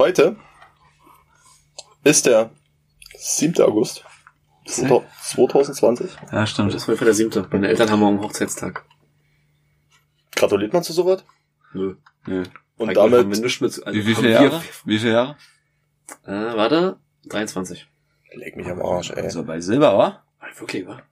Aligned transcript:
Heute 0.00 0.34
ist 2.04 2.24
der 2.24 2.48
7. 3.18 3.62
August 3.62 4.02
2020. 4.64 6.10
Ja, 6.32 6.46
stimmt. 6.46 6.72
Das 6.72 6.88
war 6.88 6.94
einfach 6.94 7.04
der 7.04 7.12
siebte. 7.12 7.46
Meine 7.50 7.68
Eltern 7.68 7.90
haben 7.90 8.00
morgen 8.00 8.18
Hochzeitstag. 8.22 8.86
Gratuliert 10.34 10.72
man 10.72 10.82
zu 10.82 10.94
sowas? 10.94 11.22
Nö. 11.74 11.96
Nö. 12.24 12.44
Und 12.78 12.88
Eigentlich 12.88 12.96
haben 12.98 13.12
wir 13.12 13.18
damit 13.24 13.60
mit, 13.60 13.62
also 13.62 13.92
Wie, 13.92 14.06
wie 14.06 14.14
viele 14.14 14.28
wir- 14.28 14.42
Jahre? 14.42 14.62
Wie 14.86 14.98
viele 14.98 15.12
Jahre? 15.12 15.36
Äh, 16.24 16.56
warte. 16.56 16.96
23. 17.26 17.86
leg 18.36 18.56
mich 18.56 18.68
am 18.68 18.80
Arsch, 18.80 19.10
ey. 19.10 19.20
Also 19.22 19.44
bei 19.44 19.60
Silber, 19.60 19.98
wa? 19.98 20.24
Wirklich, 20.58 20.86
wa? 20.86 21.02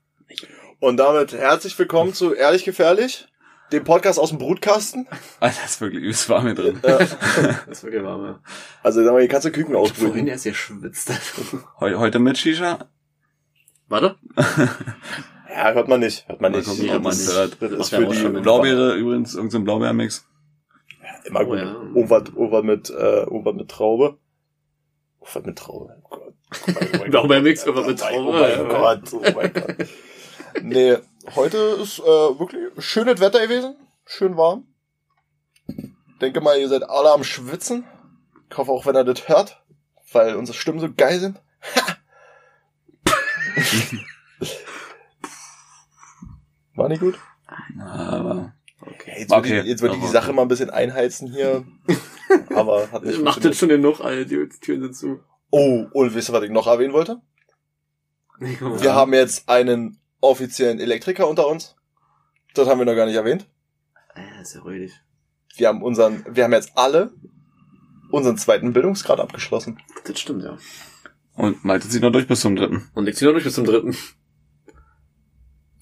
Und 0.79 0.97
damit 0.97 1.33
herzlich 1.33 1.77
willkommen 1.77 2.15
zu 2.15 2.33
Ehrlich 2.33 2.65
Gefährlich, 2.65 3.27
dem 3.71 3.83
Podcast 3.83 4.19
aus 4.19 4.29
dem 4.29 4.37
Brutkasten. 4.39 5.07
Alter, 5.39 5.57
das 5.61 5.71
ist 5.71 5.81
wirklich 5.81 6.01
übelst 6.01 6.29
warm 6.29 6.45
hier 6.45 6.55
drin. 6.55 6.79
Ja. 6.83 6.97
Das 7.67 7.67
ist 7.67 7.83
wirklich 7.83 8.03
warm, 8.03 8.25
ja. 8.25 8.39
Also 8.83 9.03
sag 9.03 9.13
mal, 9.13 9.19
hier 9.19 9.27
kannst 9.29 9.45
du 9.45 9.51
Küken 9.51 9.73
Vorhin 9.73 9.91
ausbrüten. 9.91 10.27
erst 10.27 10.43
geschwitzt. 10.45 11.11
Heu, 11.79 11.95
heute 11.95 12.19
mit 12.19 12.37
Shisha? 12.37 12.89
warte. 13.87 14.15
Ja, 15.49 15.71
hört 15.73 15.87
man 15.87 15.99
nicht, 15.99 16.27
hört 16.27 16.41
man 16.41 16.51
nicht. 16.51 16.67
Ja, 16.83 16.97
ob 16.97 17.03
man 17.03 17.15
hört. 17.15 17.57
Das 17.59 17.71
ist 17.71 17.91
ja 17.91 17.99
für 17.99 18.31
die 18.31 18.41
Blaubeere 18.41 18.95
übrigens, 18.95 19.33
irgendein 19.33 19.63
Blaubeermix. 19.63 20.25
Immer 21.25 21.43
gut. 21.43 21.53
Oh 21.53 21.55
ja. 21.57 21.73
Irgendwas, 21.95 22.23
irgendwas 22.29 22.63
mit, 22.63 22.89
äh, 22.91 23.21
irgendwas 23.23 23.55
mit 23.55 23.69
Traube. 23.69 24.17
Irgendwas 25.19 25.45
mit 25.45 25.57
Traube. 25.57 25.95
Oh 26.03 26.09
Gott. 26.09 26.33
Oh. 26.67 27.09
Blaubeermix, 27.09 27.65
irgendwas 27.65 27.87
mit 27.87 28.01
Oh 28.01 28.05
Traube. 28.05 28.29
Oh 28.29 28.31
mein 28.31 28.69
Gott, 28.69 29.13
oh 29.13 29.21
mein 29.35 29.53
Gott. 29.53 29.75
Nee, 30.61 30.97
heute 31.35 31.57
ist 31.57 31.99
äh, 31.99 32.03
wirklich 32.03 32.71
schönes 32.83 33.19
Wetter 33.19 33.41
gewesen. 33.41 33.75
Schön 34.05 34.37
warm. 34.37 34.67
Denke 36.21 36.41
mal, 36.41 36.59
ihr 36.59 36.67
seid 36.67 36.83
alle 36.83 37.11
am 37.11 37.23
Schwitzen. 37.23 37.85
Ich 38.49 38.57
hoffe 38.57 38.71
auch, 38.71 38.85
wenn 38.85 38.95
ihr 38.95 39.03
das 39.03 39.27
hört, 39.27 39.63
weil 40.11 40.35
unsere 40.35 40.57
Stimmen 40.57 40.79
so 40.79 40.91
geil 40.91 41.19
sind. 41.19 41.39
War 46.75 46.89
nicht 46.89 47.01
gut? 47.01 47.19
Aber 47.79 48.53
Okay, 48.81 49.15
jetzt 49.19 49.29
würde 49.29 49.47
Okay, 49.47 49.59
ich, 49.59 49.65
jetzt 49.65 49.81
würd 49.81 49.95
ich 49.95 50.01
die 50.01 50.07
Sache 50.07 50.33
mal 50.33 50.43
ein 50.43 50.47
bisschen 50.47 50.69
einheizen 50.69 51.31
hier. 51.31 51.65
Aber 52.55 52.91
hat 52.91 53.03
nicht 53.03 53.21
Macht 53.23 53.43
das 53.43 53.57
schon 53.57 53.69
genug, 53.69 53.99
Alter. 53.99 54.25
Die 54.25 54.47
Türen 54.61 54.81
sind 54.81 54.95
zu. 54.95 55.19
Oh, 55.51 55.85
und 55.91 56.13
wisst 56.13 56.29
ihr, 56.29 56.33
was 56.33 56.43
ich 56.43 56.51
noch 56.51 56.67
erwähnen 56.67 56.93
wollte? 56.93 57.21
Nee, 58.39 58.55
komm 58.57 58.71
mal. 58.71 58.81
Wir 58.81 58.93
haben 58.93 59.13
jetzt 59.13 59.49
einen 59.49 59.98
offiziellen 60.21 60.79
Elektriker 60.79 61.27
unter 61.27 61.47
uns. 61.47 61.75
Das 62.53 62.67
haben 62.67 62.79
wir 62.79 62.85
noch 62.85 62.95
gar 62.95 63.05
nicht 63.05 63.15
erwähnt. 63.15 63.47
Äh, 64.15 64.41
ist 64.41 64.55
ja 64.55 64.61
ruhig. 64.61 64.93
Wir 65.55 65.67
haben 65.67 65.81
unseren, 65.81 66.23
wir 66.29 66.43
haben 66.43 66.53
jetzt 66.53 66.71
alle 66.75 67.11
unseren 68.11 68.37
zweiten 68.37 68.73
Bildungsgrad 68.73 69.19
abgeschlossen. 69.19 69.79
Das 70.05 70.19
stimmt, 70.19 70.43
ja. 70.43 70.57
Und 71.35 71.63
Malte 71.63 71.87
zieht 71.87 72.01
noch 72.01 72.11
durch 72.11 72.27
bis 72.27 72.41
zum 72.41 72.55
dritten. 72.55 72.89
Und 72.93 73.07
ich 73.07 73.15
zieh 73.15 73.25
noch 73.25 73.31
durch 73.31 73.43
bis 73.43 73.55
zum 73.55 73.65
dritten. 73.65 73.95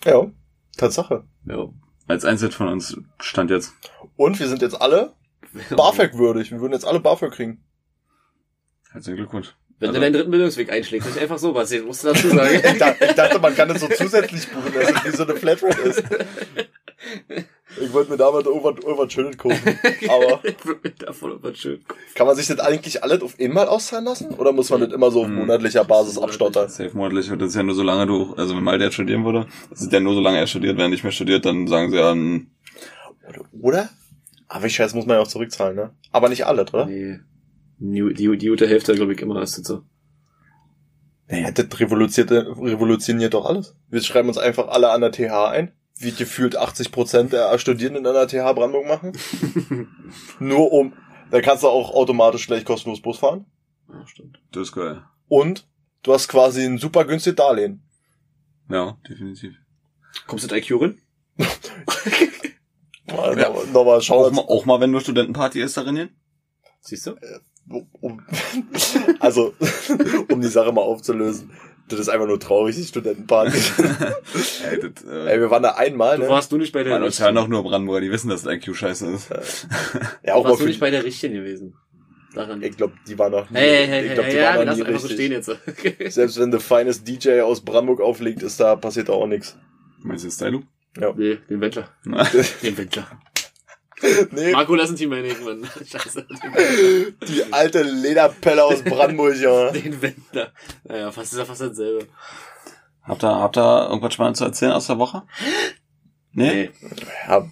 Ja, 0.03 0.31
Tatsache. 0.77 1.25
Ja. 1.45 1.69
Als 2.07 2.25
Einzel 2.25 2.51
von 2.51 2.67
uns 2.67 2.97
stand 3.19 3.49
jetzt. 3.49 3.73
Und 4.15 4.39
wir 4.39 4.47
sind 4.47 4.61
jetzt 4.61 4.79
alle 4.79 5.13
BAföG 5.75 6.17
würdig. 6.17 6.51
Wir 6.51 6.61
würden 6.61 6.73
jetzt 6.73 6.85
alle 6.85 6.99
BAföG 6.99 7.31
kriegen. 7.31 7.63
Herzlichen 8.91 9.17
Glückwunsch. 9.17 9.55
Wenn 9.79 9.89
Also- 9.89 9.99
du 9.99 10.05
deinen 10.05 10.13
dritten 10.13 10.31
Bildungsweg 10.31 10.71
einschlägst, 10.71 11.07
nicht 11.07 11.19
einfach 11.19 11.37
so, 11.37 11.53
was 11.53 11.71
ich 11.71 11.83
musste 11.83 12.07
dazu 12.07 12.29
sagen. 12.29 12.61
Ich 12.63 12.77
dachte, 12.79 13.05
ich 13.05 13.11
dachte, 13.13 13.39
man 13.39 13.55
kann 13.55 13.67
das 13.69 13.81
so 13.81 13.87
zusätzlich 13.87 14.47
buchen, 14.49 14.73
dass 14.73 14.89
es 14.89 15.03
wie 15.13 15.17
so 15.17 15.23
eine 15.23 15.35
Flatrate 15.35 15.81
ist. 15.81 16.03
Ich 17.79 17.93
wollte 17.93 18.09
mir 18.09 18.17
damit 18.17 18.45
irgendwas, 18.47 18.83
irgendwas 18.83 19.13
Schönes 19.13 19.37
kaufen. 19.37 19.79
Aber 20.09 20.39
ich 20.43 20.65
würde 20.65 20.79
mir 20.83 20.89
davon 20.95 21.33
aber 21.33 21.53
schön. 21.53 21.79
kann 22.15 22.25
man 22.25 22.35
sich 22.35 22.47
das 22.47 22.57
eigentlich 22.59 23.03
alles 23.03 23.21
auf 23.21 23.35
einmal 23.39 23.67
auszahlen 23.67 24.05
lassen? 24.05 24.29
Oder 24.33 24.51
muss 24.51 24.71
man 24.71 24.81
das 24.81 24.91
immer 24.91 25.11
so 25.11 25.21
auf 25.21 25.27
Hm. 25.27 25.35
monatlicher 25.35 25.83
Basis 25.85 26.17
abstottern? 26.17 26.69
Safe 26.69 26.89
monatlich 26.97 27.29
wird 27.29 27.41
das 27.41 27.53
ja 27.53 27.61
nur 27.61 27.75
solange 27.75 28.07
du, 28.07 28.33
also 28.35 28.55
wenn 28.55 28.63
Malte 28.63 28.85
jetzt 28.85 28.95
studieren 28.95 29.23
würde, 29.23 29.45
das 29.69 29.81
ist 29.81 29.93
ja 29.93 29.99
nur 29.99 30.15
solange 30.15 30.39
er 30.39 30.47
studiert, 30.47 30.75
wenn 30.77 30.85
er 30.85 30.89
nicht 30.89 31.03
mehr 31.03 31.11
studiert, 31.11 31.45
dann 31.45 31.67
sagen 31.67 31.91
sie 31.91 31.97
ja, 31.97 32.11
hm, 32.13 32.49
Oder? 33.29 33.41
Oder? 33.61 33.89
Aber 34.47 34.65
ich 34.65 34.73
schätze, 34.75 34.95
muss 34.95 35.05
man 35.05 35.17
ja 35.17 35.21
auch 35.21 35.27
zurückzahlen, 35.27 35.75
ne? 35.75 35.91
Aber 36.11 36.29
nicht 36.29 36.47
alles, 36.47 36.73
oder? 36.73 36.87
Nee. 36.87 37.19
Die, 37.79 38.13
die, 38.13 38.37
die 38.37 38.47
gute 38.47 38.67
Hälfte, 38.67 38.93
glaube 38.95 39.13
ich, 39.13 39.21
immer 39.21 39.41
ist 39.41 39.57
das 39.57 39.67
so. 39.67 39.83
Naja, 41.27 41.51
das 41.51 41.67
revolutioniert, 41.79 42.31
revolutioniert 42.57 43.33
doch 43.33 43.45
alles. 43.45 43.75
Wir 43.89 44.01
schreiben 44.01 44.29
uns 44.29 44.37
einfach 44.37 44.67
alle 44.69 44.91
an 44.91 45.01
der 45.01 45.11
TH 45.11 45.49
ein, 45.51 45.71
wie 45.99 46.11
gefühlt 46.11 46.57
80% 46.57 47.29
der 47.29 47.57
Studierenden 47.59 48.05
an 48.07 48.13
der 48.13 48.27
TH 48.27 48.53
Brandenburg 48.55 48.87
machen. 48.87 49.87
Nur 50.39 50.71
um, 50.71 50.93
dann 51.31 51.41
kannst 51.41 51.63
du 51.63 51.67
auch 51.67 51.93
automatisch 51.93 52.47
gleich 52.47 52.63
kostenlos 52.65 53.01
Bus 53.01 53.17
fahren. 53.19 53.45
Ja, 53.89 54.05
stimmt. 54.07 54.39
das 54.51 54.69
ist 54.69 54.71
geil. 54.73 55.03
Und 55.27 55.67
du 56.03 56.13
hast 56.13 56.27
quasi 56.29 56.63
ein 56.63 56.77
super 56.77 57.03
günstiges 57.05 57.35
Darlehen. 57.35 57.81
Ja, 58.69 58.97
definitiv. 59.07 59.55
Kommst 60.27 60.49
du 60.49 60.55
mit 60.55 60.63
IQ 60.69 60.81
rein? 60.81 61.01
Mal, 63.07 63.37
Ja. 63.39 63.49
noch- 63.49 63.65
Nochmal 63.67 63.97
Auch 63.97 64.01
schauen. 64.01 64.35
mal, 64.35 64.41
auch 64.41 64.65
mal, 64.65 64.79
wenn 64.79 64.91
nur 64.91 65.01
Studentenparty 65.01 65.61
ist 65.61 65.77
darin 65.77 65.95
hin? 65.95 66.09
Siehst 66.81 67.07
du? 67.07 67.15
Um, 67.69 68.21
also, 69.19 69.53
um 70.31 70.41
die 70.41 70.47
Sache 70.47 70.71
mal 70.71 70.81
aufzulösen. 70.81 71.51
Das 71.89 71.99
ist 72.01 72.09
einfach 72.09 72.27
nur 72.27 72.39
traurig, 72.39 72.75
die 72.75 72.83
Studentenparty. 72.83 73.57
Ey, 74.69 74.79
das, 74.81 75.03
äh, 75.09 75.31
Ey, 75.31 75.39
wir 75.39 75.49
waren 75.49 75.63
da 75.63 75.71
einmal, 75.71 76.17
Du 76.17 76.23
ne? 76.23 76.29
warst 76.29 76.51
du 76.51 76.57
nicht 76.57 76.73
bei 76.73 76.83
der 76.83 76.93
Mann, 76.93 77.03
uns 77.03 77.21
hören 77.21 77.37
auch 77.37 77.47
nur 77.47 77.63
Brandenburger, 77.63 78.01
die 78.01 78.11
wissen, 78.11 78.29
dass 78.29 78.43
das 78.43 78.53
IQ 78.53 78.75
scheiße 78.75 79.07
ist. 79.07 79.29
Ja, 79.29 79.37
Du 79.37 80.31
auch 80.33 80.43
mal 80.43 80.49
warst 80.49 80.61
du 80.61 80.65
nicht 80.65 80.81
bei 80.81 80.91
der 80.91 81.05
richtigen 81.05 81.35
gewesen. 81.35 81.75
Daran. 82.33 82.61
Ich 82.61 82.75
glaube, 82.75 82.93
die 83.07 83.17
war 83.17 83.29
noch 83.29 83.49
nie. 83.49 83.57
Hey, 83.57 83.69
hey, 83.69 83.87
hey, 83.87 84.01
ich 84.01 84.07
hey, 84.09 84.15
glaube, 84.15 84.29
die 84.29 84.35
ja, 84.35 84.41
wir 84.41 84.47
war 84.47 84.57
noch 84.57 84.65
lassen 84.65 84.79
nie 84.81 84.87
einfach 84.87 84.99
so 84.99 85.07
stehen 85.07 85.33
richtig. 85.33 85.99
jetzt. 86.03 86.13
Selbst 86.13 86.39
wenn 86.39 86.51
der 86.51 86.59
feines 86.59 87.03
DJ 87.03 87.39
aus 87.41 87.61
Brandenburg 87.61 88.01
auflegt, 88.01 88.43
ist 88.43 88.59
da 88.59 88.75
passiert 88.75 89.07
da 89.07 89.13
auch 89.13 89.27
nichts. 89.27 89.57
Meinst 90.03 90.25
du 90.25 90.29
Stylo? 90.29 90.63
nee, 91.15 91.37
den 91.49 91.61
Wendler. 91.61 91.89
Den 92.03 92.77
Wendler. 92.77 93.07
Nee, 94.31 94.51
Marco, 94.51 94.75
lass 94.75 94.89
ein 94.89 94.95
Team 94.95 95.11
einlegen, 95.13 95.43
Mann. 95.43 95.67
Scheiße. 95.85 96.27
die 97.27 97.51
alte 97.51 97.81
Lederpelle 97.81 98.63
aus 98.63 98.83
Brandenburg, 98.83 99.35
ja. 99.37 99.71
Den 99.71 100.01
Wendler. 100.01 100.51
Naja, 100.83 101.11
fast 101.11 101.33
ist 101.33 101.39
ja 101.39 101.45
fast 101.45 101.61
dasselbe. 101.61 102.07
habt 103.03 103.23
ihr, 103.23 103.35
habt 103.35 103.57
ihr 103.57 103.87
irgendwas 103.89 104.13
Spannendes 104.13 104.39
zu 104.39 104.45
erzählen 104.45 104.73
aus 104.73 104.87
der 104.87 104.99
Woche? 104.99 105.23
Nee? 106.33 106.69
ja. 107.27 107.47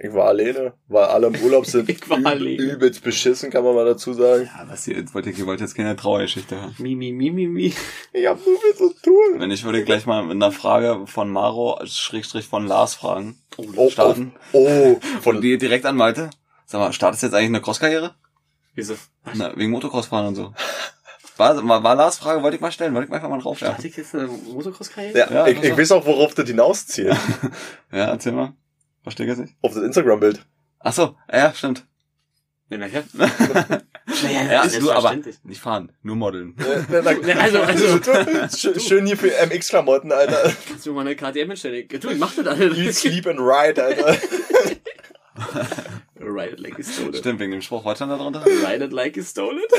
Ich 0.00 0.14
war 0.14 0.26
alleine, 0.28 0.74
weil 0.86 1.04
alle 1.06 1.26
im 1.26 1.34
Urlaub 1.42 1.66
sind. 1.66 1.88
Ich 1.88 2.08
war 2.08 2.18
üb- 2.18 2.26
alleine. 2.26 2.50
Übelst 2.62 3.02
beschissen, 3.02 3.50
kann 3.50 3.64
man 3.64 3.74
mal 3.74 3.84
dazu 3.84 4.12
sagen. 4.14 4.44
Ja, 4.44 4.64
was 4.68 4.86
ihr, 4.86 5.04
wollt 5.12 5.26
ihr, 5.26 5.46
wollt 5.46 5.60
jetzt 5.60 5.74
keine 5.74 5.96
Trauergeschichte 5.96 6.54
hören. 6.60 6.74
Mi, 6.78 6.94
mi, 6.94 7.10
mi, 7.12 7.30
mi, 7.30 7.46
mi. 7.48 7.74
Ich 8.12 8.26
hab 8.26 8.38
so 8.38 8.56
viel 8.56 8.74
zu 8.76 8.94
tun. 9.02 9.40
Wenn 9.40 9.50
ich 9.50 9.64
würde 9.64 9.82
gleich 9.84 10.06
mal 10.06 10.22
mit 10.22 10.32
einer 10.36 10.52
Frage 10.52 11.06
von 11.06 11.28
Maro, 11.30 11.80
Schrägstrich 11.84 12.46
von 12.46 12.66
Lars 12.66 12.94
fragen. 12.94 13.38
Oh, 13.56 13.64
oh, 13.74 13.90
Starten. 13.90 14.34
oh, 14.52 15.00
Von 15.00 15.22
von 15.22 15.40
dir 15.40 15.58
direkt 15.58 15.84
an 15.84 15.96
Malte. 15.96 16.30
Sag 16.66 16.80
mal, 16.80 16.92
startest 16.92 17.22
jetzt 17.24 17.32
eigentlich 17.34 17.46
eine 17.48 17.60
Crosskarriere? 17.62 18.14
Wieso? 18.74 18.94
Na, 19.34 19.56
wegen 19.56 19.72
Motocross-Fahren 19.72 20.26
und 20.28 20.34
so. 20.36 20.52
War, 21.38 21.66
war, 21.68 21.82
war 21.82 21.94
Lars 21.96 22.18
Frage, 22.18 22.42
wollte 22.42 22.56
ich 22.56 22.60
mal 22.60 22.70
stellen, 22.70 22.94
wollte 22.94 23.06
ich 23.06 23.10
mal 23.10 23.16
einfach 23.16 23.28
mal 23.30 23.40
drauf 23.40 23.60
Hatte 23.62 23.82
ja. 23.82 23.88
ich 23.88 23.96
jetzt 23.96 24.14
eine 24.14 24.28
Motocross-Karriere? 24.28 25.18
Ja, 25.18 25.30
Ja, 25.32 25.46
ich, 25.48 25.60
ich 25.62 25.70
noch? 25.70 25.78
weiß 25.78 25.92
auch, 25.92 26.06
worauf 26.06 26.34
das 26.34 26.46
hinauszielt. 26.48 27.16
ja, 27.92 28.04
erzähl 28.10 28.32
mal. 28.32 28.52
Verstehe 29.08 29.26
ich 29.26 29.30
jetzt 29.30 29.38
nicht. 29.40 29.54
Auf 29.62 29.72
das 29.74 29.82
Instagram-Bild. 29.82 30.44
Ach 30.80 30.92
so, 30.92 31.16
ja, 31.32 31.52
stimmt. 31.54 31.84
Nee, 32.70 32.76
naja. 32.78 33.02
Ja, 34.22 34.62
ist 34.64 34.80
du 34.82 34.90
aber 34.92 35.16
nicht 35.44 35.60
fahren, 35.60 35.90
nur 36.02 36.16
modeln. 36.16 36.54
Äh, 36.58 36.82
na, 36.90 37.00
na, 37.02 37.32
also- 37.40 37.62
also- 37.62 37.86
Sch- 37.96 38.78
Schön 38.86 39.06
hier 39.06 39.16
für 39.16 39.30
MX-Klamotten, 39.46 40.12
Alter. 40.12 40.52
Kannst 40.68 40.84
du 40.84 40.92
mal 40.92 41.00
eine 41.00 41.16
KTM 41.16 41.48
hinstellen? 41.48 41.88
Du, 41.88 42.10
ich 42.10 42.18
mach 42.18 42.34
das 42.34 42.46
alle. 42.46 42.66
Eat, 42.76 42.94
sleep 42.94 43.26
and 43.26 43.38
ride, 43.40 43.82
Alter. 43.82 44.16
Ride 46.20 46.52
it 46.54 46.60
like 46.60 46.76
you 46.78 46.84
stole 46.84 47.08
it. 47.10 47.16
Stimmt, 47.18 47.38
wegen 47.40 47.52
dem 47.52 47.62
Spruch, 47.62 47.84
was 47.84 47.96
stand 47.96 48.12
da 48.12 48.16
drunter? 48.18 48.44
Ride 48.44 48.84
it 48.84 48.92
like 48.92 49.16
you 49.16 49.22
stole 49.22 49.56
it? 49.58 49.72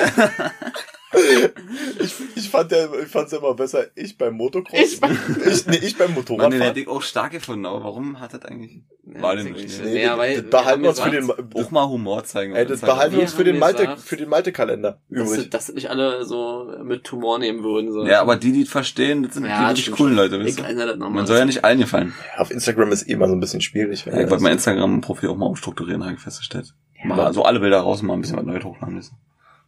Ich, 2.00 2.14
ich 2.36 2.50
fand 2.50 2.72
ja, 2.72 2.88
ich 2.94 3.08
fand's 3.10 3.32
ja 3.32 3.40
immer 3.40 3.54
besser, 3.56 3.88
ich 3.96 4.18
beim 4.18 4.36
Motocross. 4.36 4.80
Ich 4.80 5.00
beim- 5.00 5.18
ich, 5.46 5.66
nee, 5.68 5.78
ich 5.78 5.98
beim 5.98 6.08
Mann, 6.14 6.16
den 6.16 6.16
Motorradfahren. 6.16 6.62
hätte 6.62 6.80
ich 6.80 6.88
auch 6.88 7.02
stark 7.02 7.32
gefunden, 7.34 7.66
aber 7.66 7.84
warum 7.84 8.20
hat 8.20 8.34
das 8.34 8.44
eigentlich... 8.46 8.82
War 9.20 9.36
den 9.36 9.54
nicht. 9.54 9.82
Nee, 9.84 9.92
Nee, 9.94 10.06
das- 10.06 10.18
weil 10.18 10.42
das 10.42 10.50
behalten 10.52 10.82
wir 10.84 10.90
uns 10.90 11.00
für 11.00 11.10
den, 11.10 11.32
Auch 11.32 11.72
mal 11.72 11.88
Humor 11.90 12.24
zeigen. 12.26 12.54
ey, 12.56 12.66
das 12.66 12.82
behalten 12.82 13.16
wir 13.16 13.22
uns 13.24 13.34
für 13.34 13.44
den 13.44 13.58
Malte, 13.58 13.84
gesagt, 13.84 14.02
für 14.02 14.18
den 14.18 14.30
Malte-Kalender 14.30 15.00
Dass, 15.10 15.32
übrig. 15.32 15.50
das 15.50 15.70
nicht 15.74 15.90
alle 15.90 16.26
so 16.26 16.72
mit 16.84 17.04
Tumor 17.06 17.40
nehmen 17.40 17.64
würden. 17.64 17.92
So. 17.92 18.06
Ja, 18.06 18.22
aber 18.22 18.36
die, 18.36 18.52
die 18.52 18.62
es 18.64 18.70
verstehen, 18.70 19.24
das 19.24 19.34
sind 19.34 19.46
Ja, 19.46 19.74
die 19.74 19.82
stimmt 19.82 19.98
coolen. 19.98 20.16
Leute, 20.16 20.38
Ich 20.38 20.58
weißt 20.62 20.78
du? 20.78 20.80
ja. 20.80 20.96
Man 21.10 21.26
soll 21.26 21.38
ja 21.38 21.46
nicht 21.46 21.64
allen 21.66 21.80
gefallen. 21.80 22.14
Auf 22.38 22.52
Instagram 22.52 22.92
ist 22.92 23.08
eh 23.10 23.14
immer 23.14 23.28
so 23.28 23.34
ein 23.34 23.40
bisschen 23.40 23.62
schwierig. 23.62 24.06
wenn 24.06 24.14
Ja, 24.16 24.22
ich 24.22 24.30
wollte 24.30 24.44
mein 24.44 24.54
Instagram-Profil 24.54 25.30
auch 25.30 25.38
mal 25.38 25.48
umstrukturieren, 25.48 26.04
habe 26.04 26.14
ich 26.16 26.20
festgestellt. 26.22 26.74
Ja. 27.02 27.08
Mal 27.08 27.20
also 27.22 27.44
alle 27.44 27.60
Bilder 27.60 27.80
raus 27.80 28.02
und 28.02 28.08
mal 28.08 28.14
ein 28.14 28.22
bisschen 28.22 28.38
was 28.38 28.46
Neues 28.46 28.64
hochladen 28.64 28.96
müssen. 28.96 29.18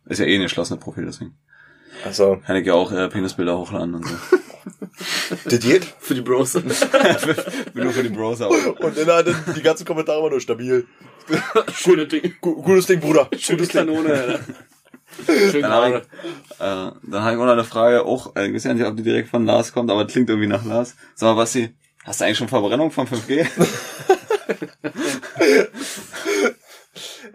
Ist 0.06 0.20
ja 0.20 0.26
eh 0.26 0.36
ein 0.36 0.42
geschlossenes 0.42 0.80
Profil, 0.84 1.06
deswegen. 1.06 1.36
Also, 2.06 2.40
Kann 2.46 2.56
ich 2.58 2.66
ja 2.66 2.74
auch 2.74 2.92
äh, 2.92 3.08
Penisbilder 3.10 3.58
hochladen 3.58 3.96
und 3.96 4.06
so. 4.08 4.16
geht. 5.46 5.86
Für 6.00 6.16
die 6.16 6.22
Bros. 6.22 6.54
Bin 6.54 7.84
nur 7.84 7.94
für 7.94 8.04
die 8.04 8.10
Browser. 8.10 8.50
Und 8.50 8.98
innerhalb 8.98 9.34
die 9.56 9.62
ganzen 9.62 9.86
Kommentare 9.86 10.22
waren 10.22 10.32
nur 10.32 10.42
stabil. 10.42 10.86
Schöne 11.74 12.08
Ding. 12.08 12.34
Gu- 12.42 12.62
Gutes 12.62 12.88
Ding, 12.88 13.00
Bruder. 13.00 13.30
Schöne 13.38 13.60
Gutes 13.60 13.72
Ding. 13.74 13.86
Kanone. 13.88 14.40
Schön 15.26 15.62
Dann 15.62 15.72
hab 15.72 15.92
gerade. 15.92 16.06
Äh, 16.60 16.92
dann 17.10 17.22
habe 17.24 17.36
ich 17.36 17.42
auch 17.42 17.46
noch 17.46 17.52
eine 17.52 17.64
Frage, 17.66 18.06
auch, 18.06 18.36
äh, 18.36 18.48
ich 18.48 18.54
weiß 18.54 18.64
ja 18.66 18.74
nicht, 18.74 18.86
ob 18.86 18.96
die 18.96 19.04
direkt 19.04 19.30
von 19.30 19.46
Lars 19.46 19.74
kommt, 19.74 19.92
aber 19.92 20.06
klingt 20.08 20.30
irgendwie 20.30 20.48
nach 20.48 20.64
Lars. 20.66 20.96
Sag 21.16 21.28
mal, 21.28 21.34
Basti, 21.36 21.74
hast 22.06 22.22
du 22.22 22.26
eigentlich 22.26 22.38
schon 22.38 22.48
Verbrennung 22.48 22.92
von 22.92 23.08
5G? 23.08 23.46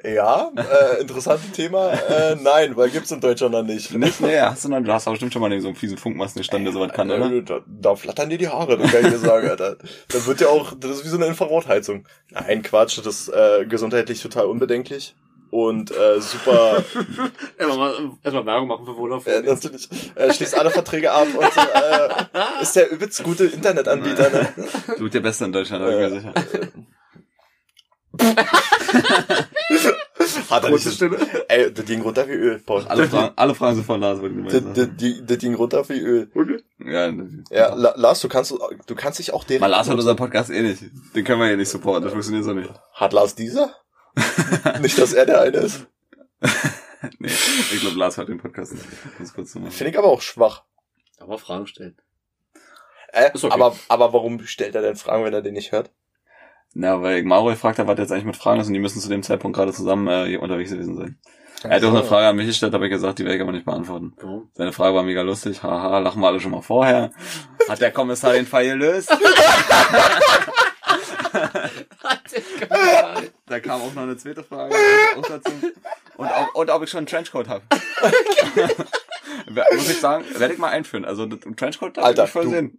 Ja, 0.04 0.50
äh, 0.56 1.00
interessantes 1.00 1.52
Thema. 1.52 1.90
Äh, 1.92 2.36
nein, 2.36 2.76
weil 2.76 2.90
gibt's 2.90 3.10
in 3.10 3.20
Deutschland 3.20 3.52
noch 3.52 3.62
nicht. 3.62 3.92
nicht? 3.94 4.20
Nee, 4.20 4.38
hast 4.40 4.64
du 4.64 4.68
noch, 4.68 4.80
du 4.82 4.92
hast 4.92 5.06
aber 5.06 5.14
bestimmt 5.14 5.32
schon 5.32 5.42
mal 5.42 5.60
so 5.60 5.68
einen 5.68 5.76
fiesen 5.76 5.98
Funkmastenstand, 5.98 6.64
der 6.64 6.72
sowas 6.72 6.92
kann, 6.92 7.10
oder? 7.10 7.30
Äh, 7.30 7.42
Da, 7.42 7.60
da 7.66 7.96
flattern 7.96 8.28
dir 8.30 8.38
die 8.38 8.48
Haare, 8.48 8.76
das 8.78 8.90
kann 8.92 9.04
ich 9.04 9.10
dir 9.10 9.18
sagen, 9.18 9.48
Alter. 9.48 9.76
Das 10.08 10.26
wird 10.26 10.40
ja 10.40 10.48
auch, 10.48 10.74
das 10.78 10.90
ist 10.92 11.04
wie 11.04 11.08
so 11.08 11.16
eine 11.16 11.26
Infrarotheizung. 11.26 12.06
Nein, 12.30 12.62
Quatsch, 12.62 12.98
das 12.98 13.06
ist 13.06 13.28
äh, 13.28 13.64
gesundheitlich 13.66 14.20
total 14.22 14.46
unbedenklich. 14.46 15.14
Und 15.50 15.92
äh, 15.92 16.20
super, 16.20 16.82
Erstmal, 17.58 17.94
erstmal 18.22 18.46
Werbung 18.46 18.68
machen 18.68 18.84
für 18.84 18.94
Vodafone. 18.94 19.36
äh, 19.36 19.42
natürlich, 19.42 19.88
äh, 20.16 20.32
schließt 20.32 20.58
alle 20.58 20.70
Verträge 20.70 21.12
ab 21.12 21.28
und 21.34 21.44
äh, 21.44 22.60
ist 22.62 22.74
der 22.74 22.90
übelst 22.90 23.22
gute 23.22 23.44
Internetanbieter, 23.46 24.28
ne? 24.30 24.48
Du 24.98 25.04
bist 25.04 25.14
der 25.14 25.20
Beste 25.20 25.44
in 25.44 25.52
Deutschland, 25.52 25.84
mir 25.84 26.10
sicher. 26.10 26.34
Hat 30.50 30.64
er 30.64 30.70
nicht. 30.70 30.92
Stimme. 30.92 31.18
Ey, 31.48 31.72
das 31.72 31.84
ging 31.84 32.00
runter 32.02 32.26
wie 32.28 32.32
Öl, 32.32 32.58
Paul. 32.60 32.84
Alle 32.88 33.08
Fragen, 33.08 33.32
alle 33.36 33.54
Fragen 33.54 33.76
sind 33.76 33.84
von 33.84 34.00
Lars, 34.00 34.20
würde 34.20 34.40
ich 34.40 34.52
Das, 34.52 34.62
mal 34.62 34.72
das, 34.74 34.84
sagen. 34.84 34.96
die- 34.98 35.26
das 35.26 35.38
ging 35.38 35.54
runter 35.54 35.88
wie 35.88 36.00
Öl. 36.00 36.62
Ja, 36.78 37.12
Ja, 37.50 37.74
La 37.74 37.94
Lars, 37.96 38.20
du 38.20 38.28
kannst, 38.28 38.52
du 38.86 38.94
kannst 38.94 39.18
dich 39.18 39.32
auch 39.32 39.44
direkt. 39.44 39.60
Mal 39.60 39.66
Lars 39.68 39.88
hat 39.88 39.96
unseren 39.96 40.16
Podcast 40.16 40.50
eh 40.50 40.62
nicht. 40.62 40.82
Den 41.14 41.24
können 41.24 41.40
wir 41.40 41.50
ja 41.50 41.56
nicht 41.56 41.68
supporten, 41.68 42.04
das 42.04 42.12
funktioniert 42.12 42.44
so 42.44 42.52
nicht. 42.52 42.70
Hat 42.92 43.12
Lars 43.12 43.34
dieser? 43.34 43.74
nicht, 44.80 44.98
dass 44.98 45.12
er 45.12 45.26
der 45.26 45.40
eine 45.42 45.58
ist. 45.58 45.86
nee, 47.18 47.28
ich 47.28 47.80
glaube, 47.80 47.96
Lars 47.98 48.18
hat 48.18 48.28
den 48.28 48.38
Podcast 48.38 48.72
nicht. 48.74 48.84
Das 49.18 49.34
kurz 49.34 49.52
zu 49.52 49.60
machen. 49.60 49.72
Finde 49.72 49.90
ich 49.92 49.98
aber 49.98 50.08
auch 50.08 50.22
schwach. 50.22 50.62
Aber 51.18 51.38
Fragen 51.38 51.66
stellen. 51.66 51.96
Äh, 53.12 53.30
Ist 53.34 53.44
okay. 53.44 53.54
aber, 53.54 53.74
aber 53.88 54.12
warum 54.12 54.44
stellt 54.46 54.74
er 54.74 54.82
denn 54.82 54.96
Fragen, 54.96 55.24
wenn 55.24 55.32
er 55.32 55.42
den 55.42 55.54
nicht 55.54 55.72
hört? 55.72 55.90
Na, 56.74 57.00
weil 57.02 57.22
Mauro 57.22 57.48
gefragt 57.48 57.78
hat, 57.78 57.86
was 57.86 57.98
jetzt 57.98 58.12
eigentlich 58.12 58.24
mit 58.26 58.36
Fragen 58.36 58.60
ist 58.60 58.66
und 58.66 58.74
die 58.74 58.80
müssen 58.80 59.00
zu 59.00 59.08
dem 59.08 59.22
Zeitpunkt 59.22 59.56
gerade 59.56 59.72
zusammen 59.72 60.08
äh, 60.08 60.36
unterwegs 60.36 60.70
gewesen 60.70 60.96
sein. 60.96 61.18
Er 61.62 61.76
hat 61.76 61.84
auch 61.84 61.88
eine 61.90 62.04
Frage 62.04 62.26
an 62.28 62.36
mich 62.36 62.46
gestellt, 62.46 62.74
habe 62.74 62.84
ich 62.86 62.92
gesagt, 62.92 63.18
die 63.18 63.24
werde 63.24 63.36
ich 63.36 63.42
aber 63.42 63.52
nicht 63.52 63.64
beantworten. 63.64 64.12
Warum? 64.20 64.50
Seine 64.54 64.72
Frage 64.72 64.94
war 64.94 65.02
mega 65.02 65.22
lustig, 65.22 65.62
haha, 65.62 65.98
lachen 66.00 66.20
wir 66.20 66.26
alle 66.28 66.38
schon 66.38 66.50
mal 66.50 66.60
vorher. 66.60 67.12
Hat 67.68 67.80
der 67.80 67.92
Kommissar 67.92 68.34
den 68.34 68.46
Fall 68.46 68.66
gelöst? 68.66 69.10
Da 73.46 73.60
kam 73.60 73.80
auch 73.82 73.94
noch 73.94 74.02
eine 74.02 74.16
zweite 74.16 74.42
Frage 74.42 74.74
auch 75.16 75.22
dazu. 75.26 75.52
Und 76.16 76.26
ob, 76.28 76.54
und 76.54 76.70
ob 76.70 76.82
ich 76.82 76.90
schon 76.90 76.98
einen 76.98 77.06
Trenchcoat 77.06 77.48
habe. 77.48 77.62
Muss 79.74 79.90
ich 79.90 80.00
sagen, 80.00 80.24
werde 80.36 80.54
ich 80.54 80.58
mal 80.58 80.70
einführen. 80.70 81.04
Also 81.04 81.24
im 81.24 81.56
Trenchcoat, 81.56 81.94
bin 81.94 82.04
ich 82.24 82.30
voll 82.30 82.44
du- 82.44 82.50
Sinn. 82.50 82.78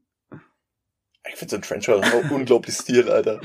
Ich 1.32 1.36
finde 1.40 1.52
so 1.52 1.56
ein 1.58 1.62
Trenchcoat 1.62 2.04
auch 2.04 2.32
unglaublich 2.32 2.76
Stil, 2.76 3.10
Alter. 3.10 3.42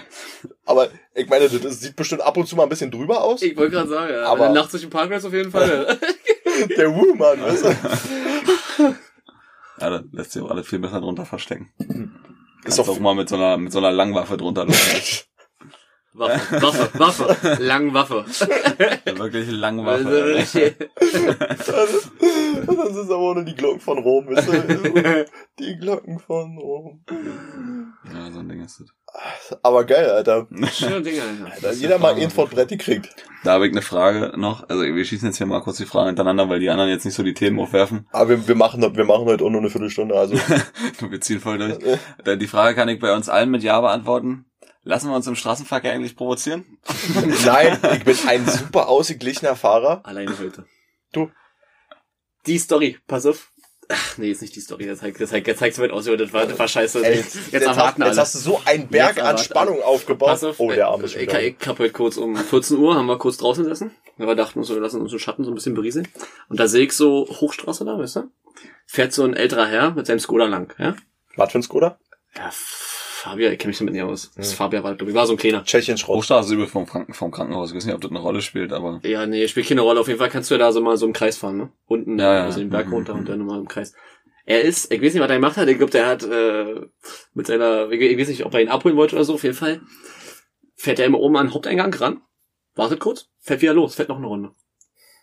Aber 0.64 0.88
ich 1.14 1.29
meine, 1.29 1.49
das 1.49 1.81
sieht 1.81 1.96
bestimmt 1.96 2.23
ab 2.23 2.37
und 2.37 2.46
zu 2.46 2.56
mal 2.56 2.64
ein 2.64 2.69
bisschen 2.69 2.90
drüber 2.90 3.23
aus. 3.23 3.43
Ich 3.43 3.56
wollte 3.56 3.73
gerade 3.73 3.88
sagen, 3.88 4.12
ja. 4.12 4.25
Aber- 4.25 4.49
nachts 4.50 4.70
durch 4.73 4.82
den 4.82 4.90
Parkplatz 4.90 5.25
auf 5.25 5.32
jeden 5.32 5.50
Fall. 5.50 5.99
Der 6.76 6.94
Woo-Mann, 6.94 7.40
weißt 7.43 7.64
du? 7.64 8.94
Ja, 9.81 9.90
da 9.90 10.02
lässt 10.12 10.32
sich 10.32 10.43
auch 10.43 10.50
alles 10.50 10.69
viel 10.69 10.79
besser 10.79 11.00
drunter 11.00 11.25
verstecken. 11.25 11.73
Ist 12.64 12.69
Ist 12.69 12.79
doch 12.79 12.88
auch 12.88 13.00
mal 13.00 13.14
mit 13.14 13.29
so 13.29 13.34
einer, 13.37 13.56
mit 13.56 13.73
so 13.73 13.79
einer 13.79 13.90
Langwaffe 13.90 14.37
drunter 14.37 14.64
los. 14.67 15.25
Waffe, 16.14 16.60
Waffe, 16.62 16.98
Waffe. 16.98 17.62
Lang 17.62 17.94
Waffe. 17.94 18.24
Wirklich 19.06 19.46
Also, 19.48 19.56
Langwaffe. 19.58 20.34
richtig- 20.34 20.74
Das 20.98 22.96
ist 22.96 23.10
aber 23.10 23.34
nur 23.34 23.44
die 23.44 23.54
Glocken 23.54 23.80
von 23.80 23.98
Rom, 23.98 24.26
du? 24.46 25.24
Die 25.58 25.76
Glocken 25.78 26.18
von 26.18 26.58
Rom. 26.58 27.04
Ja, 28.12 28.30
so 28.30 28.40
ein 28.40 28.48
Ding 28.48 28.62
ist 28.62 28.80
das. 28.80 28.88
Aber 29.62 29.84
geil, 29.84 30.08
Alter. 30.10 30.46
Schöne 30.72 31.02
Dinge, 31.02 31.22
Alter. 31.22 31.60
Da 31.62 31.72
jeder 31.72 31.98
mal 31.98 32.14
ein 32.14 32.30
von 32.30 32.48
Bretti 32.48 32.76
kriegt. 32.78 33.14
Da 33.44 33.52
habe 33.52 33.66
ich 33.66 33.72
eine 33.72 33.82
Frage 33.82 34.32
noch. 34.36 34.68
Also 34.68 34.82
wir 34.82 35.04
schießen 35.04 35.28
jetzt 35.28 35.36
hier 35.38 35.46
mal 35.46 35.60
kurz 35.62 35.76
die 35.78 35.86
Fragen 35.86 36.08
hintereinander, 36.08 36.48
weil 36.48 36.60
die 36.60 36.70
anderen 36.70 36.90
jetzt 36.90 37.04
nicht 37.04 37.14
so 37.14 37.22
die 37.22 37.34
Themen 37.34 37.58
aufwerfen. 37.58 38.06
Aber 38.12 38.28
wir, 38.30 38.48
wir, 38.48 38.54
machen, 38.54 38.80
wir 38.82 39.04
machen 39.04 39.24
heute 39.26 39.44
auch 39.44 39.50
nur 39.50 39.60
eine 39.60 39.70
Viertelstunde, 39.70 40.14
also. 40.14 40.34
Wir 41.00 41.20
ziehen 41.20 41.40
voll 41.40 41.58
durch. 41.58 41.78
Da- 42.24 42.36
Die 42.36 42.46
Frage 42.46 42.74
kann 42.74 42.88
ich 42.88 42.98
bei 43.00 43.14
uns 43.14 43.28
allen 43.28 43.50
mit 43.50 43.62
Ja 43.62 43.80
beantworten. 43.80 44.46
Lassen 44.84 45.11
wir 45.11 45.17
uns 45.17 45.26
im 45.26 45.37
Straßenverkehr 45.37 45.93
eigentlich 45.93 46.17
provozieren? 46.17 46.79
Nein, 47.44 47.79
ich 47.94 48.05
bin 48.05 48.17
ein 48.26 48.46
super 48.46 48.88
ausgeglichener 48.88 49.55
Fahrer. 49.55 50.00
Alleine 50.05 50.37
heute. 50.38 50.67
Du. 51.12 51.31
Die 52.46 52.58
Story, 52.58 52.99
pass 53.06 53.26
auf. 53.26 53.52
Ach, 53.88 54.19
nee, 54.19 54.31
ist 54.31 54.43
nicht 54.43 54.56
die 54.56 54.61
Story. 54.61 54.87
Das 54.87 55.00
zeigt, 55.00 55.20
das 55.20 55.31
zeigt, 55.31 55.46
das 55.46 55.58
zeigt 55.58 55.76
so 55.76 55.82
weit 55.82 55.90
aus, 55.90 56.06
das 56.06 56.32
war, 56.32 56.46
das 56.46 56.58
war 56.58 56.67
scheiße. 56.67 57.05
Ey, 57.05 57.17
jetzt, 57.17 57.34
jetzt, 57.52 57.69
hast, 57.69 57.76
erwarten 57.76 58.02
jetzt 58.02 58.19
hast 58.19 58.34
du 58.34 58.38
so 58.38 58.61
einen 58.64 58.88
Berg 58.88 59.17
Jetzt 59.17 59.25
an 59.25 59.38
Spannung 59.38 59.76
alle. 59.76 59.84
aufgebaut. 59.84 60.29
Pass 60.31 60.44
auf, 60.44 60.58
oh, 60.58 60.70
der 60.70 60.88
Arm 60.88 61.05
ist 61.05 61.14
ich, 61.14 61.29
ich, 61.29 61.56
ich 61.61 61.69
hab 61.69 61.79
heute 61.79 61.93
kurz 61.93 62.17
um 62.17 62.34
14 62.37 62.79
Uhr, 62.79 62.94
haben 62.96 63.06
wir 63.06 63.19
kurz 63.19 63.37
draußen 63.37 63.62
gesessen. 63.64 63.93
Wir 64.17 64.34
dachten 64.34 64.58
uns, 64.58 64.69
so, 64.69 64.75
wir 64.75 64.82
lassen 64.82 65.00
uns 65.00 65.12
im 65.12 65.19
Schatten 65.19 65.44
so 65.44 65.50
ein 65.50 65.55
bisschen 65.55 65.75
berieseln. 65.75 66.08
Und 66.49 66.58
da 66.58 66.67
sehe 66.67 66.84
ich 66.84 66.93
so 66.93 67.26
Hochstraße 67.29 67.84
da, 67.84 67.99
weißt 67.99 68.17
du? 68.17 68.31
Fährt 68.87 69.12
so 69.12 69.25
ein 69.25 69.34
älterer 69.34 69.67
Herr 69.67 69.93
mit 69.93 70.06
seinem 70.06 70.20
Skoda 70.20 70.46
lang, 70.46 70.75
ja? 70.79 70.96
Was 71.37 71.52
für 71.52 71.58
ein 71.58 71.62
Skoda? 71.62 71.99
Ja, 72.37 72.50
Fabia, 73.22 73.52
ich 73.52 73.58
kenne 73.60 73.69
mich 73.69 73.78
damit 73.78 73.94
nicht 73.94 74.02
aus. 74.02 74.32
Das 74.34 74.50
Hm. 74.50 74.56
Fabia 74.56 74.82
war, 74.82 74.96
glaub 74.96 75.08
ich, 75.08 75.14
war 75.14 75.28
so 75.28 75.34
ein 75.34 75.36
kleiner. 75.36 75.62
Tschechien 75.62 75.96
Schrott. 75.96 76.16
Hochstraße 76.16 76.56
ist 76.60 76.70
vom, 76.72 76.86
Kranken, 76.86 77.14
vom 77.14 77.30
Krankenhaus. 77.30 77.70
Ich 77.70 77.76
weiß 77.76 77.84
nicht, 77.86 77.94
ob 77.94 78.00
das 78.00 78.10
eine 78.10 78.19
Rolle 78.19 78.42
spielt, 78.42 78.72
aber 78.72 79.00
Ja, 79.04 79.26
nee, 79.26 79.46
spielt 79.46 79.69
keine 79.69 79.82
Rolle. 79.82 80.00
Auf 80.00 80.08
jeden 80.08 80.19
Fall 80.19 80.28
kannst 80.28 80.50
du 80.50 80.56
ja 80.56 80.58
da 80.58 80.72
so 80.72 80.80
mal 80.80 80.96
so 80.96 81.06
im 81.06 81.12
Kreis 81.12 81.38
fahren, 81.38 81.56
ne? 81.56 81.72
Unten, 81.86 82.19
Ja, 82.19 82.34
ja. 82.34 82.44
also 82.46 82.58
den 82.58 82.70
Berg 82.70 82.88
Mhm, 82.88 82.94
runter 82.94 83.12
mhm. 83.14 83.20
und 83.20 83.28
dann 83.28 83.38
nochmal 83.38 83.60
im 83.60 83.69
Kreis. 83.69 83.94
Er 84.44 84.62
ist, 84.62 84.92
ich 84.92 85.00
weiß 85.00 85.14
nicht, 85.14 85.22
was 85.22 85.30
er 85.30 85.36
gemacht 85.36 85.56
hat. 85.56 85.69
Ich 85.69 85.78
glaube, 85.78 85.92
der 85.92 86.06
hat 86.06 86.24
äh, 86.24 86.80
mit 87.32 87.46
seiner, 87.46 87.88
ich 87.92 88.19
weiß 88.19 88.26
nicht, 88.26 88.44
ob 88.44 88.52
er 88.54 88.60
ihn 88.60 88.69
abholen 88.69 88.96
wollte 88.96 89.14
oder 89.14 89.24
so. 89.24 89.34
Auf 89.34 89.44
jeden 89.44 89.54
Fall 89.54 89.82
fährt 90.74 90.98
er 90.98 91.06
immer 91.06 91.20
oben 91.20 91.36
an 91.36 91.46
den 91.46 91.54
Haupteingang 91.54 91.94
ran, 91.94 92.22
wartet 92.74 92.98
kurz, 92.98 93.28
fährt 93.38 93.62
wieder 93.62 93.72
los, 93.74 93.94
fährt 93.94 94.08
noch 94.08 94.16
eine 94.19 94.26
Runde. 94.26 94.50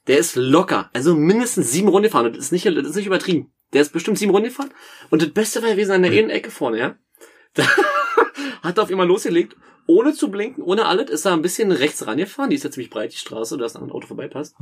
Der 0.07 0.19
ist 0.19 0.37
locker, 0.37 0.89
also 0.93 1.15
mindestens 1.15 1.73
sieben 1.73 1.89
Runden 1.89 2.03
gefahren. 2.05 2.31
Das 2.31 2.45
ist 2.45 2.51
nicht, 2.53 2.65
das 2.65 2.73
ist 2.87 2.95
nicht 2.95 3.07
übertrieben. 3.07 3.51
Der 3.73 3.81
ist 3.81 3.91
bestimmt 3.91 4.17
sieben 4.17 4.31
Runden 4.31 4.47
gefahren. 4.47 4.71
Und 5.09 5.21
das 5.21 5.31
Beste 5.31 5.61
war 5.61 5.69
gewesen 5.71 5.91
an 5.91 6.03
der 6.03 6.13
einen 6.13 6.29
Ecke 6.29 6.49
vorne, 6.49 6.79
ja. 6.79 6.95
Da 7.53 7.65
hat 8.63 8.77
er 8.77 8.83
auf 8.83 8.89
immer 8.89 9.05
losgelegt, 9.05 9.55
ohne 9.87 10.13
zu 10.13 10.29
blinken, 10.29 10.63
ohne 10.63 10.85
alles, 10.85 11.09
ist 11.09 11.25
er 11.25 11.33
ein 11.33 11.41
bisschen 11.41 11.71
rechts 11.71 12.05
rangefahren. 12.05 12.49
Die 12.49 12.55
ist 12.55 12.63
ja 12.63 12.71
ziemlich 12.71 12.89
breit, 12.89 13.13
die 13.13 13.17
Straße, 13.17 13.57
dass 13.57 13.75
ein 13.75 13.91
Auto 13.91 14.07
vorbeipasst. 14.07 14.55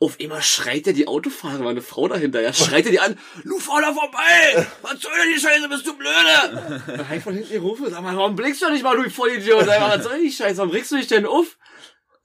Auf 0.00 0.18
immer 0.18 0.42
schreit 0.42 0.88
er 0.88 0.94
die 0.94 1.06
Autofahrer, 1.06 1.60
war 1.60 1.70
eine 1.70 1.80
Frau 1.80 2.08
dahinter, 2.08 2.40
ja, 2.40 2.52
schreit 2.52 2.86
er 2.86 2.90
die 2.90 2.98
an, 2.98 3.16
du 3.44 3.56
fahr 3.60 3.80
da 3.82 3.92
vorbei! 3.92 4.66
Was 4.82 5.00
soll 5.00 5.12
denn 5.12 5.32
die 5.32 5.40
Scheiße, 5.40 5.68
bist 5.68 5.86
du 5.86 5.96
blöde? 5.96 6.82
Dann 6.88 7.08
hab 7.08 7.16
ich 7.16 7.22
von 7.22 7.34
hinten 7.34 7.52
gerufen, 7.52 7.86
sag 7.88 8.02
mal, 8.02 8.16
warum 8.16 8.34
blickst 8.34 8.62
du 8.62 8.70
nicht 8.70 8.82
mal, 8.82 8.96
du 8.96 9.08
Vollidiot? 9.08 9.64
Sag 9.64 9.78
mal, 9.78 9.96
was 9.96 10.04
soll 10.04 10.20
die 10.20 10.32
Scheiße, 10.32 10.58
warum 10.58 10.72
regst 10.72 10.90
du 10.90 10.96
dich 10.96 11.06
denn 11.06 11.24
auf? 11.24 11.56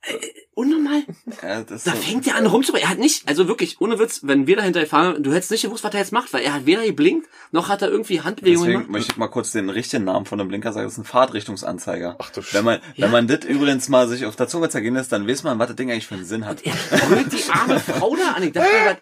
Äh, 0.07 0.17
unnormal. 0.53 1.03
ja, 1.43 1.61
das 1.63 1.83
Da 1.83 1.91
so- 1.91 1.97
fängt 1.97 2.25
er 2.27 2.35
an 2.35 2.45
rumzubringen. 2.45 2.87
Er 2.87 2.91
hat 2.91 2.99
nicht, 2.99 3.27
also 3.27 3.47
wirklich, 3.47 3.79
ohne 3.81 3.99
Witz, 3.99 4.21
wenn 4.23 4.47
wir 4.47 4.55
dahinter 4.55 4.85
fahren, 4.85 5.21
du 5.21 5.33
hättest 5.33 5.51
nicht 5.51 5.63
gewusst, 5.63 5.83
was 5.83 5.93
er 5.93 5.99
jetzt 5.99 6.11
macht, 6.13 6.31
weil 6.33 6.43
er 6.43 6.53
hat 6.53 6.65
weder 6.65 6.83
geblinkt, 6.85 7.27
noch 7.51 7.69
hat 7.69 7.81
er 7.81 7.89
irgendwie 7.89 8.21
Handbewegungen 8.21 8.61
Deswegen 8.65 8.79
gemacht. 8.83 8.91
möchte 8.91 9.11
ich 9.11 9.17
mal 9.17 9.27
kurz 9.27 9.51
den 9.51 9.69
richtigen 9.69 10.05
Namen 10.05 10.25
von 10.25 10.37
dem 10.39 10.47
Blinker 10.47 10.73
sagen. 10.73 10.85
Das 10.85 10.93
ist 10.93 10.99
ein 10.99 11.03
Fahrtrichtungsanzeiger. 11.05 12.15
Ach 12.19 12.29
du 12.31 12.41
Wenn 12.51 12.65
man, 12.65 12.79
Ja. 12.95 13.05
wenn 13.05 13.11
man 13.11 13.27
das 13.27 13.45
übrigens 13.45 13.89
mal 13.89 14.07
sich 14.07 14.25
auf 14.25 14.35
der 14.35 14.47
Zunge 14.47 14.69
zergehen 14.69 14.95
lässt, 14.95 15.11
dann 15.11 15.27
weiß 15.27 15.43
man, 15.43 15.59
was 15.59 15.67
das 15.67 15.75
Ding 15.75 15.91
eigentlich 15.91 16.07
für 16.07 16.15
einen 16.15 16.25
Sinn 16.25 16.45
hat. 16.45 16.61
Er 16.65 16.73
brüllt 16.97 17.31
die 17.33 17.51
arme 17.51 17.79
Frau 17.79 18.15
da 18.15 18.31
an. 18.33 18.43
Ich 18.43 18.53
dachte 18.53 18.69
was, 18.85 18.95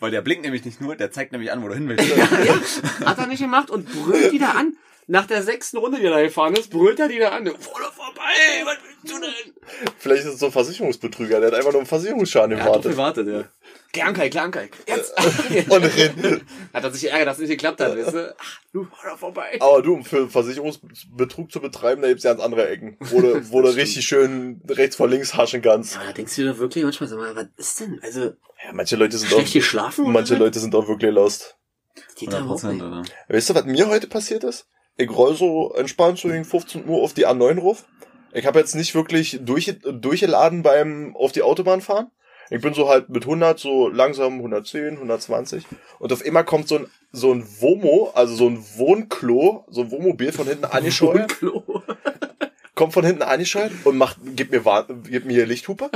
Weil 0.00 0.10
der 0.10 0.22
blinkt 0.22 0.44
nämlich 0.44 0.64
nicht 0.64 0.80
nur, 0.80 0.96
der 0.96 1.10
zeigt 1.10 1.32
nämlich 1.32 1.52
an, 1.52 1.62
wo 1.62 1.68
du 1.68 1.74
hin 1.74 1.88
willst. 1.88 2.08
ja, 2.16 2.26
hat 3.06 3.18
er 3.18 3.26
nicht 3.26 3.40
gemacht 3.40 3.70
und 3.70 3.86
brüllt 3.92 4.32
die 4.32 4.38
da 4.38 4.50
an. 4.52 4.74
Nach 5.10 5.26
der 5.26 5.42
sechsten 5.42 5.78
Runde, 5.78 5.98
die 5.98 6.04
er 6.04 6.10
da 6.10 6.22
gefahren 6.22 6.54
ist, 6.54 6.68
brüllt 6.70 7.00
er 7.00 7.08
die 7.08 7.18
da 7.18 7.30
an. 7.30 7.46
Voll 7.46 7.82
vorbei, 7.94 8.64
was 8.64 8.76
willst 9.02 9.16
du 9.16 9.20
denn? 9.20 9.54
Vielleicht 9.98 10.24
ist 10.26 10.34
es 10.34 10.38
so 10.40 10.46
ein 10.46 10.52
Versicherungsbetrüger, 10.52 11.40
der 11.40 11.48
hat 11.50 11.54
einfach 11.56 11.72
nur 11.72 11.80
einen 11.80 11.86
Versicherungsschaden 11.86 12.58
Er 12.58 12.64
hat 12.64 12.76
doch 12.76 12.82
gewartet. 12.82 13.24
gewartet, 13.26 13.28
ja. 13.28 13.72
Klankai, 13.94 14.28
Klankai. 14.28 14.68
Jetzt. 14.86 15.12
Und 15.70 15.82
rennt. 15.84 16.44
hat 16.74 16.84
er 16.84 16.90
sich 16.90 17.02
geärgert, 17.02 17.26
dass 17.28 17.36
es 17.38 17.40
nicht 17.40 17.48
geklappt 17.52 17.80
hat, 17.80 17.96
weißt 17.96 18.12
du? 18.12 18.36
Ach, 18.38 18.60
du, 18.74 18.84
fahr 18.84 19.10
doch 19.12 19.18
vorbei. 19.18 19.56
Aber 19.60 19.80
du, 19.80 19.94
um 19.94 20.04
für 20.04 20.28
Versicherungsbetrug 20.28 21.50
zu 21.50 21.60
betreiben, 21.60 22.02
da 22.02 22.08
gibt's 22.08 22.24
ja 22.24 22.32
ganz 22.32 22.42
andere 22.42 22.68
Ecken, 22.68 22.96
wo 23.00 23.20
du, 23.22 23.50
wo 23.50 23.62
du 23.62 23.68
richtig 23.74 24.06
schön 24.06 24.60
rechts 24.68 24.96
vor 24.96 25.08
links 25.08 25.34
haschen 25.34 25.62
kannst. 25.62 25.96
Da 25.96 26.12
denkst 26.12 26.36
du 26.36 26.42
dir 26.42 26.52
doch 26.52 26.58
wirklich 26.58 26.84
manchmal, 26.84 27.08
mal, 27.16 27.34
was 27.34 27.46
ist 27.56 27.80
denn? 27.80 27.98
Also, 28.02 28.24
Ja, 28.24 28.72
manche 28.72 28.96
Leute 28.96 29.16
sind 29.16 29.28
schlecht 29.30 29.48
auch, 29.48 29.52
geschlafen? 29.54 30.12
manche? 30.12 30.34
Leute 30.36 30.58
sind 30.58 30.74
auch 30.74 30.86
wirklich 30.86 31.10
lost. 31.12 31.56
Geht 32.16 32.32
da 32.32 32.38
100 32.38 32.62
überhaupt 32.62 32.62
nicht. 32.64 32.80
Prozent, 32.82 33.10
oder? 33.28 33.34
Weißt 33.34 33.50
du, 33.50 33.54
was 33.54 33.64
mir 33.64 33.88
heute 33.88 34.06
passiert 34.06 34.44
ist? 34.44 34.66
Ich 34.98 35.08
roll 35.10 35.34
so 35.34 35.72
entspannt 35.74 36.18
so 36.18 36.28
gegen 36.28 36.44
15 36.44 36.86
Uhr 36.86 37.02
auf 37.02 37.14
die 37.14 37.26
A9 37.26 37.58
ruf. 37.60 37.84
Ich 38.32 38.44
habe 38.46 38.58
jetzt 38.58 38.74
nicht 38.74 38.94
wirklich 38.94 39.38
durch, 39.42 39.74
durchgeladen 39.82 40.62
beim 40.62 41.16
auf 41.16 41.32
die 41.32 41.42
Autobahn 41.42 41.80
fahren. 41.80 42.10
Ich 42.50 42.60
bin 42.60 42.74
so 42.74 42.88
halt 42.88 43.08
mit 43.08 43.24
100 43.24 43.58
so 43.58 43.88
langsam 43.88 44.34
110, 44.34 44.94
120 44.94 45.64
und 45.98 46.12
auf 46.12 46.24
einmal 46.24 46.44
kommt 46.44 46.68
so 46.68 46.76
ein 46.78 46.86
so 47.12 47.32
ein 47.32 47.46
Womo, 47.60 48.10
also 48.14 48.34
so 48.34 48.48
ein 48.48 48.62
Wohnklo, 48.76 49.64
so 49.70 49.80
ein 49.82 49.90
Wohnmobil 49.90 50.30
von 50.32 50.46
hinten 50.46 50.66
angescheuert, 50.66 51.28
Klo. 51.38 51.62
kommt 52.74 52.92
von 52.92 53.04
hinten 53.04 53.22
angescheuert 53.22 53.72
und 53.84 53.96
macht 53.96 54.18
gibt 54.36 54.52
mir 54.52 54.62
gibt 55.04 55.26
mir 55.26 55.32
hier 55.32 55.46
Lichthupe 55.46 55.90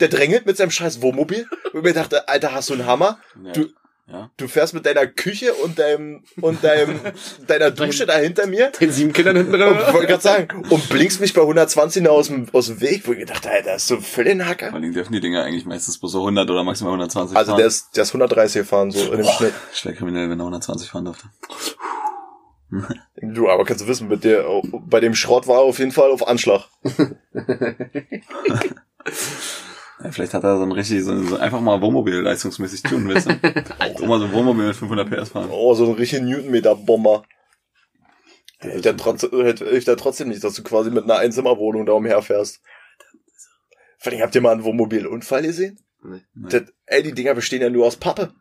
der 0.00 0.08
drängelt 0.08 0.46
mit 0.46 0.56
seinem 0.56 0.70
scheiß 0.70 1.02
Wohnmobil. 1.02 1.46
Und 1.72 1.82
mir 1.82 1.92
dachte, 1.92 2.28
Alter, 2.28 2.52
hast 2.52 2.70
du 2.70 2.74
einen 2.74 2.86
Hammer? 2.86 3.18
Ja. 3.42 3.52
Du- 3.52 3.68
ja. 4.10 4.30
Du 4.38 4.48
fährst 4.48 4.72
mit 4.72 4.86
deiner 4.86 5.06
Küche 5.06 5.52
und 5.54 5.78
deinem, 5.78 6.24
und 6.40 6.64
deinem, 6.64 6.98
deiner 7.46 7.70
Dusche 7.70 8.06
da 8.06 8.16
hinter 8.16 8.46
mir. 8.46 8.72
Den 8.80 8.90
sieben 8.90 9.12
Kindern 9.12 9.36
hinten 9.36 9.52
drin. 9.52 9.76
ich 9.86 9.92
wollte 9.92 10.06
gerade 10.06 10.22
sagen, 10.22 10.62
und 10.70 10.88
blinkst 10.88 11.20
mich 11.20 11.34
bei 11.34 11.42
120 11.42 12.02
noch 12.02 12.12
aus 12.12 12.28
dem, 12.28 12.46
aus 12.52 12.66
dem 12.66 12.80
Weg, 12.80 13.06
wo 13.06 13.12
ich 13.12 13.18
gedacht, 13.18 13.46
Alter, 13.46 13.76
ist 13.76 13.86
so 13.86 14.00
Vor 14.00 14.24
Hacker. 14.24 14.72
allen 14.72 14.82
Dingen 14.82 14.94
dürfen 14.94 15.12
die 15.12 15.20
Dinger 15.20 15.44
eigentlich 15.44 15.66
meistens 15.66 15.98
bloß 15.98 16.12
so 16.12 16.20
100 16.20 16.48
oder 16.50 16.64
maximal 16.64 16.92
120 16.92 17.36
Also 17.36 17.50
fahren. 17.50 17.58
der 17.58 17.66
ist, 17.66 17.96
der 17.96 18.02
ist 18.04 18.10
130 18.10 18.62
gefahren, 18.62 18.90
so 18.90 19.12
in 19.12 19.18
dem 19.18 19.26
Schnitt. 19.26 19.52
Schwer 19.74 19.92
kriminell, 19.94 20.30
wenn 20.30 20.40
er 20.40 20.44
120 20.44 20.88
fahren 20.88 21.04
durfte. 21.04 21.26
Du, 23.22 23.48
aber 23.48 23.64
kannst 23.64 23.84
du 23.84 23.88
wissen, 23.88 24.08
mit 24.08 24.24
der, 24.24 24.44
bei 24.88 25.00
dem 25.00 25.14
Schrott 25.14 25.46
war 25.46 25.56
er 25.56 25.62
auf 25.62 25.78
jeden 25.78 25.92
Fall 25.92 26.10
auf 26.10 26.26
Anschlag. 26.26 26.64
Ja, 30.02 30.12
vielleicht 30.12 30.34
hat 30.34 30.44
er 30.44 30.56
so 30.58 30.62
ein 30.62 30.72
richtig, 30.72 31.02
so, 31.02 31.22
so 31.24 31.36
einfach 31.38 31.60
mal 31.60 31.80
Wohnmobil 31.80 32.20
leistungsmäßig 32.20 32.82
tun, 32.84 33.04
du? 33.26 33.30
Auch 33.80 34.06
mal 34.06 34.18
so 34.20 34.26
ein 34.26 34.32
Wohnmobil 34.32 34.66
mit 34.68 34.76
500 34.76 35.10
PS 35.10 35.30
fahren. 35.30 35.48
Oh, 35.50 35.74
so 35.74 35.86
ein 35.86 35.94
richtig 35.94 36.22
Newtonmeter-Bomber. 36.22 37.24
Hilft 38.60 38.84
ja 38.84 38.92
trotzdem, 38.92 39.30
hilft 39.30 39.88
ja 39.88 39.96
trotzdem 39.96 40.28
nicht, 40.28 40.42
dass 40.44 40.54
du 40.54 40.62
quasi 40.62 40.90
mit 40.90 41.04
einer 41.04 41.18
Einzimmerwohnung 41.18 41.86
da 41.86 41.92
umherfährst. 41.92 42.60
Vor 43.98 44.12
allem, 44.12 44.20
habt 44.22 44.34
ihr 44.34 44.40
mal 44.40 44.52
einen 44.52 44.64
Wohnmobilunfall 44.64 45.42
gesehen? 45.42 45.78
Nee. 46.02 46.22
Das, 46.34 46.62
ey, 46.86 47.02
die 47.02 47.12
Dinger 47.12 47.34
bestehen 47.34 47.62
ja 47.62 47.70
nur 47.70 47.86
aus 47.86 47.96
Pappe. 47.96 48.32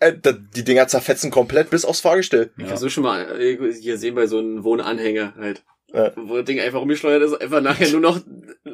Ey, 0.00 0.18
da, 0.20 0.32
die 0.32 0.64
Dinger 0.64 0.86
zerfetzen 0.88 1.30
komplett 1.30 1.70
bis 1.70 1.84
aufs 1.84 2.00
Fahrgestell. 2.00 2.52
Ich 2.56 2.62
Ja. 2.62 2.68
versuche 2.68 2.90
schon 2.90 3.02
mal 3.04 3.40
äh, 3.40 3.72
hier 3.74 3.98
sehen 3.98 4.14
bei 4.14 4.26
so 4.26 4.38
einem 4.38 4.64
Wohnanhänger 4.64 5.34
halt. 5.36 5.64
Ja. 5.92 6.12
Wo 6.16 6.36
das 6.36 6.44
Ding 6.44 6.60
einfach 6.60 6.82
umgesteuert 6.82 7.22
ist, 7.22 7.40
einfach 7.40 7.62
nachher 7.62 7.88
nur 7.90 8.00
noch 8.02 8.20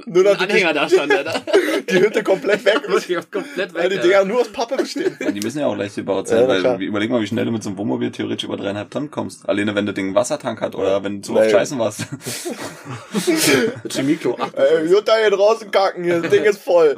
Nur 0.07 0.25
noch 0.25 0.33
ein 0.33 0.41
Anhänger 0.51 0.73
da 0.73 0.89
stand, 0.89 1.13
Alter. 1.15 1.43
Die 1.89 2.01
Hütte 2.01 2.25
komplett 2.25 2.65
weg. 2.65 2.83
Wirklich 2.89 3.31
komplett 3.31 3.73
weg. 3.73 3.83
weil 3.83 3.89
die. 3.89 3.99
Dinger 3.99 4.25
nur 4.25 4.41
aus 4.41 4.49
Pappe 4.49 4.77
bestehen. 4.77 5.17
Und 5.25 5.35
die 5.35 5.41
müssen 5.41 5.61
ja 5.61 5.67
auch 5.67 5.77
leicht 5.77 5.95
gebaut 5.95 6.27
sein, 6.27 6.43
Ja, 6.43 6.49
weil 6.49 6.61
klar. 6.61 6.81
überleg 6.81 7.11
mal, 7.11 7.21
wie 7.21 7.27
schnell 7.29 7.45
du 7.45 7.53
mit 7.53 7.63
so 7.63 7.69
einem 7.69 7.79
Wohnmobil 7.79 8.11
theoretisch 8.11 8.45
über 8.45 8.57
dreieinhalb 8.57 8.91
Tonnen 8.91 9.11
kommst. 9.13 9.49
Alleine 9.49 9.75
wenn 9.77 9.87
das 9.87 9.95
Ding 9.95 10.07
einen 10.07 10.15
Wassertank 10.17 10.61
hat 10.61 10.75
oder 10.75 11.05
wenn 11.05 11.21
du 11.23 11.29
zu 11.29 11.37
oft 11.37 11.51
scheißen 11.51 11.79
warst. 11.79 12.07
Mit 13.85 13.93
Chemieklo, 13.93 14.37
ach, 14.41 14.53
Ey, 14.55 14.87
Jutta 14.91 15.15
hier 15.17 15.31
draußen 15.31 15.71
kacken, 15.71 16.05
hier, 16.05 16.21
das 16.21 16.31
Ding 16.31 16.45
ist 16.45 16.63
voll. 16.63 16.97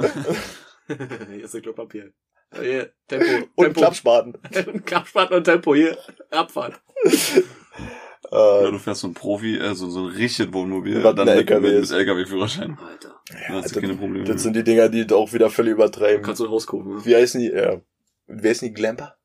hier 0.89 1.45
ist 1.45 1.55
ein 1.55 1.63
Klopapier. 1.63 2.11
Hier, 2.61 2.91
Tempo. 3.09 3.27
Und 3.57 3.65
Tempo. 3.67 3.81
Klappspaten. 3.81 4.35
Klappspaten 4.87 5.37
und 5.37 5.45
Tempo, 5.45 5.75
hier, 5.75 5.99
Abfahrt. 6.31 6.81
Äh, 8.31 8.71
du 8.71 8.79
fährst 8.79 9.01
so 9.03 9.09
ein 9.09 9.15
Profi, 9.15 9.57
äh, 9.57 9.75
so, 9.75 9.89
so 9.89 10.07
ein 10.07 10.15
richtiges 10.15 10.53
Wohnmobil, 10.53 11.03
Was 11.03 11.15
dann 11.15 11.29
ein 11.29 11.37
mit, 11.37 11.51
LKW 11.51 11.69
mit, 11.69 11.83
ist. 11.83 11.91
mit 11.91 12.01
LKW-Führerschein. 12.01 12.79
Alter. 12.79 13.21
Hast 13.49 13.75
du 13.75 13.81
keine 13.81 13.95
Probleme. 13.95 14.25
das 14.25 14.43
sind 14.43 14.55
die 14.57 14.65
Dinger, 14.65 14.89
die 14.89 15.07
auch 15.13 15.33
wieder 15.33 15.51
völlig 15.51 15.73
übertreiben. 15.73 16.23
Kannst 16.23 16.41
du 16.41 16.45
ein 16.47 16.51
Haus 16.51 16.67
kaufen, 16.67 16.95
ne? 16.97 17.05
Wie 17.05 17.15
heißen 17.15 17.41
die? 17.41 17.49
Ja. 17.51 17.81
Wie 18.27 18.49
heißen 18.49 18.69
die? 18.69 18.75
Glamper? 18.75 19.17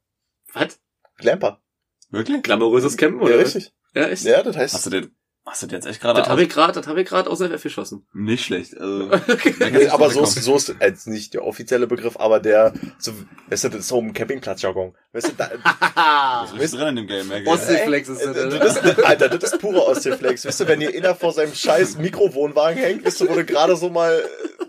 Was? 0.53 0.79
Glamper. 1.17 1.61
Wirklich? 2.09 2.43
Glamouröses 2.43 2.97
Campen, 2.97 3.21
oder? 3.21 3.31
Ja, 3.35 3.37
richtig. 3.37 3.73
Ja, 3.95 4.07
echt? 4.07 4.23
Ja, 4.23 4.43
das 4.43 4.57
heißt. 4.57 4.73
Hast 4.73 4.85
du 4.85 4.89
den, 4.89 5.15
hast 5.45 5.63
du 5.63 5.67
den 5.67 5.75
jetzt 5.77 5.85
echt 5.87 6.01
gerade 6.01 6.19
Das 6.21 6.29
habe 6.29 6.43
ich 6.43 6.49
gerade, 6.49 6.71
das 6.73 6.87
habe 6.87 7.01
ich 7.01 7.07
gerade 7.07 7.29
aus 7.29 7.39
der 7.39 7.49
FF 7.57 7.63
geschossen. 7.63 8.05
Nicht 8.13 8.45
schlecht. 8.45 8.77
Also, 8.79 9.09
Nee, 9.59 9.87
aber 9.89 10.09
so 10.09 10.23
ist, 10.23 10.35
so 10.43 10.55
ist 10.55 10.73
als 10.79 11.07
nicht 11.07 11.33
der 11.33 11.43
offizielle 11.45 11.87
Begriff, 11.87 12.15
aber 12.17 12.39
der, 12.39 12.73
so, 12.99 13.11
weißt 13.49 13.65
du, 13.65 13.69
das 13.69 13.79
ist 13.81 13.87
so 13.87 13.99
ein 13.99 14.13
Campingplatzjargon. 14.13 14.95
Weißt 15.13 15.29
du, 15.29 15.31
da, 15.37 15.49
Was 16.53 16.53
ist 16.63 16.73
drin 16.73 16.89
in 16.89 16.95
dem 16.97 17.07
Game? 17.07 17.29
Geld. 17.29 17.47
Ostseeflex 17.47 18.09
ist 18.09 18.21
äh, 18.21 18.33
das, 18.33 18.75
das 18.81 18.97
ist, 18.97 19.03
Alter, 19.05 19.29
das 19.29 19.51
ist 19.53 19.59
pure 19.59 19.85
Ostseeflex. 19.87 20.45
Weißt 20.45 20.59
du, 20.61 20.67
wenn 20.67 20.79
ihr 20.81 20.93
inner 20.93 21.15
vor 21.15 21.33
seinem 21.33 21.53
scheiß 21.53 21.97
Mikrowohnwagen 21.97 22.77
hängt, 22.81 23.05
weißt 23.05 23.21
du, 23.21 23.29
wo 23.29 23.33
du 23.35 23.43
gerade 23.45 23.75
so 23.75 23.89
mal 23.89 24.23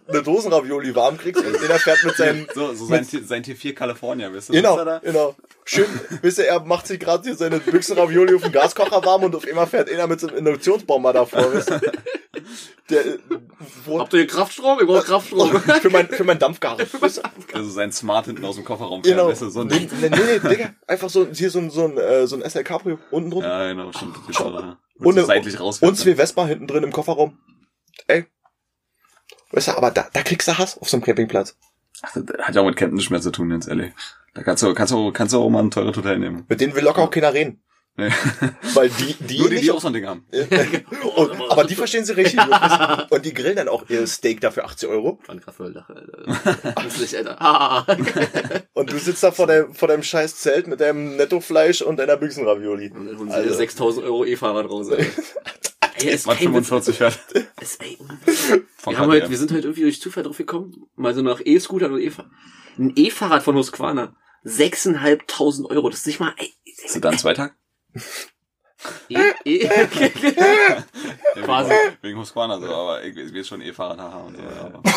eine 0.09 0.23
Dosenravioli 0.23 0.95
warm 0.95 1.17
kriegst 1.17 1.45
und 1.45 1.55
inner 1.55 1.79
fährt 1.79 2.02
mit 2.05 2.17
seinem, 2.17 2.47
So, 2.55 2.75
so 2.75 2.87
sein, 2.87 3.07
T- 3.07 3.23
sein 3.23 3.45
T4 3.45 3.73
California, 3.75 4.35
weißt 4.35 4.49
du? 4.49 4.52
genau, 4.52 4.76
genau. 5.02 5.37
Schön, 5.64 5.87
wisst 6.23 6.38
ihr, 6.38 6.47
er 6.47 6.61
macht 6.61 6.87
sich 6.88 6.99
gerade 6.99 7.23
hier 7.23 7.37
seine 7.37 7.61
Büchsenravioli 7.61 8.35
auf 8.35 8.42
dem 8.42 8.50
Gaskocher 8.52 9.04
warm 9.04 9.23
und 9.25 9.37
auf 9.37 9.47
einmal 9.47 9.66
fährt 9.66 9.88
einer 9.90 10.07
mit 10.09 10.19
so 10.19 10.26
einem 10.26 10.38
Induktionsbomber 10.38 11.12
davor, 11.12 11.54
weißt 11.54 11.71
du. 11.71 11.81
Der, 12.90 13.07
äh, 13.07 13.19
wo, 13.85 14.00
Habt 14.00 14.12
ihr 14.12 14.21
hier 14.21 14.26
Kraftstrom? 14.26 14.81
Ich 14.81 14.87
brauche 14.87 15.04
Kraftstrom. 15.04 15.50
für 15.61 15.90
mein, 15.90 16.09
für 16.09 16.25
mein 16.25 16.38
du? 17.19 17.23
Also 17.54 17.71
sein 17.71 17.92
Smart 17.92 18.26
hinten 18.26 18.45
aus 18.45 18.57
dem 18.57 18.64
Kofferraum 18.64 19.02
fährt, 19.04 19.16
Genau. 19.16 19.28
weißt 19.28 19.42
du? 19.42 19.50
So 19.50 19.61
ein 19.61 19.69
nee, 19.69 19.88
nee, 20.00 20.09
nee, 20.09 20.38
Digga. 20.40 20.75
Einfach 20.88 21.09
so, 21.09 21.28
hier 21.33 21.50
so 21.50 21.61
ein, 21.61 21.71
so 21.71 21.85
ein, 21.85 21.97
äh, 21.97 22.26
so 22.26 22.37
ein 22.37 22.42
SL 22.49 22.64
Cabrio 22.64 22.99
unten 23.11 23.31
drunter. 23.31 23.49
Ja, 23.49 23.69
genau, 23.73 23.92
stimmt. 23.92 24.16
Ist 24.28 24.40
auch, 24.40 24.52
ja. 24.54 24.78
Und 24.99 25.14
so 25.14 25.25
seitlich 25.25 25.61
raus. 25.61 25.78
Und 25.81 25.97
zwei 25.97 26.16
Vespa 26.16 26.47
hinten 26.47 26.66
drin 26.66 26.83
im 26.83 26.92
Kofferraum. 26.92 27.38
Ey. 28.09 28.26
Weißt 29.52 29.69
du, 29.69 29.73
aber 29.76 29.90
da, 29.90 30.09
da 30.12 30.23
kriegst 30.23 30.49
du 30.49 30.59
Hass 30.59 30.76
auf 30.78 30.88
so 30.88 30.97
einem 30.97 31.04
Campingplatz. 31.04 31.57
Ach, 32.02 32.11
das 32.14 32.25
hat 32.47 32.54
ja 32.54 32.62
auch 32.62 32.66
mit 32.66 32.76
mehr 33.11 33.21
zu 33.21 33.31
tun, 33.31 33.50
ganz 33.50 33.69
ehrlich. 33.69 33.92
Da 34.35 34.43
kannst 34.43 34.62
du, 34.62 34.73
kannst 34.75 34.93
du, 34.93 35.12
kannst 35.12 35.35
du 35.35 35.41
auch 35.41 35.51
mal 35.51 35.61
ein 35.62 35.71
teures 35.71 35.97
Hotel 35.97 36.19
nehmen. 36.19 36.45
Mit 36.49 36.61
denen 36.61 36.75
will 36.75 36.85
locker 36.85 37.03
auch 37.03 37.11
keiner 37.11 37.35
reden. 37.35 37.62
Nee. 37.95 38.09
Weil 38.75 38.89
die, 38.89 39.15
die, 39.21 39.39
Nur 39.39 39.49
die, 39.51 39.57
nicht 39.57 39.67
die 39.67 39.71
auch 39.71 39.81
so 39.81 39.89
ein 39.89 39.93
Ding 39.93 40.07
haben. 40.07 40.25
und, 41.17 41.51
aber 41.51 41.65
die 41.65 41.75
verstehen 41.75 42.07
sie 42.07 42.17
richtig. 42.17 42.41
Und 43.11 43.25
die 43.27 43.35
grillen 43.35 43.57
dann 43.57 43.69
auch 43.69 43.85
ihr 43.91 44.07
Steak 44.07 44.41
dafür 44.41 44.65
80 44.65 44.89
Euro. 44.89 45.19
Und 48.73 48.93
du 48.93 48.99
sitzt 48.99 49.23
da 49.23 49.31
vor 49.31 49.47
deinem, 49.47 49.75
vor 49.75 49.89
deinem 49.89 50.03
scheiß 50.03 50.37
Zelt 50.37 50.69
mit 50.69 50.81
deinem 50.81 51.17
Nettofleisch 51.17 51.83
und 51.83 51.99
deiner 51.99 52.17
Büchsenravioli. 52.17 52.91
Und 52.93 53.07
dann 53.09 53.19
holen 53.19 53.29
sie 53.29 53.35
Also. 53.35 53.51
dir 53.51 53.57
6000 53.57 54.07
Euro 54.07 54.25
E-Fahrrad 54.25 54.71
raus, 54.71 54.89
ey. 54.89 55.07
Ey, 55.97 56.15
ist 56.15 56.27
Witz. 56.27 56.39
45 56.39 57.01
hört. 57.01 57.19
Ist, 57.61 57.83
ey, 57.83 57.99
wir, 58.87 58.99
haben 58.99 59.11
KTM. 59.11 59.31
wir 59.31 59.37
sind 59.37 59.51
heute 59.53 59.65
irgendwie 59.65 59.83
durch 59.83 60.01
Zufall 60.01 60.23
drauf 60.23 60.39
gekommen, 60.39 60.87
mal 60.97 61.15
so 61.15 61.21
nach 61.21 61.43
E-Scootern 61.45 61.93
und 61.93 62.01
E-Fahrrad. 62.01 62.31
Ein 62.79 62.95
E-Fahrrad 62.97 63.43
von 63.43 63.55
Husqvarna. 63.57 64.17
6.500 64.44 65.66
Euro. 65.70 65.88
Das 65.90 66.00
ist 66.00 66.06
nicht 66.06 66.20
mal, 66.20 66.34
ey. 66.37 66.52
Ist 66.64 66.94
das 66.94 67.00
dann 67.00 67.18
Zweitag? 67.18 67.54
E, 69.08 69.16
e, 69.44 69.64
Ja, 69.64 69.87
Quasi. 71.44 71.70
Wegen, 71.70 71.99
wegen 72.02 72.18
Husqvarna 72.18 72.58
so, 72.58 72.66
aber 72.75 73.04
ich, 73.04 73.16
ich 73.16 73.32
weiß 73.34 73.46
schon 73.46 73.61
E-Fahrrad, 73.61 73.99
haha 73.99 74.20
und 74.22 74.37
so. 74.37 74.42
Aber 74.42 74.82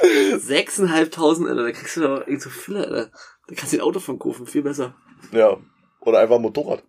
6.500, 0.00 1.48
Alter. 1.48 1.64
Da 1.64 1.72
kriegst 1.72 1.96
du 1.96 2.00
doch 2.00 2.20
irgend 2.26 2.42
so 2.42 2.50
Fülle, 2.50 2.86
Alter. 2.86 3.10
Da 3.48 3.54
kannst 3.54 3.72
du 3.72 3.76
ein 3.76 3.82
Auto 3.82 4.00
von 4.00 4.18
kaufen. 4.18 4.46
Viel 4.46 4.62
besser. 4.62 4.94
Ja. 5.32 5.58
Oder 6.00 6.20
einfach 6.20 6.38
Motorrad. 6.38 6.82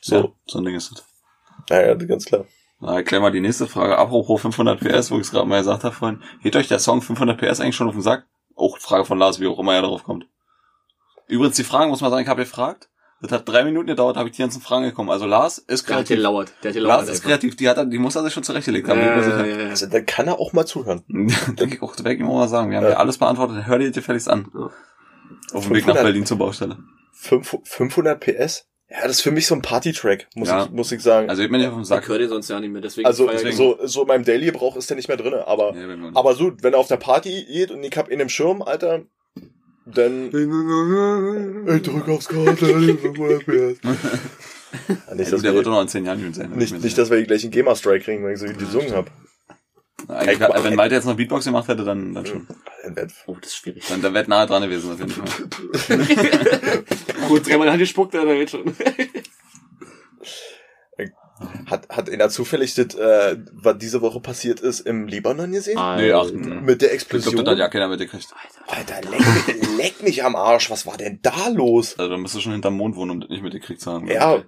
so, 0.00 0.20
So. 0.20 0.36
so 0.46 0.58
ein 0.58 0.64
Ding 0.64 0.74
ist 0.74 0.90
das. 0.90 1.04
Ja, 1.68 1.86
ja, 1.88 1.94
ganz 1.94 2.24
klar. 2.24 2.46
Na, 2.82 2.96
erklär 2.96 3.20
mal 3.20 3.30
die 3.30 3.40
nächste 3.40 3.68
Frage. 3.68 3.96
Apropos 3.96 4.40
500 4.40 4.80
PS, 4.80 5.10
wo 5.12 5.14
ich 5.14 5.22
es 5.22 5.30
gerade 5.30 5.48
mal 5.48 5.58
gesagt 5.58 5.84
habe 5.84 5.94
vorhin. 5.94 6.20
Geht 6.42 6.56
euch 6.56 6.66
der 6.68 6.80
Song 6.80 7.00
500 7.00 7.38
PS 7.40 7.60
eigentlich 7.60 7.76
schon 7.76 7.86
auf 7.88 7.94
den 7.94 8.02
Sack? 8.02 8.26
Auch 8.56 8.76
Frage 8.78 9.04
von 9.04 9.18
Lars, 9.18 9.38
wie 9.40 9.46
auch 9.46 9.58
immer 9.58 9.74
er 9.74 9.82
darauf 9.82 10.02
kommt. 10.04 10.26
Übrigens, 11.28 11.56
die 11.56 11.64
Fragen, 11.64 11.90
muss 11.90 12.00
man 12.00 12.10
sagen, 12.10 12.22
ich 12.24 12.28
habe 12.28 12.42
gefragt. 12.42 12.88
Das 13.22 13.30
hat 13.30 13.48
drei 13.48 13.62
Minuten 13.62 13.86
gedauert, 13.86 14.16
habe 14.16 14.28
ich 14.28 14.34
die 14.34 14.42
ganzen 14.42 14.60
Fragen 14.60 14.82
gekommen. 14.84 15.08
Also 15.10 15.26
Lars 15.26 15.58
ist 15.58 15.88
Der 15.88 15.94
hat 15.94 16.06
kreativ. 16.06 16.16
gelauert. 16.16 16.52
Der 16.64 16.70
hat 16.70 16.74
gelauert. 16.74 16.98
Lars 17.06 17.08
ist 17.08 17.22
kreativ, 17.22 17.54
die, 17.54 17.68
hat 17.68 17.76
er, 17.76 17.86
die 17.86 17.98
muss 17.98 18.16
er 18.16 18.24
sich 18.24 18.32
schon 18.34 18.42
zurechtgelegt 18.42 18.88
haben. 18.88 18.98
Ja. 19.00 19.12
Also, 19.68 19.86
dann 19.86 20.04
kann 20.04 20.26
er 20.26 20.40
auch 20.40 20.52
mal 20.52 20.66
zuhören. 20.66 21.04
Denke 21.08 21.76
ich 21.76 21.82
auch, 21.82 21.92
das 21.94 22.02
werde 22.04 22.14
ich 22.16 22.20
ihm 22.20 22.26
auch 22.28 22.34
mal 22.34 22.48
sagen. 22.48 22.70
Wir 22.72 22.78
haben 22.78 22.86
Ja. 22.88 22.94
alles 22.96 23.18
beantwortet. 23.18 23.64
Hör 23.66 23.78
dir 23.78 23.92
gefälligst 23.92 24.28
an. 24.28 24.50
Ja. 24.52 24.70
Auf 25.54 25.66
dem 25.66 25.74
Weg 25.74 25.86
nach 25.86 25.94
500. 25.94 26.02
Berlin 26.02 26.26
zur 26.26 26.38
Baustelle. 26.38 26.78
Fünf- 27.12 27.58
500 27.62 28.18
PS? 28.18 28.66
Ja, 28.94 29.02
das 29.06 29.12
ist 29.12 29.20
für 29.22 29.30
mich 29.30 29.46
so 29.46 29.54
ein 29.54 29.62
Party-Track, 29.62 30.26
muss, 30.34 30.48
Ja. 30.48 30.64
ich, 30.64 30.70
muss 30.70 30.92
ich 30.92 31.00
sagen. 31.02 31.30
Also, 31.30 31.42
ich 31.42 31.50
bin 31.50 31.58
nicht 31.60 31.68
auf 31.68 31.74
dem 31.74 31.82
Ich 31.82 31.88
Sack. 31.88 32.06
höre 32.08 32.18
den 32.18 32.28
sonst 32.28 32.48
ja 32.50 32.60
nicht 32.60 32.70
mehr. 32.72 32.82
Deswegen 32.82 33.06
Also, 33.06 33.26
deswegen- 33.26 33.56
so, 33.56 33.78
so 33.84 34.02
in 34.02 34.08
meinem 34.08 34.24
Daily-Gebrauch 34.24 34.76
ist 34.76 34.90
der 34.90 34.96
nicht 34.96 35.08
mehr 35.08 35.16
drinne, 35.16 35.46
aber, 35.46 35.72
Nee, 35.72 36.10
aber 36.14 36.34
so, 36.34 36.52
wenn 36.60 36.74
er 36.74 36.78
auf 36.78 36.88
der 36.88 36.98
Party 36.98 37.44
geht 37.48 37.70
und 37.70 37.82
ich 37.82 37.96
hab 37.96 38.10
ihn 38.10 38.20
im 38.20 38.28
Schirm, 38.28 38.60
Alter, 38.60 39.02
dann, 39.86 40.26
ich 41.76 41.82
drück 41.82 42.08
aufs 42.08 42.28
Karte, 42.28 42.66
500 42.66 43.46
PS. 43.46 43.78
Ja, 43.82 43.96
Ja, 45.08 45.14
nicht, 45.14 45.30
du, 45.30 45.32
dass 45.32 45.42
der 45.42 45.42
wird 45.42 45.54
wir, 45.54 45.62
doch 45.62 45.70
noch 45.72 45.82
in 45.82 45.88
zehn 45.88 46.04
Jahren 46.04 46.32
sein. 46.34 46.50
nicht, 46.50 46.82
nicht, 46.82 46.96
dass 46.98 47.10
wir 47.10 47.18
die 47.18 47.24
gleichen 47.26 47.50
GEMA-Strike 47.50 48.04
kriegen, 48.04 48.24
wenn 48.24 48.32
ich 48.34 48.40
so 48.40 48.46
die 48.46 48.54
gesungen 48.54 48.92
hab. 48.92 49.10
Eigentlich, 50.12 50.38
mal, 50.40 50.64
wenn 50.64 50.74
Malte 50.74 50.94
jetzt 50.94 51.04
noch 51.04 51.16
Beatbox 51.16 51.44
gemacht 51.44 51.68
hätte, 51.68 51.84
dann, 51.84 52.14
dann 52.14 52.26
schon. 52.26 52.46
Dann 52.94 53.12
Oh, 53.26 53.36
das 53.40 53.50
ist 53.50 53.56
schwierig. 53.56 53.84
Dann, 53.88 54.02
dann 54.02 54.14
wäre 54.14 54.28
nahe 54.28 54.46
dran 54.46 54.62
gewesen, 54.62 54.92
auf 54.92 54.98
jeden 54.98 55.10
Fall. 55.10 56.84
Gut, 57.28 57.46
dreimal 57.48 57.70
Hand 57.70 57.78
gespuckt, 57.80 58.14
Alter, 58.14 58.34
jetzt 58.34 58.50
schon. 58.50 58.64
Hat, 61.66 61.88
hat 61.88 62.08
einer 62.10 62.28
zufällig 62.28 62.74
das, 62.74 62.94
äh, 62.94 63.36
was 63.52 63.76
diese 63.78 64.00
Woche 64.00 64.20
passiert 64.20 64.60
ist, 64.60 64.80
im 64.80 65.08
Libanon 65.08 65.50
gesehen? 65.50 65.74
Nee, 65.96 66.12
ach, 66.12 66.22
Alter. 66.24 66.36
Mit 66.36 66.82
der 66.82 66.94
Ich 66.94 67.08
glaube, 67.08 67.16
Explosion? 67.18 67.44
das 67.44 67.52
hat 67.52 67.58
ja 67.58 67.68
keiner 67.68 67.88
mitgekriegt. 67.88 68.28
Alter, 68.68 69.00
leck, 69.10 69.20
mich- 69.46 69.76
leck 69.78 70.02
mich 70.02 70.24
am 70.24 70.36
Arsch, 70.36 70.70
was 70.70 70.86
war 70.86 70.96
denn 70.96 71.18
da 71.22 71.48
los? 71.48 71.98
Also, 71.98 72.12
da 72.12 72.16
müsst 72.18 72.36
ihr 72.36 72.40
schon 72.42 72.52
hinterm 72.52 72.74
Mond 72.76 72.94
wohnen, 72.94 73.10
um 73.10 73.20
das 73.20 73.30
nicht 73.30 73.42
mitgekriegt 73.42 73.80
zu 73.80 73.90
haben. 73.90 74.06
Ja, 74.06 74.42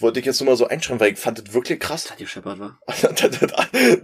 wollte 0.00 0.20
ich 0.20 0.26
jetzt 0.26 0.40
nur 0.40 0.50
mal 0.50 0.56
so 0.56 0.66
einschreiben, 0.68 1.00
weil 1.00 1.12
ich 1.12 1.18
fand 1.18 1.38
das 1.38 1.52
wirklich 1.54 1.78
krass. 1.80 2.04
Das 2.04 2.10
hat 2.12 2.18
gescheppert, 2.18 2.58
wa? 2.58 2.78
das, 2.86 3.00
das, 3.12 3.38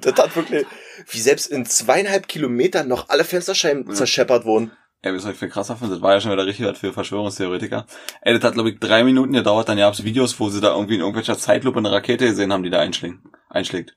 das 0.00 0.14
hat 0.18 0.37
wirklich, 0.37 0.66
wie 1.11 1.21
selbst 1.21 1.47
in 1.47 1.64
zweieinhalb 1.66 2.28
Kilometern 2.28 2.88
noch 2.88 3.09
alle 3.09 3.25
Fensterscheiben 3.25 3.87
Ja. 3.88 3.95
zerscheppert 3.95 4.45
wurden. 4.45 4.73
Ey, 5.00 5.14
was 5.14 5.25
ich 5.26 5.37
viel 5.37 5.49
krasser 5.49 5.76
finde, 5.76 5.95
das 5.95 6.02
war 6.02 6.14
ja 6.14 6.21
schon 6.21 6.33
wieder 6.33 6.45
richtig 6.45 6.66
was 6.66 6.78
für 6.78 6.92
Verschwörungstheoretiker. 6.92 7.87
Ey, 8.23 8.35
das 8.35 8.42
hat, 8.42 8.54
glaube 8.54 8.71
ich, 8.71 8.80
drei 8.80 9.04
Minuten 9.04 9.33
gedauert, 9.33 9.68
dann 9.68 9.78
gab's 9.78 10.02
Videos, 10.02 10.38
wo 10.40 10.49
sie 10.50 10.61
da 10.61 10.75
irgendwie 10.75 10.95
in 10.97 11.00
irgendwelcher 11.00 11.38
Zeitlupe 11.38 11.78
eine 11.78 11.92
Rakete 11.92 12.26
gesehen 12.26 12.52
haben, 12.52 12.64
die 12.64 12.71
da 12.71 12.80
einschlägt. 12.80 13.18
einschlägt. 13.49 13.95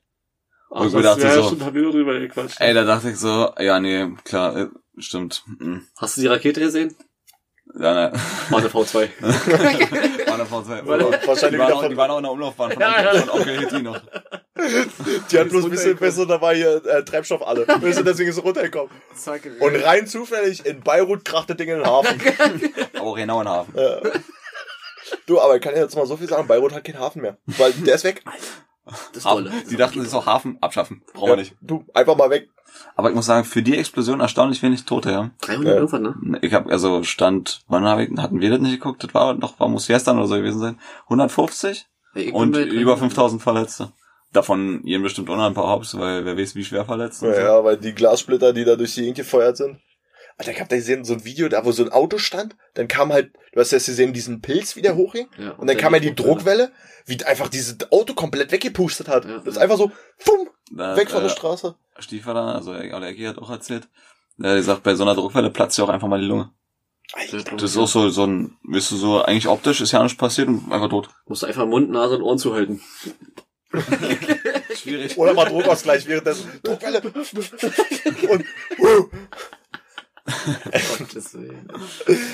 Ach, 0.70 0.86
ich 0.86 0.92
mir 0.92 1.02
dachte 1.02 1.22
ja, 1.22 1.34
so, 1.34 1.44
stimmt, 1.48 1.64
hab 1.64 1.74
ich 1.74 1.82
drüber 1.82 2.18
gequatscht. 2.20 2.60
ey, 2.60 2.72
da 2.72 2.84
dachte 2.84 3.10
ich 3.10 3.16
so, 3.18 3.52
ja, 3.58 3.80
nee, 3.80 4.08
klar, 4.24 4.56
äh, 4.56 4.68
stimmt. 4.96 5.42
Mhm. 5.58 5.86
Hast 5.98 6.16
du 6.16 6.20
die 6.22 6.28
Rakete 6.28 6.60
gesehen? 6.60 6.94
Ja. 7.78 8.12
War 8.50 8.58
eine 8.58 8.68
V2. 8.68 9.08
War 9.20 10.34
eine 10.34 10.44
V2. 10.44 10.86
Weil- 10.86 10.98
Die 10.98 11.26
Wahrscheinlich 11.26 11.58
waren, 11.60 11.68
wieder 11.68 11.74
auch, 11.76 11.80
von, 11.82 11.90
die 11.90 11.96
waren 11.96 12.10
auch 12.10 12.16
in 12.18 12.22
der 12.24 12.32
Umlaufbahn 12.32 12.70
von, 12.72 12.80
Ja, 12.80 13.02
ja. 13.14 13.20
von 13.20 13.30
Onkel 13.30 13.58
Hitty 13.60 13.82
noch. 13.82 14.00
die 15.30 15.38
hat 15.38 15.48
bloß 15.48 15.64
ein 15.64 15.70
bisschen 15.70 15.96
besser, 15.96 16.26
da 16.26 16.40
war 16.40 16.54
hier 16.54 16.84
äh, 16.84 17.02
Treibstoff 17.04 17.46
alle. 17.46 17.64
Du, 17.80 18.02
deswegen 18.04 18.28
ist 18.30 18.36
es 18.38 18.44
runtergekommen. 18.44 18.90
Zack. 19.16 19.48
Und 19.60 19.76
rein 19.76 20.06
zufällig 20.06 20.64
in 20.66 20.80
Beirut 20.80 21.24
kracht 21.24 21.48
das 21.50 21.56
Ding 21.56 21.68
in 21.68 21.78
den 21.78 21.86
Hafen. 21.86 22.20
Aber 22.94 23.02
auch 23.06 23.16
genau 23.16 23.40
in 23.40 23.46
den 23.46 23.52
Hafen. 23.54 23.74
Ja. 23.76 24.00
Du, 25.26 25.40
aber 25.40 25.56
ich 25.56 25.62
kann 25.62 25.74
jetzt 25.74 25.94
mal 25.94 26.06
so 26.06 26.16
viel 26.16 26.28
sagen, 26.28 26.46
Beirut 26.46 26.72
hat 26.72 26.84
keinen 26.84 26.98
Hafen 26.98 27.22
mehr. 27.22 27.36
Weil 27.46 27.72
der 27.72 27.96
ist 27.96 28.04
weg. 28.04 28.22
das 28.86 29.00
ist 29.14 29.22
toll. 29.24 29.50
Die 29.70 29.76
dachten 29.76 30.00
sich 30.00 30.10
so, 30.10 30.24
Hafen 30.24 30.56
abschaffen. 30.60 31.02
Brauchen 31.12 31.28
Ja, 31.28 31.32
wir 31.34 31.36
nicht. 31.36 31.54
Du, 31.60 31.84
einfach 31.94 32.16
mal 32.16 32.30
weg. 32.30 32.48
Aber 32.94 33.08
ich 33.10 33.14
muss 33.14 33.26
sagen, 33.26 33.44
für 33.44 33.62
die 33.62 33.76
Explosion 33.76 34.20
erstaunlich 34.20 34.62
wenig 34.62 34.84
Tote, 34.84 35.10
ja. 35.10 35.30
300 35.40 35.66
Ja. 35.66 35.74
irgendwann, 35.74 36.02
ne? 36.02 36.38
Ich 36.42 36.52
habe 36.54 36.70
also 36.70 37.02
Stand, 37.02 37.62
wann 37.68 37.84
hab 37.84 37.98
ich, 38.00 38.10
hatten 38.18 38.40
wir 38.40 38.50
das 38.50 38.60
nicht 38.60 38.72
geguckt? 38.72 39.02
Das 39.04 39.14
war 39.14 39.34
noch, 39.34 39.58
war 39.60 39.68
muss 39.68 39.86
gestern 39.86 40.18
oder 40.18 40.26
so 40.28 40.34
gewesen 40.36 40.60
sein. 40.60 40.78
150 41.04 41.86
Ey, 42.14 42.24
ich 42.24 42.34
und 42.34 42.56
über 42.56 42.92
300. 42.92 42.98
5000 42.98 43.42
Verletzte. 43.42 43.92
Davon 44.32 44.80
jeden 44.84 45.02
bestimmt 45.02 45.28
auch 45.28 45.36
noch 45.36 45.44
ein 45.46 45.54
paar 45.54 45.68
Hops, 45.68 45.98
weil 45.98 46.24
wer 46.24 46.38
weiß, 46.38 46.54
wie 46.54 46.64
schwer 46.64 46.84
verletzt. 46.84 47.20
sind. 47.20 47.34
Ja, 47.34 47.62
weil 47.64 47.76
die 47.76 47.92
Glassplitter, 47.94 48.52
die 48.52 48.64
da 48.64 48.76
durch 48.76 48.94
die 48.94 49.00
Gegend 49.02 49.16
gefeuert 49.16 49.56
sind. 49.58 49.78
Alter, 50.38 50.52
ich 50.52 50.60
hab 50.60 50.68
da 50.70 50.76
gesehen, 50.76 51.04
so 51.04 51.12
ein 51.12 51.24
Video, 51.24 51.48
da 51.48 51.64
wo 51.64 51.72
so 51.72 51.84
ein 51.84 51.92
Auto 51.92 52.16
stand, 52.16 52.56
dann 52.74 52.88
kam 52.88 53.12
halt, 53.12 53.32
du 53.52 53.60
hast 53.60 53.70
jetzt 53.70 53.86
gesehen, 53.86 54.14
diesen 54.14 54.40
Pilz, 54.40 54.76
wie 54.76 54.82
der 54.82 54.96
hochging, 54.96 55.28
Ja, 55.38 55.50
und 55.52 55.68
dann 55.68 55.76
kam 55.76 55.92
ja 55.92 56.00
die 56.00 56.14
Druckwelle, 56.14 56.72
wie 57.04 57.22
einfach 57.24 57.48
dieses 57.48 57.76
Auto 57.92 58.14
komplett 58.14 58.50
weggepustet 58.50 59.08
hat. 59.08 59.26
Ja. 59.26 59.36
Das 59.38 59.56
ist 59.56 59.58
einfach 59.58 59.76
so, 59.76 59.92
fumm, 60.16 60.48
weg 60.70 61.10
von 61.10 61.20
äh, 61.20 61.24
der 61.24 61.28
Straße. 61.28 61.74
Stiefvater, 61.98 62.54
also 62.54 62.72
der 62.72 63.02
Ecki 63.02 63.24
hat 63.24 63.38
auch 63.38 63.50
erzählt, 63.50 63.88
der 64.36 64.62
sagt, 64.62 64.82
bei 64.82 64.94
so 64.94 65.04
einer 65.04 65.14
Druckwelle 65.14 65.50
platzt 65.50 65.78
ja 65.78 65.84
auch 65.84 65.88
einfach 65.88 66.08
mal 66.08 66.20
die 66.20 66.26
Lunge. 66.26 66.50
Das 67.56 67.62
ist 67.62 67.76
auch 67.76 67.86
so, 67.86 68.08
so 68.08 68.24
ein, 68.24 68.56
weißt 68.62 68.92
du, 68.92 68.96
so, 68.96 69.22
eigentlich 69.22 69.48
optisch 69.48 69.80
ist 69.80 69.92
ja 69.92 70.02
nicht 70.02 70.18
passiert 70.18 70.48
und 70.48 70.72
einfach 70.72 70.88
tot. 70.88 71.10
Musst 71.26 71.42
du 71.42 71.46
einfach 71.46 71.66
Mund, 71.66 71.90
Nase 71.90 72.16
und 72.16 72.22
Ohren 72.22 72.38
zuhalten. 72.38 72.80
Schwierig. 74.74 75.16
Oder 75.18 75.34
mal 75.34 75.46
Druckausgleich 75.46 76.06
währenddessen. 76.06 76.50
Druckwelle. 76.62 77.02
Und, 77.02 78.44
uh, 78.78 79.08
Gottes 80.98 81.34
Willen. 81.34 81.68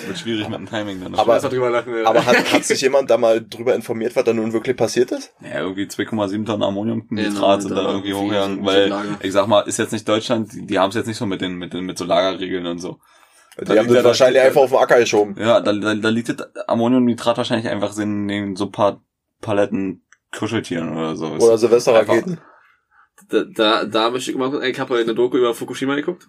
Wird 0.07 0.19
schwierig 0.19 0.49
mit 0.49 0.59
dem 0.59 0.67
Timing 0.69 1.01
dann. 1.03 1.15
Aber- 1.15 1.35
Lass 1.35 1.43
mal 1.43 1.49
drüber 1.49 1.71
lachen. 1.71 1.95
ja. 1.97 2.07
aber 2.07 2.25
hat, 2.25 2.53
hat 2.53 2.65
sich 2.65 2.81
jemand 2.81 3.11
da 3.11 3.17
mal 3.19 3.45
drüber 3.45 3.75
informiert, 3.75 4.15
was 4.17 4.25
da 4.25 4.33
nun 4.33 4.53
wirklich 4.53 4.77
passiert 4.77 5.11
ist? 5.13 5.33
Ja, 5.41 5.61
irgendwie 5.61 5.85
2,7 5.85 6.45
Tonnen 6.47 6.63
Ammoniumnitrat 6.63 7.35
Genau, 7.35 7.61
sind 7.61 7.75
da 7.77 7.83
irgendwie 7.91 8.15
hochgegangen, 8.15 8.65
weil, 8.65 8.93
ich 9.23 9.33
sag 9.33 9.47
mal, 9.47 9.61
ist 9.61 9.79
jetzt 9.79 9.93
nicht 9.93 10.09
Deutschland, 10.09 10.53
die, 10.53 10.67
die 10.67 10.79
haben 10.79 10.91
es 10.91 10.95
jetzt 10.97 11.07
nicht 11.07 11.17
so 11.19 11.27
mit 11.27 11.41
den, 11.41 11.55
mit 11.57 11.73
den, 11.73 11.85
mit 11.85 11.99
so 11.99 12.05
Lagerregeln 12.05 12.67
und 12.67 12.79
so. 12.79 12.99
Die 13.61 13.65
Da 13.65 13.77
haben 13.77 13.87
das 13.89 13.97
ja 13.97 14.03
da- 14.03 14.09
wahrscheinlich 14.09 14.41
einfach 14.43 14.61
auf 14.63 14.71
den 14.71 14.79
Acker 14.79 15.01
geschoben. 15.01 15.35
Ja, 15.39 15.61
da, 15.61 15.73
da, 15.73 15.95
da 15.95 16.09
liegt 16.09 16.29
das 16.29 16.37
Ammoniumnitrat 16.69 17.37
wahrscheinlich 17.37 17.69
einfach 17.69 17.97
in 17.99 18.29
den 18.29 18.57
so 18.57 18.71
paar 18.71 19.03
Paletten 19.41 20.05
Kuscheltieren 20.37 20.97
oder 20.97 21.17
so. 21.17 21.27
Oder 21.27 21.59
Silvesterraketen. 21.59 22.39
Da, 23.31 23.43
da, 23.53 23.85
da 23.85 24.11
möchte 24.11 24.31
ich 24.31 24.37
immer, 24.37 24.63
ich 24.63 24.79
habe 24.79 24.97
eine 24.97 25.15
Doku 25.15 25.37
über 25.39 25.55
Fukushima 25.55 25.95
geguckt. 25.97 26.29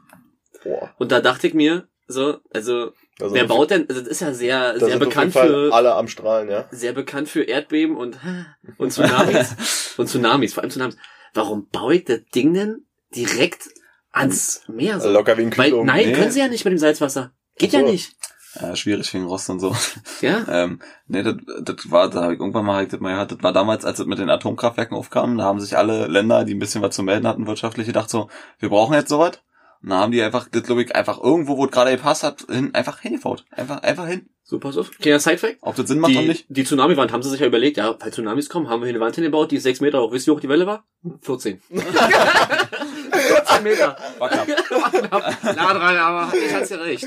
Boah. 0.63 0.94
Und 0.98 1.12
da 1.12 1.22
dachte 1.22 1.48
ich 1.48 1.54
mir, 1.54 1.88
so, 2.08 2.39
also, 2.51 2.94
sind 3.20 3.34
wer 3.34 3.46
baut 3.46 3.70
denn, 3.70 3.88
also 3.88 4.01
das 4.01 4.10
ist 4.10 4.22
ja 4.22 4.34
sehr, 4.34 4.80
sehr 4.80 4.89
sind 4.89 4.94
auf 4.94 5.00
bekannt 5.00 5.36
jeden 5.36 5.48
Fall 5.48 5.50
für, 5.50 5.74
alle 5.74 5.94
am 5.94 6.08
Strahlen, 6.08 6.50
ja. 6.50 6.68
sehr 6.72 6.94
bekannt 6.94 7.30
für 7.30 7.44
Erdbeben 7.44 7.96
und, 7.96 8.18
und 8.78 8.92
Tsunamis. 8.92 9.94
und 9.98 10.08
Tsunamis, 10.08 10.54
vor 10.54 10.63
allem 10.63 10.72
Tsunamis. 10.72 10.98
Warum 11.36 11.68
baue 11.70 11.96
ich 11.96 12.06
das 12.06 12.22
Ding 12.34 12.54
denn 12.56 12.86
direkt 13.16 13.70
ans 14.12 14.63
Meer? 14.68 15.00
So? 15.00 15.12
Locker 15.12 15.38
wie 15.38 15.44
ein 15.44 15.58
Weil, 15.58 15.70
Kühlung. 15.70 15.86
nein, 15.86 16.08
Nee. 16.08 16.13
können 16.13 16.32
sie 16.32 16.39
ja 16.39 16.48
nicht 16.48 16.66
mit 16.66 16.72
dem 16.72 16.80
Salzwasser. 16.80 17.32
Geht 17.58 17.72
so. 17.72 17.78
ja 17.78 17.84
nicht. 17.84 18.16
Ja, 18.60 18.76
schwierig 18.76 19.13
wegen 19.13 19.26
Rost 19.26 19.48
und 19.52 19.60
so. 19.60 19.76
Ja? 20.22 20.43
Ähm, 20.50 20.80
nee, 21.08 21.22
das, 21.22 21.36
das 21.62 21.91
war, 21.91 22.10
da 22.10 22.24
hab 22.24 22.32
ich 22.32 22.39
irgendwann 22.39 22.65
mal 22.65 22.78
hab 22.78 22.84
ich 22.84 22.89
das 22.89 23.00
mal 23.00 23.12
gehört, 23.12 23.32
das 23.34 23.43
war 23.43 23.54
damals, 23.54 23.86
als 23.86 24.00
es 24.00 24.08
mit 24.08 24.17
den 24.17 24.32
Atomkraftwerken 24.32 24.98
aufkam, 24.98 25.38
da 25.38 25.43
haben 25.43 25.60
sich 25.60 25.78
alle 25.78 26.08
Länder, 26.08 26.43
die 26.43 26.56
ein 26.56 26.60
bisschen 26.60 26.82
was 26.82 26.95
zu 26.95 27.04
melden 27.04 27.28
hatten, 27.28 27.45
wirtschaftlich 27.45 27.86
gedacht 27.86 28.10
so, 28.10 28.30
wir 28.58 28.69
brauchen 28.69 28.95
jetzt 28.95 29.10
sowas. 29.10 29.39
Und 29.82 29.89
dann 29.92 30.00
haben 30.00 30.12
die 30.12 30.22
einfach, 30.22 30.48
das 30.52 30.63
glaube 30.63 30.84
ich, 30.84 30.94
einfach 30.96 31.22
irgendwo, 31.24 31.58
wo 31.58 31.65
es 31.65 31.72
gerade 31.72 31.92
gepasst 31.92 32.24
hat, 32.24 32.46
hin, 32.50 32.74
einfach 32.76 33.00
hingefaut. 33.00 33.46
Einfach, 33.52 33.82
einfach 33.82 34.08
hin. 34.08 34.30
So, 34.44 34.60
pass 34.60 34.76
auf. 34.78 34.92
Kleiner 34.92 35.20
Sidefact. 35.20 35.58
Ob 35.62 35.76
das 35.76 35.88
Sinn 35.88 36.00
macht 36.00 36.12
oder 36.12 36.22
Die, 36.24 36.28
nicht. 36.28 36.46
die 36.50 36.63
Tsunami-Wand 36.65 37.12
haben 37.13 37.22
sie 37.24 37.30
sich 37.30 37.39
ja 37.39 37.46
überlegt, 37.48 37.78
ja, 37.78 37.96
falls 38.00 38.15
Tsunamis 38.15 38.50
kommen, 38.50 38.68
haben 38.68 38.82
wir 38.82 38.88
hier 38.88 38.96
eine 38.96 39.04
Wand 39.06 39.15
hingebaut, 39.15 39.52
die 39.52 39.58
ist 39.58 39.63
sechs 39.63 39.80
Meter 39.80 40.02
hoch. 40.02 40.12
Wisst 40.12 40.28
ihr, 40.28 40.32
wie 40.34 40.36
hoch 40.38 40.42
die 40.42 40.50
Welle 40.50 40.65
war? 40.65 40.84
14. 41.22 41.62
14 41.70 43.63
Meter. 43.63 43.96
War 44.18 44.30
knapp. 44.30 44.48
Na 45.44 45.74
dran, 45.74 45.98
aber 45.98 46.34
ich 46.36 46.54
hat's 46.54 46.70
ja 46.70 46.78
recht. 46.78 47.06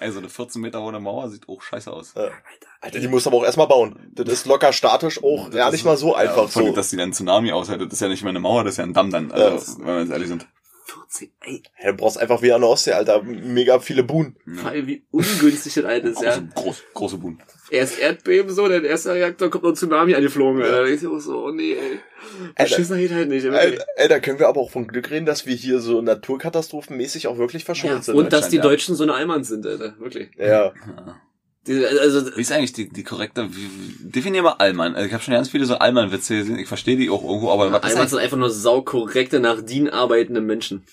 Also 0.00 0.18
eine 0.20 0.28
14 0.28 0.60
Meter 0.62 0.82
hohe 0.82 0.98
Mauer 1.00 1.28
sieht 1.30 1.48
auch 1.48 1.60
scheiße 1.62 1.92
aus. 1.92 2.14
Alter, 2.80 3.00
die 3.00 3.08
muss 3.08 3.26
aber 3.26 3.38
auch 3.38 3.44
erstmal 3.44 3.66
bauen. 3.66 3.98
Das 4.12 4.28
ist 4.28 4.46
locker 4.46 4.72
statisch 4.72 5.22
auch 5.22 5.52
ja 5.52 5.70
nicht 5.70 5.84
mal 5.84 5.96
so 5.96 6.14
einfach 6.14 6.42
ja, 6.42 6.46
vor 6.48 6.62
allem, 6.62 6.70
so. 6.70 6.76
Dass 6.76 6.90
die 6.90 6.96
dann 6.96 7.12
Tsunami 7.12 7.52
aushält, 7.52 7.80
das 7.80 7.92
ist 7.94 8.00
ja 8.00 8.08
nicht 8.08 8.22
mehr 8.22 8.30
eine 8.30 8.40
Mauer, 8.40 8.64
das 8.64 8.74
ist 8.74 8.78
ja 8.78 8.84
ein 8.84 8.92
Damm 8.94 9.10
dann, 9.10 9.30
Ja. 9.30 9.34
also, 9.34 9.78
wenn 9.80 9.86
wir 9.86 10.00
jetzt 10.00 10.10
ehrlich 10.12 10.28
sind. 10.28 10.46
14, 11.14 11.30
ey. 11.44 11.62
Ja, 11.82 11.90
du 11.92 11.96
brauchst 11.96 12.18
einfach 12.18 12.42
wie 12.42 12.52
an 12.52 12.60
der 12.60 12.70
Ostsee, 12.70 12.92
Alter, 12.92 13.22
mega 13.22 13.78
viele 13.78 14.02
Buhnen. 14.02 14.36
Vor 14.56 14.70
allem, 14.70 14.86
wie 14.86 15.04
ungünstig 15.10 15.74
das 15.74 15.84
alles 15.84 16.10
ist, 16.16 16.22
ja. 16.22 16.36
Große, 16.36 16.52
groß, 16.54 16.82
große 16.94 17.18
Buhnen. 17.18 17.42
Erst 17.70 17.98
Erdbeben, 17.98 18.50
so, 18.52 18.68
dann 18.68 18.84
erster 18.84 19.14
Reaktor 19.14 19.50
kommt 19.50 19.64
noch 19.64 19.70
ein 19.70 19.76
Tsunami 19.76 20.14
angeflogen. 20.14 20.62
Alter. 20.62 20.78
Da 20.78 20.84
denkst 20.84 21.02
du 21.02 21.16
auch 21.16 21.20
so, 21.20 21.44
oh 21.46 21.50
nee, 21.50 21.72
ey. 21.72 21.98
Alter. 22.54 22.76
Beschissen 22.76 22.98
geht 22.98 23.12
halt 23.12 23.28
nicht. 23.28 23.44
Ey, 23.44 24.08
da 24.08 24.18
können 24.20 24.38
wir 24.38 24.48
aber 24.48 24.60
auch 24.60 24.70
von 24.70 24.86
Glück 24.86 25.10
reden, 25.10 25.26
dass 25.26 25.46
wir 25.46 25.54
hier 25.54 25.80
so 25.80 26.00
naturkatastrophenmäßig 26.02 27.26
auch 27.28 27.38
wirklich 27.38 27.62
Ja, 27.62 27.66
verschont 27.66 28.04
sind. 28.04 28.14
und 28.14 28.32
dass 28.32 28.48
die 28.48 28.56
ja. 28.56 28.62
Deutschen 28.62 28.94
so 28.94 29.04
eine 29.04 29.14
Allmann 29.14 29.44
sind, 29.44 29.66
Alter. 29.66 29.94
Wirklich. 29.98 30.30
ja. 30.38 30.72
Die, 31.66 31.82
also, 31.86 32.36
Wie 32.36 32.42
ist 32.42 32.52
eigentlich 32.52 32.74
die, 32.74 32.90
die 32.90 33.04
korrekte, 33.04 33.48
wie, 33.56 33.70
definier 34.10 34.42
mal 34.42 34.56
Allmann. 34.58 34.94
Also 34.94 35.06
ich 35.06 35.14
habe 35.14 35.22
schon 35.22 35.32
ganz 35.32 35.48
viele 35.48 35.64
so 35.64 35.76
Allmann-Witze 35.76 36.36
gesehen, 36.36 36.58
ich 36.58 36.68
verstehe 36.68 36.98
die 36.98 37.08
auch 37.08 37.24
irgendwo, 37.24 37.50
aber 37.50 37.72
was 37.72 37.86
ist 37.86 37.92
Allmann 37.94 38.08
sind 38.08 38.18
einfach 38.18 38.36
nur 38.36 38.50
saukorrekte, 38.50 39.40
nach 39.40 39.62
DIN 39.62 39.88
arbeitende 39.88 40.42
Menschen. 40.42 40.84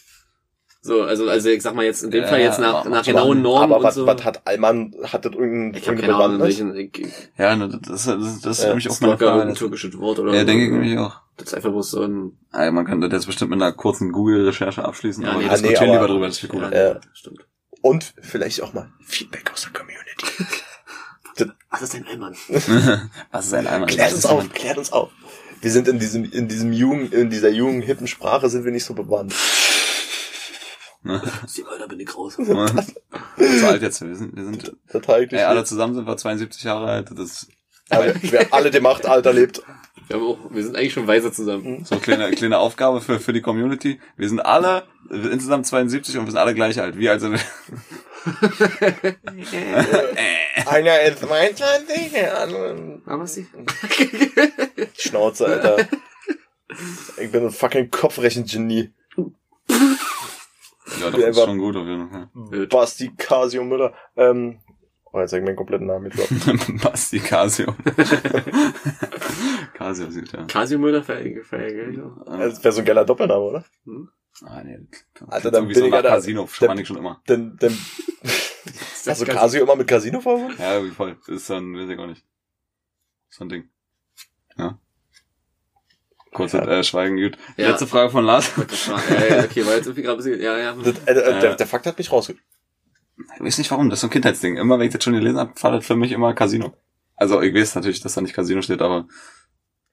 So, 0.84 1.04
also, 1.04 1.30
also 1.30 1.50
ich 1.50 1.62
sag 1.62 1.76
mal 1.76 1.86
jetzt 1.86 2.04
in 2.04 2.10
dem 2.10 2.24
Ja, 2.24 2.28
Fall 2.28 2.39
jetzt 2.41 2.60
nach, 2.60 2.86
nach 2.86 3.06
genauen 3.06 3.44
Normen 3.44 3.65
aber 3.65 3.78
und 3.78 3.84
was, 3.84 3.94
so. 3.96 4.08
was 4.08 4.24
hat 4.24 4.41
Allmann, 4.48 4.96
hat 5.04 5.24
das 5.26 5.32
irgendein, 5.34 5.80
ich 5.80 5.86
irgendeine 5.88 6.13
keine 6.13 6.24
Ahnung, 6.26 6.41
welchen, 6.41 6.76
ich, 6.76 7.06
ja, 7.38 7.56
ne, 7.56 7.70
das, 7.70 8.06
das, 8.06 8.41
das 8.41 8.58
ist 8.58 8.63
Ja, 8.63 8.70
nämlich 8.70 8.89
auch 8.89 9.00
meine 9.00 9.15
Stalker, 9.15 9.36
Frage. 9.38 9.50
ein 9.50 9.56
türkisches 9.56 9.96
Wort 10.00 10.17
oder 10.17 10.34
Ja, 10.34 10.39
so. 10.39 10.46
denke 10.48 10.65
ich 10.65 10.72
nämlich 10.72 10.98
auch. 10.98 11.22
Das 11.38 11.50
ist 11.50 11.54
einfach 11.54 11.70
bloß 11.70 11.91
so 11.91 12.02
ein, 12.02 12.36
Ah, 12.52 12.72
man 12.72 12.86
könnte 12.86 13.10
das 13.10 13.17
jetzt 13.20 13.26
bestimmt 13.28 13.52
mit 13.52 13.62
einer 13.62 13.74
kurzen 13.74 14.12
Google-Recherche 14.12 14.84
abschließen, 14.84 15.24
Ja, 15.24 15.30
aber 15.34 15.39
nee, 15.39 15.46
wir 15.46 15.52
nee, 15.52 15.58
diskutieren 15.62 15.89
aber- 15.91 15.98
lieber 16.00 16.08
drüber, 16.13 16.26
das 16.26 16.36
ist 16.36 16.39
viel 16.41 16.50
cooler. 16.50 16.76
ja, 16.76 16.94
Ja. 16.94 17.00
stimmt. 17.13 17.46
Und 17.84 18.13
vielleicht 18.20 18.62
auch 18.63 18.74
mal 18.74 18.91
Feedback 19.06 19.52
aus 19.54 19.62
der 19.62 19.74
Community. 19.74 21.52
Was 21.70 21.82
ist 21.84 21.94
denn 21.94 22.06
Allmann? 22.08 22.36
Was 23.32 23.46
ist 23.46 23.54
ein 23.54 23.67
Allmann? 23.67 23.88
Klärt 23.88 24.10
uns 24.12 24.20
ist 24.20 24.26
auf, 24.26 24.41
ein- 24.41 24.52
klärt 24.52 24.78
uns 24.80 24.91
auf. 24.91 25.10
Wir 25.62 25.72
sind 25.72 25.88
in 25.88 26.00
diesem, 26.00 26.26
in 26.26 26.48
diesem 26.48 26.74
jungen, 26.74 27.12
in 27.12 27.30
dieser 27.30 27.50
jungen, 27.50 27.82
hippen 27.84 28.08
Sprache 28.08 28.50
sind 28.50 28.65
wir 28.65 28.72
nicht 28.72 28.84
so 28.84 28.94
bewandt. 28.96 29.34
Sie 31.47 31.63
da 31.79 31.87
bin 31.87 31.99
ich 31.99 32.15
raus. 32.15 32.35
Zu 32.35 33.67
alt 33.67 33.81
jetzt, 33.81 34.01
wir 34.01 34.15
sind, 34.15 34.35
wir 34.35 34.43
sind, 34.43 34.75
Total 34.91 35.27
ey, 35.31 35.43
alle 35.43 35.63
zusammen 35.63 35.95
sind 35.95 36.05
wir 36.05 36.15
72 36.15 36.63
Jahre 36.63 36.87
alt, 36.87 37.09
das 37.17 37.47
alle, 37.89 38.15
wer 38.21 38.53
alle 38.53 38.71
dem 38.71 38.85
Alter 38.85 39.33
lebt. 39.33 39.63
Wir, 40.07 40.15
haben 40.15 40.25
auch, 40.25 40.37
wir 40.49 40.63
sind 40.63 40.75
eigentlich 40.75 40.93
schon 40.93 41.07
weise 41.07 41.31
zusammen. 41.31 41.83
so 41.85 41.95
eine 41.95 42.01
kleine, 42.01 42.31
kleine 42.31 42.59
Aufgabe 42.59 43.01
für, 43.01 43.19
für 43.19 43.33
die 43.33 43.41
Community. 43.41 43.99
Wir 44.17 44.29
sind 44.29 44.39
alle, 44.39 44.83
wir 45.09 45.21
sind 45.21 45.33
insgesamt 45.33 45.65
72 45.65 46.17
und 46.17 46.25
wir 46.25 46.31
sind 46.31 46.39
alle 46.39 46.53
gleich 46.53 46.79
alt. 46.79 46.97
Wie 46.97 47.09
alt 47.09 47.21
sind 47.21 47.33
wir? 47.33 47.39
Einer 50.65 51.01
ist 51.01 51.19
22, 51.19 52.11
der 52.11 52.41
andere 52.41 53.01
Aber 53.05 53.27
sie? 53.27 53.47
Schnauze, 54.97 55.47
Alter. 55.47 55.87
Ich 57.17 57.31
bin 57.31 57.45
ein 57.45 57.51
fucking 57.51 57.89
Kopfrechen-Genie. 57.91 58.93
Ja, 61.01 61.09
doch, 61.11 61.17
Wir 61.17 61.27
ist 61.27 61.39
schon 61.43 61.57
gut 61.57 61.75
auf 61.75 61.85
jeden 61.85 62.09
Fall. 62.09 62.67
Basti 62.67 63.11
Casio 63.17 63.63
Müller. 63.63 63.93
Ähm, 64.15 64.59
oh, 65.11 65.19
jetzt 65.19 65.31
sag 65.31 65.39
ich 65.39 65.45
meinen 65.45 65.55
kompletten 65.55 65.87
Namen 65.87 66.03
mit. 66.03 66.13
Basti 66.83 67.19
Casio. 67.19 67.73
Casio 69.73 70.09
sieht 70.09 70.31
ja. 70.31 70.45
Casio 70.45 70.79
Müller 70.79 71.03
verärgert, 71.03 71.45
verärgert. 71.45 71.97
Das 72.27 72.63
wäre 72.63 72.71
so 72.71 72.79
ein 72.81 72.85
geiler 72.85 73.05
Doppelname, 73.05 73.41
oder? 73.41 73.65
Ah, 74.43 74.63
nee. 74.63 74.79
Alter, 75.27 75.51
dann 75.51 75.63
irgendwie 75.63 75.73
bin 75.73 75.81
so 75.81 75.85
ich 75.87 75.91
nach 75.91 75.97
ja 75.97 76.01
da- 76.03 76.09
Casino, 76.09 76.47
spann 76.47 76.77
ich 76.77 76.87
schon 76.87 76.97
immer. 76.97 77.21
Denn, 77.27 77.57
denn, 77.57 77.71
hast 79.05 79.21
du 79.21 79.25
Casio 79.25 79.63
immer 79.63 79.75
mit 79.75 79.87
Casino 79.87 80.21
verbunden? 80.21 80.55
Ja, 80.57 80.75
irgendwie 80.75 80.95
voll. 80.95 81.17
Das 81.27 81.35
ist 81.35 81.49
dann, 81.49 81.75
weiß 81.75 81.89
ich 81.89 81.99
auch 81.99 82.07
nicht. 82.07 82.25
So 83.29 83.45
ein 83.45 83.49
Ding. 83.49 83.69
Ja. 84.57 84.77
Kurz 86.34 86.54
Ja. 86.54 86.65
äh, 86.65 86.84
Schweigen, 86.84 87.17
gut. 87.17 87.38
Ja. 87.58 87.70
Letzte 87.70 87.88
Frage 87.88 88.10
von 88.10 88.24
Lars. 88.26 88.52
Ja, 88.88 89.26
ja, 89.38 89.44
okay, 89.44 89.65
weil 89.65 89.78
jetzt 89.78 89.86
irgendwie 89.88 90.02
gerade 90.04 90.15
ein 90.22 90.24
bisschen, 90.24 90.41
ja, 90.41 90.58
ja. 90.58 90.74
Das, 90.74 90.96
äh, 91.06 91.12
äh, 91.12 91.39
der, 91.41 91.56
der 91.56 91.67
Fakt 91.67 91.86
hat 91.86 91.98
mich 91.98 92.12
rausge... 92.12 92.36
Ich 93.36 93.41
weiß 93.44 93.58
nicht 93.60 93.70
warum, 93.70 93.89
das 93.89 93.98
ist 93.98 94.02
so 94.02 94.08
ein 94.08 94.12
Kindheitsding. 94.12 94.58
Immer 94.58 94.80
wenn 94.80 94.88
ich 94.88 94.94
das 94.94 95.04
schon 95.04 95.13
gelesen 95.13 95.38
habe, 95.38 95.52
war 95.62 95.72
das 95.74 95.86
für 95.86 95.96
mich 95.96 96.12
immer 96.12 96.34
Casino. 96.34 96.74
Also 97.15 97.41
ich 97.41 97.54
weiß 97.54 97.76
natürlich, 97.76 98.00
dass 98.00 98.15
da 98.15 98.22
nicht 98.22 98.34
Casino 98.34 98.62
steht, 98.63 98.82
aber 98.82 99.08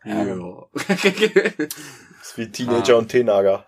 Ja. 0.04 0.24
Das 0.72 1.04
ist 1.04 2.36
wie 2.38 2.50
Teenager 2.50 2.94
Ah. 2.94 2.98
und 2.98 3.08
Teenager. 3.08 3.66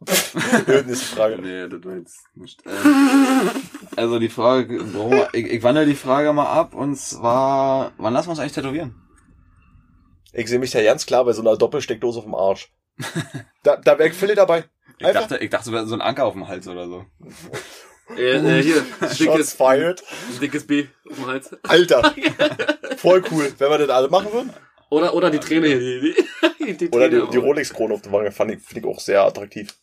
Nächste 0.86 0.96
Frage. 1.16 1.40
Nee, 1.42 1.68
das 1.68 1.84
war 1.84 1.94
jetzt 1.96 2.20
nicht. 2.34 2.62
Ähm, 2.66 3.50
also 3.96 4.18
die 4.18 4.28
Frage, 4.30 4.80
warum, 4.94 5.22
ich, 5.32 5.46
ich 5.46 5.62
wandle 5.62 5.86
die 5.86 5.94
Frage 5.94 6.32
mal 6.32 6.46
ab 6.46 6.74
und 6.74 6.96
zwar, 6.96 7.92
wann 7.98 8.12
lassen 8.12 8.28
wir 8.28 8.30
uns 8.30 8.40
eigentlich 8.40 8.52
tätowieren? 8.52 8.94
Ich 10.32 10.48
sehe 10.48 10.58
mich 10.58 10.70
da 10.70 10.82
ganz 10.82 11.06
klar 11.06 11.24
bei 11.24 11.32
so 11.32 11.42
einer 11.42 11.56
Doppelsteckdose 11.56 12.18
auf 12.18 12.24
dem 12.24 12.34
Arsch. 12.34 12.70
Da, 13.62 13.76
da 13.76 13.98
wäre 13.98 14.08
ich 14.08 14.14
Philly 14.14 14.34
dabei. 14.34 14.64
Ich 14.98 15.06
dachte, 15.08 15.38
ich 15.38 15.50
dachte, 15.50 15.86
so 15.86 15.94
ein 15.94 16.00
Anker 16.00 16.24
auf 16.26 16.34
dem 16.34 16.48
Hals 16.48 16.68
oder 16.68 16.86
so. 16.86 17.04
Äh, 18.16 18.58
äh, 18.58 18.62
hier, 18.62 18.84
Shots 19.00 19.18
dickes, 19.18 19.52
fired. 19.52 20.02
dickes 20.40 20.66
B 20.66 20.86
auf 21.10 21.16
dem 21.16 21.26
Hals. 21.26 21.50
Alter. 21.62 22.14
Voll 22.96 23.22
cool. 23.30 23.52
Wenn 23.58 23.70
wir 23.70 23.78
das 23.78 23.88
alle 23.88 24.08
machen 24.08 24.32
würden. 24.32 24.52
Oder, 24.90 25.14
oder 25.14 25.30
die 25.30 25.38
Träne 25.38 25.68
hier. 25.68 25.78
Die, 25.78 26.14
die, 26.60 26.76
die 26.76 26.90
Oder 26.90 27.08
die, 27.08 27.22
die 27.30 27.38
Rolex-Krone 27.38 27.94
auf 27.94 28.02
der 28.02 28.12
Wange 28.12 28.30
fand 28.30 28.52
ich, 28.52 28.60
finde 28.60 28.86
ich 28.86 28.94
auch 28.94 29.00
sehr 29.00 29.22
attraktiv. 29.22 29.74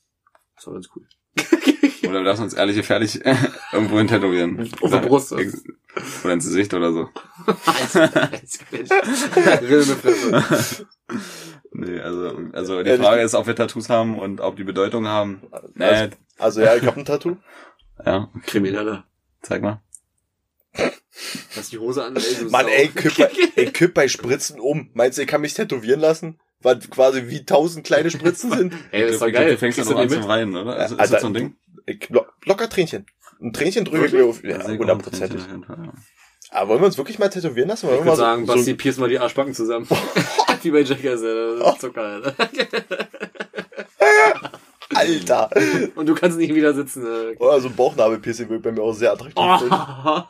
Das 0.56 0.68
war 0.68 0.74
ganz 0.74 0.90
cool. 0.96 1.08
Oder 2.04 2.14
wir 2.14 2.22
lassen 2.22 2.44
uns 2.44 2.54
ehrlich 2.54 2.76
gefährlich 2.78 3.20
irgendwo 3.72 3.98
hin 3.98 4.08
tätowieren. 4.08 4.70
Auf 4.82 4.92
der 4.92 4.98
Brust. 5.00 5.32
Oder 5.34 6.34
ins 6.34 6.46
Gesicht 6.46 6.74
oder 6.74 6.94
so. 6.94 7.10
Nee, 11.72 12.00
also, 12.00 12.38
also 12.54 12.84
die 12.84 12.90
Ehrlich? 12.90 13.06
Frage 13.06 13.22
ist, 13.22 13.36
ob 13.36 13.48
wir 13.48 13.56
Tattoos 13.56 13.90
haben 13.90 14.18
und 14.18 14.42
ob 14.42 14.56
die 14.56 14.64
Bedeutung 14.64 15.08
haben. 15.08 15.42
Nee, 15.76 15.86
Also, 15.86 16.16
also 16.38 16.62
ja, 16.62 16.76
ich 16.76 16.86
hab 16.86 16.98
ein 16.98 17.06
Tattoo. 17.06 17.38
ja, 18.06 18.30
Krimineller. 18.46 19.06
zeig 19.42 19.62
mal. 19.62 19.82
Lass 21.56 21.70
die 21.70 21.78
Hose 21.78 22.04
an. 22.04 22.16
Ey, 22.16 22.46
Mann, 22.50 22.68
ey, 22.68 22.88
kipp 22.88 23.18
bei, 23.18 23.30
ey, 23.56 23.66
kipp 23.72 23.94
bei 23.94 24.08
Spritzen 24.08 24.60
um. 24.60 24.90
Meinst 24.94 25.18
du, 25.18 25.22
ich 25.24 25.28
kann 25.28 25.42
mich 25.42 25.54
tätowieren 25.54 26.00
lassen? 26.00 26.40
Weil 26.62 26.80
quasi 26.80 27.28
wie 27.28 27.46
tausend 27.46 27.86
kleine 27.86 28.10
Spritzen 28.10 28.52
sind? 28.58 28.74
Ey, 28.92 29.04
das 29.04 29.12
ist 29.14 29.22
doch 29.22 29.28
Du- 29.28 29.34
geil. 29.34 29.52
Du 29.52 29.58
fängst 29.58 29.78
Kriegst 29.78 29.92
noch 29.92 30.00
an 30.00 30.10
zu 30.10 30.28
weinen, 30.28 30.56
oder? 30.56 30.76
Also, 30.76 30.96
ist 30.96 31.02
Alter, 31.02 31.14
das 31.14 31.22
so 31.22 31.28
ein 31.28 31.34
Ding? 31.34 31.56
Locker 32.46 32.70
Tränchen. 32.70 33.06
Ein 33.42 33.54
Tränchen 33.54 33.86
drücke 33.86 34.06
ich 34.08 34.14
mir 34.14 34.26
auf. 34.26 34.44
Ja, 34.44 34.60
Sehr 34.62 34.78
gut, 34.78 34.88
hundertprozentig. 34.90 35.42
auf 35.42 35.48
jeden 35.48 35.64
Fall, 35.64 35.78
ja. 35.86 35.94
Aber 36.52 36.70
wollen 36.70 36.82
wir 36.82 36.86
uns 36.88 36.98
wirklich 36.98 37.20
mal 37.20 37.30
tätowieren 37.30 37.70
lassen? 37.70 37.88
Wollen 37.88 38.00
Ich 38.00 38.06
wir 38.06 38.12
würde 38.12 38.18
sagen, 38.18 38.46
so, 38.46 38.54
Basti, 38.54 38.92
so, 38.92 39.02
mal 39.02 39.10
die 39.10 39.20
Arschbacken 39.20 39.54
zusammen. 39.54 39.88
Wie 40.64 40.72
bei 40.72 40.82
Jackass, 40.82 41.22
ist 41.22 41.82
Zucker, 41.82 42.02
Alter. 42.14 42.36
Alter. 44.96 45.50
Und 45.96 46.08
du 46.08 46.16
kannst 46.16 46.38
nicht 46.38 46.54
wieder 46.54 46.74
sitzen. 46.74 47.06
Äh. 47.06 47.36
Oder 47.38 47.62
so 47.62 47.68
ein 47.70 47.76
Bauchnabelpiercing 47.76 48.50
würde 48.50 48.64
bei 48.64 48.72
mir 48.72 48.82
auch 48.82 48.94
sehr 48.94 49.12
attraktiv. 49.14 49.36
Oh. 49.38 49.58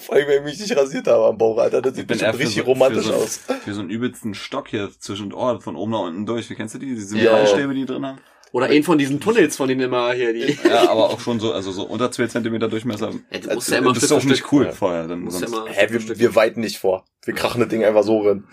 Vor 0.00 0.14
allem, 0.14 0.28
wenn 0.28 0.38
ich 0.38 0.44
mich 0.44 0.60
nicht 0.60 0.76
rasiert 0.76 1.06
habe 1.08 1.26
am 1.26 1.38
Bauch, 1.38 1.58
Alter. 1.58 1.82
Das 1.82 1.94
sieht 1.94 2.06
bin 2.06 2.18
bestimmt 2.18 2.38
richtig 2.38 2.58
so, 2.58 2.70
romantisch 2.70 3.06
für 3.06 3.12
so, 3.12 3.14
aus. 3.14 3.40
Für 3.64 3.74
so 3.74 3.80
einen 3.80 3.90
übelsten 3.90 4.34
Stock 4.34 4.68
hier 4.68 4.90
zwischen 4.98 5.30
den 5.30 5.32
Ohren, 5.32 5.60
von 5.60 5.74
oben 5.74 5.90
nach 5.92 6.00
unten 6.00 6.26
durch. 6.26 6.48
Wie 6.50 6.54
kennst 6.54 6.74
du 6.74 6.78
die? 6.78 6.94
Diese 6.94 7.16
Ja. 7.18 7.32
Metallstäbe, 7.32 7.74
die 7.74 7.86
drin 7.86 8.06
haben? 8.06 8.18
Oder 8.52 8.66
einen 8.66 8.82
von 8.82 8.98
diesen 8.98 9.20
Tunnels, 9.20 9.56
von 9.56 9.68
denen 9.68 9.80
immer 9.82 10.12
hier 10.12 10.32
die. 10.32 10.58
Ja, 10.68 10.90
aber 10.90 11.10
auch 11.10 11.20
schon 11.20 11.38
so, 11.38 11.52
also 11.52 11.70
so 11.70 11.84
unter 11.84 12.10
zwei 12.10 12.26
Zentimeter 12.26 12.68
Durchmesser. 12.68 13.10
Ja, 13.30 13.38
du 13.38 13.48
Also, 13.48 13.54
musst 13.54 13.70
ja 13.70 13.78
immer 13.78 13.92
das 13.92 14.02
ist 14.02 14.12
auch 14.12 14.24
nicht 14.24 14.52
cool 14.52 14.64
Ja. 14.66 14.72
vorher. 14.72 15.06
Dann 15.06 15.20
Musst 15.20 15.40
ja 15.40 15.46
sonst, 15.46 15.66
immer 15.66 15.70
Hä, 15.70 15.86
wir, 15.90 16.18
wir 16.18 16.34
weiten 16.34 16.60
nicht 16.60 16.78
vor. 16.78 17.04
Wir 17.24 17.34
krachen 17.34 17.60
das 17.60 17.68
Ding 17.68 17.84
einfach 17.84 18.02
so 18.02 18.18
rein. 18.20 18.44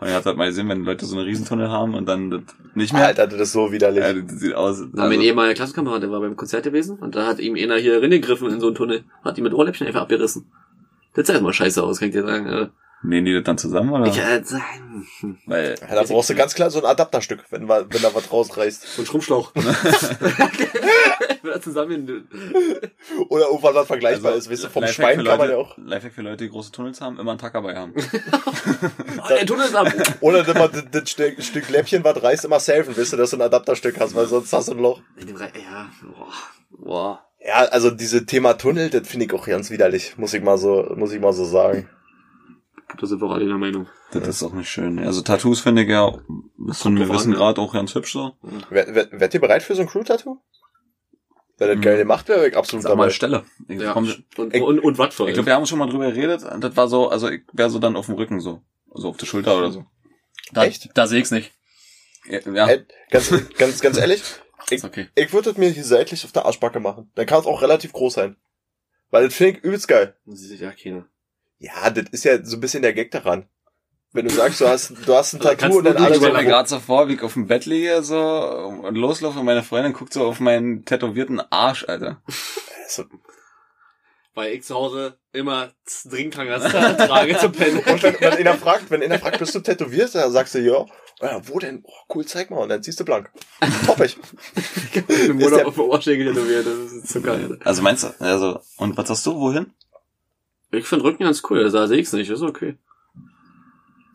Und 0.00 0.08
ihr 0.08 0.14
habt 0.14 0.26
halt 0.26 0.36
mal 0.36 0.46
gesehen, 0.48 0.68
wenn 0.68 0.84
Leute 0.84 1.06
so 1.06 1.16
einen 1.16 1.24
Riesentunnel 1.26 1.68
haben 1.70 1.94
und 1.94 2.06
dann 2.06 2.30
das 2.30 2.40
nicht 2.74 2.92
mehr. 2.92 3.06
Alter, 3.06 3.26
das 3.26 3.40
ist 3.40 3.52
so 3.52 3.70
widerlich. 3.72 4.02
Ja, 4.02 4.12
das 4.12 4.40
sieht 4.40 4.54
aus. 4.54 4.80
Na, 4.92 5.02
mein 5.04 5.12
Also, 5.12 5.22
ehemaliger 5.22 5.54
Klassenkamerad, 5.54 6.02
der 6.02 6.10
war 6.10 6.20
beim 6.20 6.36
Konzert 6.36 6.64
gewesen 6.64 6.98
und 6.98 7.14
da 7.14 7.26
hat 7.26 7.38
ihm 7.40 7.54
einer 7.56 7.76
hier 7.76 8.02
reingegriffen 8.02 8.50
in 8.50 8.58
so 8.60 8.66
einen 8.68 8.74
Tunnel, 8.74 9.04
hat 9.22 9.38
ihn 9.38 9.44
mit 9.44 9.54
Ohrläppchen 9.54 9.86
einfach 9.86 10.00
abgerissen. 10.02 10.50
Das 11.14 11.26
sah 11.26 11.34
erstmal 11.34 11.52
scheiße 11.52 11.82
aus, 11.82 11.98
kann 12.00 12.08
ich 12.08 12.14
dir 12.14 12.24
sagen. 12.24 12.70
Äh, 13.04 13.08
nähen 13.08 13.24
die 13.24 13.34
das 13.34 13.44
dann 13.44 13.58
zusammen, 13.58 13.92
oder? 13.92 14.06
Ich 14.06 14.18
äh, 14.18 14.42
sein. 14.44 15.06
Hm. 15.20 15.38
Weil, 15.46 15.74
Ja, 15.80 15.94
da 15.94 16.02
brauchst 16.04 16.30
du 16.30 16.34
ganz 16.34 16.54
klar 16.54 16.70
so 16.70 16.78
ein 16.80 16.84
Adapterstück, 16.86 17.44
wenn, 17.50 17.68
wenn 17.68 18.02
da 18.02 18.14
was 18.14 18.32
rausreißt. 18.32 18.82
So 18.96 19.02
ein 19.02 19.06
Schrumpfschlauch. 19.06 19.52
Wenn 21.42 21.60
zusammen. 21.60 22.26
Oder 23.28 23.46
irgendwas, 23.48 23.74
was 23.74 23.86
vergleichbar 23.86 24.32
also, 24.32 24.50
ist. 24.50 24.50
Weißt 24.50 24.64
du, 24.64 24.68
vom 24.70 24.82
Lifehack 24.82 24.94
Schwein 24.94 25.18
für 25.20 25.24
kann 25.26 25.38
man 25.38 25.48
Leute, 25.48 25.60
ja 25.60 25.64
auch. 25.66 25.76
Lifehack 25.78 26.12
für 26.14 26.22
Leute, 26.22 26.44
die 26.44 26.50
große 26.50 26.72
Tunnels 26.72 27.00
haben, 27.02 27.18
immer 27.18 27.32
einen 27.32 27.38
Tacker 27.38 27.60
bei 27.60 27.74
haben. 27.76 27.92
Oh, 27.96 29.28
der 29.28 29.44
Tunnel 29.46 29.66
ist 29.66 29.74
ab. 29.74 29.92
Oder 30.20 30.46
wenn 30.46 30.56
man 30.56 30.72
das, 30.72 30.84
das 30.90 31.10
Stück, 31.10 31.42
Stück 31.42 31.68
Läppchen, 31.68 32.02
was 32.02 32.22
reißt, 32.22 32.44
immer 32.46 32.60
safen, 32.60 32.96
wisst 32.96 33.12
du, 33.12 33.16
dass 33.18 33.30
du 33.30 33.36
ein 33.36 33.42
Adapterstück 33.42 34.00
hast, 34.00 34.14
weil 34.14 34.26
sonst 34.26 34.52
hast 34.52 34.68
du 34.68 34.72
ein 34.72 34.78
Loch. 34.78 35.00
In 35.16 35.26
dem 35.26 35.36
Re- 35.36 35.52
Ja, 35.62 35.90
boah. 36.02 36.32
Boah. 36.70 37.24
Ja, 37.46 37.56
also 37.66 37.90
diese 37.90 38.24
Thema 38.24 38.54
Tunnel, 38.54 38.88
das 38.88 39.06
finde 39.06 39.26
ich 39.26 39.32
auch 39.34 39.46
ganz 39.46 39.70
widerlich, 39.70 40.16
muss 40.16 40.32
ich 40.32 40.42
mal 40.42 40.56
so, 40.56 40.94
muss 40.96 41.12
ich 41.12 41.20
mal 41.20 41.34
so 41.34 41.44
sagen. 41.44 41.90
Da 43.00 43.06
sind 43.06 43.20
wir 43.20 43.26
auch 43.28 43.32
alle 43.34 43.46
der 43.46 43.56
Meinung. 43.58 43.86
Das 44.12 44.26
ist 44.28 44.42
auch 44.42 44.52
nicht 44.52 44.68
schön. 44.70 44.98
Also 44.98 45.22
Tattoos 45.22 45.60
finde 45.60 45.82
ich 45.82 45.88
ja 45.88 46.16
bis 46.56 46.78
zu 46.80 46.88
einem 46.88 46.98
gewissen 46.98 47.32
an, 47.32 47.38
Grad 47.38 47.58
auch 47.58 47.72
ganz 47.72 47.94
hübsch 47.94 48.12
so. 48.12 48.32
Wer, 48.70 48.86
wer, 48.94 49.10
werdet 49.12 49.34
ihr 49.34 49.40
bereit 49.40 49.62
für 49.62 49.74
so 49.74 49.82
ein 49.82 49.88
Crew-Tattoo? 49.88 50.38
Wenn 51.58 51.68
das 51.68 51.76
Mhm. 51.76 51.82
geil 51.82 51.98
gemacht 51.98 52.28
wäre, 52.28 52.40
wäre 52.40 52.48
ich 52.50 52.56
absolut 52.56 52.84
dabei. 52.84 53.10
Stelle. 53.10 53.44
Ich, 53.68 53.80
Ja. 53.80 53.92
komm, 53.92 54.12
Und, 54.36 54.54
Ich- 54.54 54.62
und, 54.62 54.78
und 54.80 54.98
was 54.98 55.14
für 55.14 55.28
ich 55.28 55.34
glaube, 55.34 55.46
wir 55.46 55.54
haben 55.54 55.66
schon 55.66 55.78
mal 55.78 55.88
drüber 55.88 56.10
geredet. 56.10 56.42
Und 56.44 56.62
Das 56.64 56.76
war 56.76 56.88
so, 56.88 57.08
also 57.08 57.28
ich 57.28 57.42
wäre 57.52 57.70
so 57.70 57.78
dann 57.78 57.96
auf 57.96 58.06
dem 58.06 58.16
Rücken 58.16 58.40
so. 58.40 58.60
Also 58.90 59.08
auf 59.08 59.16
der 59.16 59.26
Schulter 59.26 59.56
oder 59.58 59.70
so. 59.70 59.84
Da, 60.52 60.64
Echt? 60.64 60.90
Da 60.94 61.06
sehe 61.06 61.20
ich's 61.20 61.30
nicht. 61.30 61.52
Ja, 62.28 62.40
ja 62.52 62.66
Ey, 62.68 62.84
ganz, 63.10 63.32
ganz, 63.58 63.80
ganz 63.80 63.98
ehrlich, 63.98 64.22
ist 64.70 64.84
okay. 64.84 65.08
ich 65.14 65.32
würde 65.32 65.50
das 65.50 65.58
mir 65.58 65.68
hier 65.70 65.84
seitlich 65.84 66.24
auf 66.24 66.32
der 66.32 66.44
Arschbacke 66.46 66.80
machen. 66.80 67.10
Dann 67.14 67.26
kann 67.26 67.40
es 67.40 67.46
auch 67.46 67.62
relativ 67.62 67.92
groß 67.92 68.14
sein. 68.14 68.36
Weil 69.10 69.24
das 69.24 69.34
finde 69.34 69.58
ich 69.58 69.64
übelst 69.64 69.86
geil. 69.86 70.16
Das 70.26 70.40
sieht 70.40 70.60
ja 70.60 70.72
keiner. 70.72 71.06
Ja, 71.64 71.90
das 71.90 72.06
ist 72.10 72.24
ja 72.24 72.44
so 72.44 72.56
ein 72.56 72.60
bisschen 72.60 72.82
der 72.82 72.92
Gag 72.92 73.10
daran. 73.10 73.48
Wenn 74.12 74.26
du 74.26 74.30
sagst, 74.32 74.60
du 74.60 74.68
hast, 74.68 74.92
du 75.06 75.14
hast 75.14 75.34
ein 75.34 75.40
Tattoo 75.40 75.78
und 75.78 75.84
dann 75.84 75.96
Ich 75.96 76.16
stelle 76.18 76.32
mir 76.34 76.44
gerade 76.44 76.68
so 76.68 76.78
vor, 76.78 77.08
wie 77.08 77.14
ich 77.14 77.22
auf 77.22 77.32
dem 77.32 77.46
Bett 77.48 77.66
liege 77.66 78.02
so 78.02 78.16
und 78.20 78.94
loslaufe 78.94 79.40
und 79.40 79.44
meine 79.46 79.62
Freundin 79.62 79.92
guckt 79.92 80.12
so 80.12 80.24
auf 80.26 80.38
meinen 80.40 80.84
tätowierten 80.84 81.40
Arsch, 81.50 81.84
Alter. 81.88 82.22
So, 82.88 83.04
Weil 84.34 84.52
ich 84.54 84.62
zu 84.64 84.74
Hause 84.74 85.18
immer 85.32 85.72
Drinktangas 86.04 86.62
trage 86.72 87.38
zu 87.38 87.50
pennen. 87.50 87.78
Und 87.78 88.02
wenn, 88.02 88.20
wenn 88.20 88.32
einer 88.34 88.54
fragt, 88.54 88.90
wenn 88.90 89.02
einer 89.02 89.18
fragt, 89.18 89.38
bist 89.40 89.54
du 89.54 89.60
tätowiert, 89.60 90.14
dann 90.14 90.30
sagst 90.30 90.54
du 90.54 90.58
ja. 90.60 90.84
Ja, 91.20 91.40
wo 91.48 91.58
denn? 91.58 91.82
Oh, 91.84 91.92
cool, 92.14 92.24
zeig 92.26 92.50
mal. 92.50 92.58
Und 92.58 92.68
dann 92.68 92.82
ziehst 92.82 92.98
du 93.00 93.04
blank. 93.04 93.30
Toppig. 93.86 94.16
Mit 94.94 95.08
dem 95.08 95.38
Ist 95.38 95.44
Urlaub 95.44 95.58
der- 95.60 95.68
auf 95.68 95.74
dem 95.74 95.84
Ohrschenkel 95.84 96.34
tätowiert. 96.34 96.66
Das 96.66 96.92
ist 96.92 97.08
so 97.08 97.20
geil. 97.20 97.58
Also 97.64 97.82
meinst 97.82 98.04
du, 98.04 98.08
also, 98.20 98.60
und 98.76 98.96
was 98.96 99.08
sagst 99.08 99.24
du, 99.26 99.34
wohin? 99.38 99.72
Ich 100.76 100.86
finde 100.86 101.04
Rücken 101.04 101.24
ganz 101.24 101.42
cool. 101.48 101.70
Da 101.70 101.86
sehe 101.86 101.98
ich's 101.98 102.12
nicht. 102.12 102.30
Ist 102.30 102.42
okay. 102.42 102.76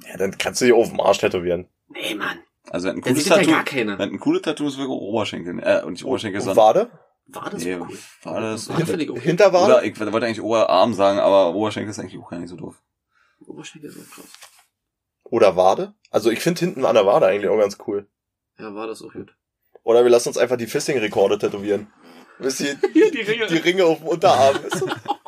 Ja, 0.07 0.17
dann 0.17 0.37
kannst 0.37 0.61
du 0.61 0.65
dich 0.65 0.73
auf 0.73 0.89
dem 0.89 0.99
Arsch 0.99 1.19
tätowieren. 1.19 1.67
Nee, 1.89 2.15
Mann. 2.15 2.39
Also 2.69 2.87
wenn 2.87 2.97
ein 2.97 3.01
cooles 3.01 3.23
sieht 3.23 3.27
ja 3.27 3.37
Tattoo, 3.37 3.51
gar 3.51 3.63
keiner. 3.63 3.97
wenn 3.97 4.09
ein 4.11 4.19
cooles 4.19 4.41
Tattoo 4.41 4.67
ist 4.67 4.77
wirklich 4.77 4.89
Oberschenkel, 4.97 5.59
äh, 5.63 5.83
und 5.83 5.93
nicht 5.93 6.05
Oberschenkel, 6.05 6.41
sondern, 6.41 6.57
Wade? 6.57 6.89
War 7.27 7.49
das 7.49 7.63
nee, 7.63 7.75
cool? 7.75 7.97
war 8.23 8.41
das, 8.41 8.69
Wade 8.69 8.85
finde 8.85 9.03
ich 9.03 9.09
okay. 9.09 9.21
Hinterwade? 9.21 9.65
oder 9.65 9.83
ich 9.83 9.99
wollte 9.99 10.25
eigentlich 10.25 10.41
Oberarm 10.41 10.93
sagen, 10.93 11.19
aber 11.19 11.53
Oberschenkel 11.53 11.91
ist 11.91 11.99
eigentlich 11.99 12.19
auch 12.19 12.29
gar 12.29 12.39
nicht 12.39 12.49
so 12.49 12.55
doof. 12.55 12.75
Oberschenkel 13.45 13.89
ist 13.89 13.95
so 13.95 14.01
krass. 14.01 14.31
Oder 15.23 15.55
Wade? 15.55 15.93
Also 16.09 16.31
ich 16.31 16.39
finde 16.39 16.59
hinten 16.59 16.85
an 16.85 16.95
der 16.95 17.05
Wade 17.05 17.27
eigentlich 17.27 17.49
auch 17.49 17.59
ganz 17.59 17.77
cool. 17.87 18.07
Ja, 18.57 18.73
war 18.73 18.87
das 18.87 19.01
auch 19.01 19.13
gut. 19.13 19.35
Oder 19.83 20.03
wir 20.03 20.09
lassen 20.09 20.29
uns 20.29 20.37
einfach 20.37 20.57
die 20.57 20.67
Fisting-Rekorde 20.67 21.37
tätowieren. 21.37 21.87
Wisst 22.39 22.61
ihr, 22.61 22.77
Hier, 22.93 23.11
die 23.11 23.21
Ringe. 23.21 23.47
die 23.47 23.57
Ringe 23.57 23.85
auf 23.85 23.99
dem 23.99 24.07
Unterarm. 24.07 24.57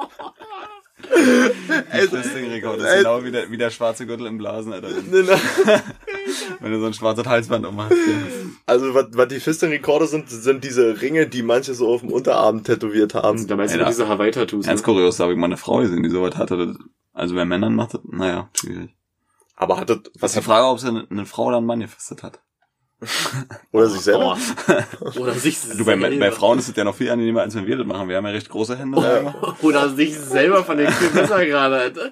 Weißt 1.11 2.35
Ding-Rekord 2.35 2.79
ist 2.79 2.85
ey. 2.85 2.97
genau 2.99 3.23
wie 3.23 3.31
der, 3.31 3.51
wie 3.51 3.57
der 3.57 3.69
schwarze 3.69 4.05
Gürtel 4.05 4.27
im 4.27 4.37
Blasen, 4.37 4.71
Alter. 4.73 4.89
Wenn, 4.89 5.25
ne. 5.25 5.37
wenn 6.59 6.71
du 6.71 6.79
so 6.79 6.85
ein 6.85 6.93
schwarzes 6.93 7.25
Halsband 7.25 7.65
umhast. 7.65 7.93
Also 8.65 8.93
was, 8.93 9.07
was 9.13 9.27
die 9.27 9.39
Fisting-Rekorde 9.39 10.07
sind, 10.07 10.29
sind 10.29 10.63
diese 10.63 11.01
Ringe, 11.01 11.27
die 11.27 11.43
manche 11.43 11.73
so 11.73 11.89
auf 11.93 12.01
dem 12.01 12.11
Unterarm 12.11 12.63
tätowiert 12.63 13.13
haben. 13.13 13.47
Da 13.47 13.55
meinst 13.55 13.75
du 13.75 13.83
diese 13.85 14.07
Hawaii-Tattoos. 14.07 14.65
Ganz 14.65 14.81
Ne? 14.81 14.85
kurios, 14.85 15.17
da 15.17 15.23
habe 15.25 15.33
ich 15.33 15.39
mal 15.39 15.47
eine 15.47 15.57
Frau 15.57 15.77
gesehen, 15.77 16.03
die 16.03 16.09
sowas 16.09 16.35
hatte. 16.37 16.75
Also 17.13 17.35
bei 17.35 17.45
Männern 17.45 17.75
macht 17.75 17.93
das, 17.95 18.01
naja, 18.05 18.49
schwierig. 18.57 18.95
Aber 19.55 19.77
hat 19.77 19.89
das, 19.89 19.99
Was 20.19 20.31
ist 20.31 20.39
die 20.39 20.45
Frage, 20.45 20.65
ob 20.67 20.79
sie 20.79 20.87
eine, 20.87 21.07
eine 21.09 21.25
Frau 21.25 21.45
oder 21.47 21.57
einen 21.57 21.65
Mann 21.67 21.81
gefistet 21.81 22.23
hat? 22.23 22.39
oder 23.71 23.89
sich 23.89 24.01
selber? 24.01 24.37
Oh. 25.01 25.19
Oder 25.21 25.33
sich 25.33 25.57
Du, 25.77 25.83
bei, 25.85 25.97
selber. 25.97 26.17
bei 26.19 26.31
Frauen 26.31 26.59
ist 26.59 26.69
es 26.69 26.75
ja 26.75 26.83
noch 26.83 26.95
viel 26.95 27.09
angenehmer, 27.09 27.41
als 27.41 27.55
wenn 27.55 27.65
wir 27.65 27.77
das 27.77 27.87
machen. 27.87 28.07
Wir 28.09 28.17
haben 28.17 28.25
ja 28.25 28.31
recht 28.31 28.49
große 28.49 28.77
Hände. 28.77 29.01
Ja. 29.01 29.55
Oder 29.61 29.89
sich 29.89 30.15
selber 30.17 30.63
von 30.63 30.77
den 30.77 30.87
besser 31.13 31.45
gerade, 31.45 31.75
Alter. 31.77 32.11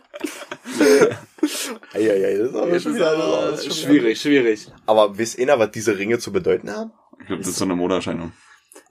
Eieiei, 1.94 2.38
das 2.38 2.50
ist 2.50 2.56
aber 2.56 2.68
Das 2.72 2.84
schon 2.84 2.92
ist 2.94 2.98
wieder, 3.00 3.54
ist 3.54 3.64
schon 3.66 3.74
schwierig, 3.74 4.22
schwierig. 4.22 4.68
Aber 4.86 5.18
wisst 5.18 5.38
ihr, 5.38 5.48
was 5.60 5.72
diese 5.72 5.98
Ringe 5.98 6.20
zu 6.20 6.32
bedeuten 6.32 6.70
haben? 6.72 6.92
Ich 7.20 7.28
glaube, 7.28 7.42
das 7.42 7.50
ist 7.52 7.58
so 7.60 7.66
eine 7.66 7.76
Modeerscheinung. 7.76 8.32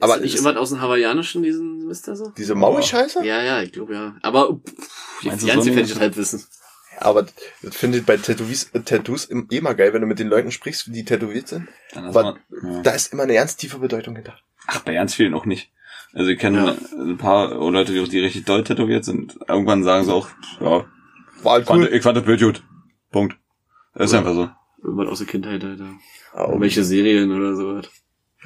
Aber 0.00 0.12
ist 0.14 0.16
das 0.16 0.22
nicht 0.24 0.34
ist- 0.34 0.40
immer 0.46 0.58
aus 0.60 0.68
dem 0.70 0.80
Hawaiianischen, 0.80 1.42
diesen 1.42 1.86
Mister 1.86 2.14
so? 2.14 2.30
Diese 2.36 2.54
Maui-Scheiße? 2.54 3.24
Ja, 3.24 3.42
ja, 3.42 3.62
ich 3.62 3.72
glaube 3.72 3.94
ja. 3.94 4.14
Aber 4.22 4.54
pff, 4.54 5.22
die 5.22 5.30
du 5.30 5.38
so 5.38 5.62
fände 5.62 5.80
ich 5.82 5.98
halt 5.98 6.16
wissen. 6.16 6.44
Aber 7.00 7.26
das 7.62 7.76
finde 7.76 7.98
ich 7.98 8.04
bei 8.06 8.16
Tattoos, 8.16 8.64
äh, 8.72 8.80
Tattoos 8.80 9.24
im- 9.24 9.46
immer 9.50 9.74
geil, 9.74 9.92
wenn 9.92 10.00
du 10.00 10.06
mit 10.06 10.18
den 10.18 10.28
Leuten 10.28 10.50
sprichst, 10.50 10.86
die 10.88 11.04
tätowiert 11.04 11.48
sind. 11.48 11.68
Aber 11.94 12.22
man, 12.22 12.38
ja. 12.62 12.82
da 12.82 12.90
ist 12.92 13.12
immer 13.12 13.22
eine 13.24 13.34
ganz 13.34 13.56
tiefe 13.56 13.78
Bedeutung 13.78 14.14
hinter. 14.16 14.36
Ach, 14.66 14.80
bei 14.80 14.94
ganz 14.94 15.14
vielen 15.14 15.34
auch 15.34 15.46
nicht. 15.46 15.70
Also 16.12 16.30
ich 16.30 16.38
kenne 16.38 16.76
Ja. 16.90 16.98
ein 17.02 17.18
paar 17.18 17.54
Leute, 17.54 17.92
die, 17.92 18.02
die 18.08 18.20
richtig 18.20 18.44
doll 18.44 18.64
tätowiert 18.64 19.04
sind. 19.04 19.38
Irgendwann 19.46 19.84
sagen 19.84 20.04
sie 20.04 20.12
auch, 20.12 20.28
ja, 20.60 20.84
War 21.42 21.52
halt 21.52 21.62
ich 21.62 21.68
fand, 21.68 21.82
cool. 21.84 21.90
ich 21.92 22.02
fand 22.02 22.16
das 22.16 22.24
Bild 22.24 22.40
gut. 22.40 22.62
Punkt. 23.12 23.36
Das 23.94 24.06
ist 24.06 24.12
Ja. 24.12 24.18
einfach 24.20 24.34
so. 24.34 24.50
Irgendwas 24.82 25.08
aus 25.08 25.18
der 25.18 25.26
Kindheit, 25.26 25.62
Alter. 25.64 25.88
Ja, 26.34 26.46
Irgendwelche 26.46 26.84
Serien 26.84 27.30
oder 27.32 27.54
so. 27.56 27.80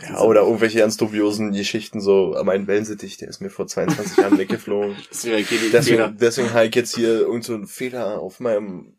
Ja, 0.00 0.20
oder 0.20 0.42
irgendwelche 0.42 0.78
ganz 0.78 0.96
dubiosen 0.96 1.52
Geschichten, 1.52 2.00
so, 2.00 2.36
mein 2.44 2.66
Wellensittich, 2.66 3.18
der 3.18 3.28
ist 3.28 3.40
mir 3.40 3.50
vor 3.50 3.66
22 3.66 4.16
Jahren 4.16 4.38
weggeflogen. 4.38 4.96
Deswegen, 5.10 6.16
deswegen 6.18 6.52
habe 6.54 6.66
ich 6.66 6.74
jetzt 6.74 6.94
hier 6.94 7.20
irgend 7.20 7.44
so 7.44 7.62
Fehler 7.66 8.20
auf 8.20 8.40
meinem 8.40 8.96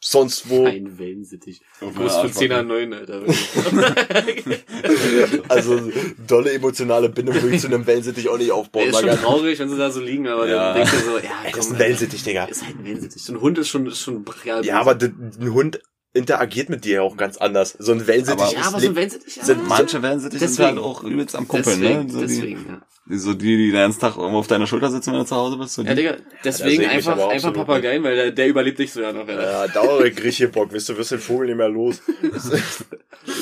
sonst 0.00 0.50
wo. 0.50 0.66
Ein 0.66 0.98
Wellensittich. 0.98 1.62
Groß 1.80 1.94
meiner 1.94 2.28
für 2.28 2.38
10er 2.38 2.56
Arschbacke. 2.56 2.64
9, 2.64 2.92
Alter. 2.94 3.22
Also 5.48 5.80
dolle 6.26 6.52
emotionale 6.52 7.08
Bindung 7.08 7.34
würde 7.36 7.54
ich 7.54 7.60
zu 7.62 7.68
einem 7.68 7.86
Wellensittich 7.86 8.28
auch 8.28 8.36
nicht 8.38 8.48
Der 8.48 8.54
aufbauen. 8.56 8.86
ist 8.88 8.92
mal 8.92 9.08
schon 9.16 9.18
traurig, 9.18 9.58
wenn 9.58 9.68
sie 9.68 9.76
da 9.78 9.90
so 9.90 10.00
liegen, 10.00 10.26
aber 10.28 10.48
Ja. 10.48 10.74
dann 10.74 10.76
denkst 10.76 10.92
du 10.92 10.98
so, 11.10 11.18
ja, 11.18 11.30
Ey, 11.44 11.52
komm, 11.52 11.56
das 11.56 11.66
ist 11.66 11.72
ein. 11.72 11.78
Wellensittich, 11.78 12.22
Digga. 12.22 12.44
Ist 12.44 12.64
halt 12.64 12.76
ein 12.78 12.84
Wellensittich. 12.84 13.22
So 13.22 13.32
ein 13.32 13.40
Hund 13.40 13.58
ist 13.58 13.68
schon, 13.68 13.86
ist 13.86 14.00
schon 14.00 14.24
brachial. 14.24 14.64
Ja, 14.64 14.80
aber 14.80 14.96
ein 15.00 15.52
Hund 15.52 15.80
interagiert 16.18 16.68
mit 16.68 16.84
dir 16.84 16.96
ja 16.96 17.02
auch 17.02 17.16
ganz 17.16 17.36
anders. 17.38 17.76
So 17.78 17.92
ein 17.92 18.06
Wellensittich 18.06 18.52
ja, 18.52 18.62
aber 18.66 18.80
so 18.80 18.88
ein 18.88 18.96
Wellensittich, 18.96 19.36
ja. 19.36 19.44
sind 19.44 19.68
Manche 19.68 20.02
Wellensittich 20.02 20.40
sind 20.40 20.50
Deswegen. 20.50 20.68
halt 20.68 20.78
auch 20.78 21.02
übelst 21.04 21.36
am 21.36 21.48
Kumpeln, 21.48 21.80
deswegen, 21.80 22.06
ne? 22.06 22.12
So 22.12 22.20
die, 22.20 22.26
deswegen, 22.26 22.66
ja. 22.68 22.80
die, 23.06 23.18
so 23.18 23.34
die, 23.34 23.56
die 23.56 23.70
den 23.70 23.80
ganzen 23.80 24.00
Tag 24.00 24.18
auf 24.18 24.46
deiner 24.46 24.66
Schulter 24.66 24.90
sitzen, 24.90 25.12
wenn 25.12 25.20
du 25.20 25.24
zu 25.26 25.36
Hause 25.36 25.56
bist. 25.56 25.74
So 25.74 25.82
Ja, 25.82 25.94
Digga, 25.94 26.16
deswegen 26.44 26.82
mich 26.82 26.90
einfach, 26.90 27.28
einfach 27.28 27.52
Papageien, 27.52 28.02
weil 28.02 28.16
der, 28.16 28.30
der 28.32 28.48
überlebt 28.48 28.78
dich 28.78 28.92
so 28.92 29.00
ja 29.00 29.12
noch, 29.12 29.26
ja. 29.28 29.40
Ja, 29.40 29.68
dauere 29.68 30.10
Grieche 30.10 30.48
Bock, 30.48 30.72
wisst 30.72 30.88
du, 30.88 30.96
wirst 30.96 31.12
den 31.12 31.20
Vogel 31.20 31.46
nicht 31.46 31.56
mehr 31.56 31.68
los. 31.68 32.02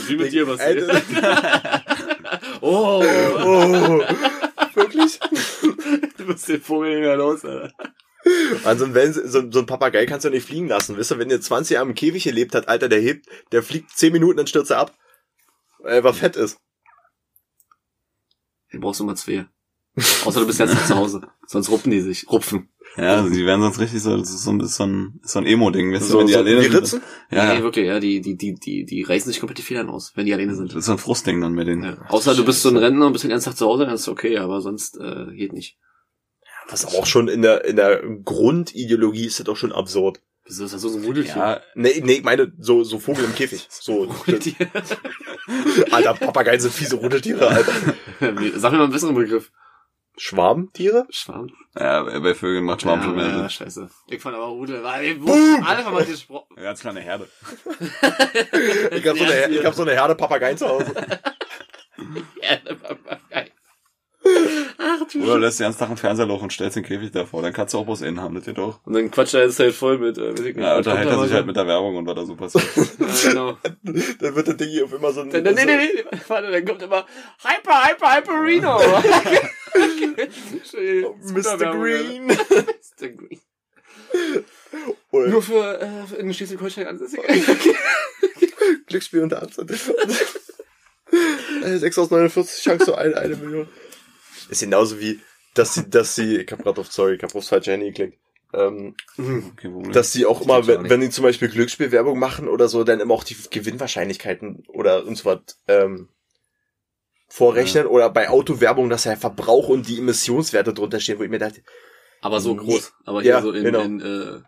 Wie 0.06 0.16
mit 0.16 0.32
dir 0.32 0.46
was. 0.46 0.60
Alter, 0.60 1.00
Oh, 2.60 3.02
oh, 3.02 4.02
wirklich? 4.74 5.18
du 6.18 6.28
wirst 6.28 6.48
den 6.48 6.60
Vogel 6.60 6.90
nicht 6.90 7.00
mehr 7.00 7.16
los, 7.16 7.44
Alter. 7.44 7.72
So 8.78 8.84
ein, 8.84 8.94
Wellen, 8.94 9.12
so, 9.12 9.50
so 9.50 9.58
ein 9.60 9.66
Papagei 9.66 10.06
kannst 10.06 10.24
du 10.24 10.30
nicht 10.30 10.46
fliegen 10.46 10.68
lassen. 10.68 10.96
Wisst 10.96 11.12
ihr, 11.12 11.18
wenn 11.18 11.28
der 11.28 11.40
20 11.40 11.74
Jahre 11.74 11.86
im 11.88 11.94
Käfig 11.94 12.24
gelebt 12.24 12.54
hat, 12.54 12.68
Alter, 12.68 12.88
der 12.88 13.00
hebt, 13.00 13.26
der 13.52 13.62
fliegt 13.62 13.90
10 13.90 14.12
Minuten, 14.12 14.36
dann 14.38 14.46
stürzt 14.46 14.70
er 14.70 14.78
ab. 14.78 14.94
Weil 15.78 15.92
er 15.92 15.96
einfach 15.98 16.14
fett 16.14 16.36
ist. 16.36 16.58
Den 18.72 18.80
brauchst 18.80 19.00
du 19.00 19.04
mal 19.04 19.14
zwei. 19.16 19.46
Außer 20.24 20.40
du 20.40 20.46
bist 20.46 20.58
jetzt 20.58 20.86
zu 20.86 20.94
Hause. 20.96 21.22
Sonst 21.46 21.70
rupfen 21.70 21.90
die 21.90 22.00
sich. 22.00 22.28
Rupfen. 22.30 22.68
ja, 22.96 23.14
also 23.16 23.30
die 23.30 23.46
werden 23.46 23.62
sonst 23.62 23.78
richtig 23.78 24.02
so, 24.02 24.14
das 24.16 24.28
ist 24.30 24.42
so 24.42 24.50
ein 24.50 24.58
bisschen, 24.58 25.20
ist 25.22 25.32
so 25.32 25.38
ein 25.38 25.46
Emo-Ding, 25.46 25.92
weißt 25.92 26.02
du, 26.02 26.06
So, 26.12 26.18
wenn 26.18 26.26
die 26.26 26.34
so 26.34 26.38
alleine 26.40 26.62
sind. 26.62 26.74
Ritzen? 26.74 27.02
Ja, 27.30 27.46
Nee, 27.46 27.54
ja. 27.58 27.62
wirklich, 27.62 27.86
ja, 27.86 27.98
die, 28.00 28.20
die, 28.20 28.36
die, 28.36 28.54
die, 28.54 28.84
die 28.84 29.02
reißen 29.02 29.30
sich 29.30 29.40
komplett 29.40 29.58
die 29.58 29.62
Federn 29.62 29.88
aus, 29.88 30.12
wenn 30.14 30.26
die 30.26 30.34
alleine 30.34 30.50
Das 30.50 30.58
sind. 30.58 30.74
ist 30.74 30.84
so 30.84 30.92
ein 30.92 30.98
Frustding 30.98 31.40
dann 31.40 31.52
mit 31.54 31.66
denen. 31.68 31.82
Ja. 31.84 31.96
Außer 32.08 32.34
du 32.34 32.44
bist 32.44 32.60
so 32.62 32.68
ein 32.68 32.76
Rentner 32.76 33.06
und 33.06 33.12
bist 33.12 33.24
den 33.24 33.30
ganzen 33.30 33.46
Tag 33.50 33.56
zu 33.56 33.64
Hause, 33.66 33.86
dann 33.86 33.94
ist 33.94 34.08
okay, 34.08 34.36
aber 34.38 34.60
sonst 34.60 34.98
äh, 34.98 35.26
geht 35.34 35.52
nicht. 35.54 35.78
Was 36.68 36.84
aber 36.84 36.98
auch 36.98 37.06
schon 37.06 37.28
in 37.28 37.42
der, 37.42 37.64
in 37.64 37.76
der 37.76 38.02
Grundideologie 38.24 39.26
ist 39.26 39.38
das 39.38 39.44
doch 39.44 39.56
schon 39.56 39.72
absurd. 39.72 40.20
Wieso 40.44 40.64
ist 40.64 40.74
das 40.74 40.82
so 40.82 40.96
ein 40.96 41.04
Rudelchen? 41.04 41.38
Ja, 41.38 41.60
Nee, 41.74 42.00
nee, 42.04 42.14
ich 42.14 42.22
meine, 42.24 42.52
so, 42.58 42.84
so 42.84 42.98
Vogel 43.00 43.24
im 43.24 43.34
Käfig. 43.34 43.66
So, 43.68 44.08
Alter, 45.90 46.14
Papageien 46.14 46.60
sind 46.60 46.72
fiese 46.72 46.96
Rudeltiere, 46.96 47.48
Alter. 47.48 47.72
Sag 48.54 48.72
mir 48.72 48.78
mal 48.78 48.84
einen 48.84 48.92
besseren 48.92 49.16
Begriff. 49.16 49.50
Schwarmtiere? 50.18 51.06
Schwarm? 51.10 51.50
ja, 51.78 52.02
bei 52.02 52.34
Vögeln 52.34 52.64
macht 52.64 52.82
Schwarm 52.82 53.02
schon 53.02 53.16
mehr 53.16 53.26
ja, 53.26 53.38
Sinn. 53.40 53.50
scheiße. 53.50 53.90
Ich 54.08 54.22
fand 54.22 54.34
aber 54.34 54.46
Rudel, 54.46 54.82
weil 54.82 55.18
alle 55.64 55.82
von 55.82 55.94
was 55.94 56.06
gesprochen. 56.06 56.46
Ja, 56.56 56.62
ganz 56.62 56.80
kleine 56.80 57.00
Herde. 57.00 57.28
Ich 58.92 59.06
hab 59.06 59.18
so 59.18 59.24
eine, 59.24 59.48
ich 59.50 59.64
hab 59.64 59.74
so 59.74 59.82
eine 59.82 59.92
Herde 59.92 60.14
Papageien 60.14 60.56
zu 60.56 60.66
Hause. 60.68 60.92
Ja, 62.40 62.56
der 62.56 62.74
Papagei. 62.74 63.45
Ach 64.98 65.06
du 65.12 65.22
Oder 65.22 65.34
du 65.34 65.38
lässt 65.40 65.58
den 65.60 65.64
ganzen 65.64 65.78
Tag 65.80 65.90
ein 65.90 65.96
Fernseherloch 65.96 66.42
und 66.42 66.52
stellst 66.52 66.76
den 66.76 66.84
Käfig 66.84 67.10
davor. 67.12 67.42
Dann 67.42 67.52
kannst 67.52 67.74
du 67.74 67.78
auch 67.78 67.84
bloß 67.84 68.02
innen 68.02 68.20
haben, 68.20 68.34
das 68.34 68.44
geht 68.44 68.56
doch. 68.58 68.80
Und 68.84 68.94
dann 68.94 69.10
quatscht 69.10 69.34
er 69.34 69.44
jetzt 69.44 69.58
halt 69.58 69.74
voll 69.74 69.98
mit, 69.98 70.16
äh, 70.18 70.32
weiß 70.32 70.40
ich 70.40 70.56
nicht, 70.56 70.64
Ja, 70.64 70.72
was 70.78 70.86
unterhält 70.86 71.08
er 71.08 71.22
sich 71.22 71.32
halt 71.32 71.42
so? 71.42 71.46
mit 71.46 71.56
der 71.56 71.66
Werbung 71.66 71.96
und 71.96 72.06
was 72.06 72.14
da 72.14 72.24
so 72.24 72.34
passiert. 72.36 72.64
Ja, 72.98 73.30
genau. 73.30 73.58
Dann 73.82 74.34
wird 74.34 74.48
das 74.48 74.56
Ding 74.56 74.68
hier 74.68 74.84
auf 74.84 74.92
immer 74.92 75.12
so 75.12 75.20
ein... 75.22 75.30
Dann, 75.30 75.42
nee, 75.42 75.52
nee, 75.54 75.64
nee, 75.64 75.76
nee, 75.94 76.18
warte, 76.28 76.50
dann 76.50 76.64
kommt 76.64 76.82
immer 76.82 77.06
Hyper, 77.42 77.84
Hyper, 77.88 78.16
Hyperino. 78.16 78.78
Mr. 81.34 81.72
Green. 81.72 82.26
Mr. 82.26 83.08
Green. 83.08 83.40
Oder 85.10 85.28
Nur 85.28 85.42
für, 85.42 85.80
äh, 85.80 86.20
in 86.20 86.32
Schleswig-Holstein 86.32 86.86
ansässig. 86.86 87.20
Glücksspiel 88.86 89.22
unter 89.22 89.42
Absatz. 89.42 89.90
Äh, 91.62 91.76
6 91.78 91.98
aus 91.98 92.10
49, 92.10 92.62
Chance 92.62 92.84
zu 92.86 92.94
eine, 92.94 93.16
eine 93.16 93.36
Million. 93.36 93.68
Ist 94.48 94.60
genauso 94.60 95.00
wie, 95.00 95.20
dass 95.54 95.74
sie, 95.74 95.88
dass 95.88 96.14
sie, 96.14 96.38
ich 96.38 96.52
hab 96.52 96.62
grad 96.62 96.78
auf, 96.78 96.92
sorry, 96.92 97.14
ich 97.16 97.22
hab 97.22 97.34
aufs 97.34 97.48
falsche 97.48 97.72
Handy 97.72 97.86
geklickt. 97.86 98.18
Ähm, 98.52 98.94
Okay, 99.18 99.68
Problem. 99.70 99.92
dass 99.92 100.12
sie 100.12 100.24
auch 100.26 100.40
immer, 100.42 100.54
auch 100.58 100.66
wenn, 100.66 100.88
wenn 100.88 101.00
die 101.00 101.10
zum 101.10 101.24
Beispiel 101.24 101.48
Glücksspielwerbung 101.48 102.18
machen 102.18 102.48
oder 102.48 102.68
so, 102.68 102.84
dann 102.84 103.00
immer 103.00 103.14
auch 103.14 103.24
die 103.24 103.36
Gewinnwahrscheinlichkeiten 103.50 104.64
oder 104.68 105.04
und 105.04 105.16
so 105.16 105.24
was 105.24 105.40
ähm, 105.66 106.08
vorrechnen 107.28 107.86
oder 107.86 108.08
bei 108.10 108.28
Autowerbung, 108.30 108.88
dass 108.88 109.02
der 109.02 109.16
Verbrauch 109.16 109.68
und 109.68 109.88
die 109.88 109.98
Emissionswerte 109.98 110.72
drunter 110.72 111.00
stehen, 111.00 111.18
wo 111.18 111.22
ich 111.24 111.30
mir 111.30 111.38
dachte, 111.40 111.62
Aber 112.22 112.40
so 112.40 112.54
Nee. 112.54 112.58
groß. 112.60 112.92
Aber 113.04 113.22
hier 113.22 113.32
Ja, 113.32 113.42
so 113.42 113.50
in, 113.52 113.64
genau. 113.64 113.80
in 113.82 114.00
äh, 114.00 114.40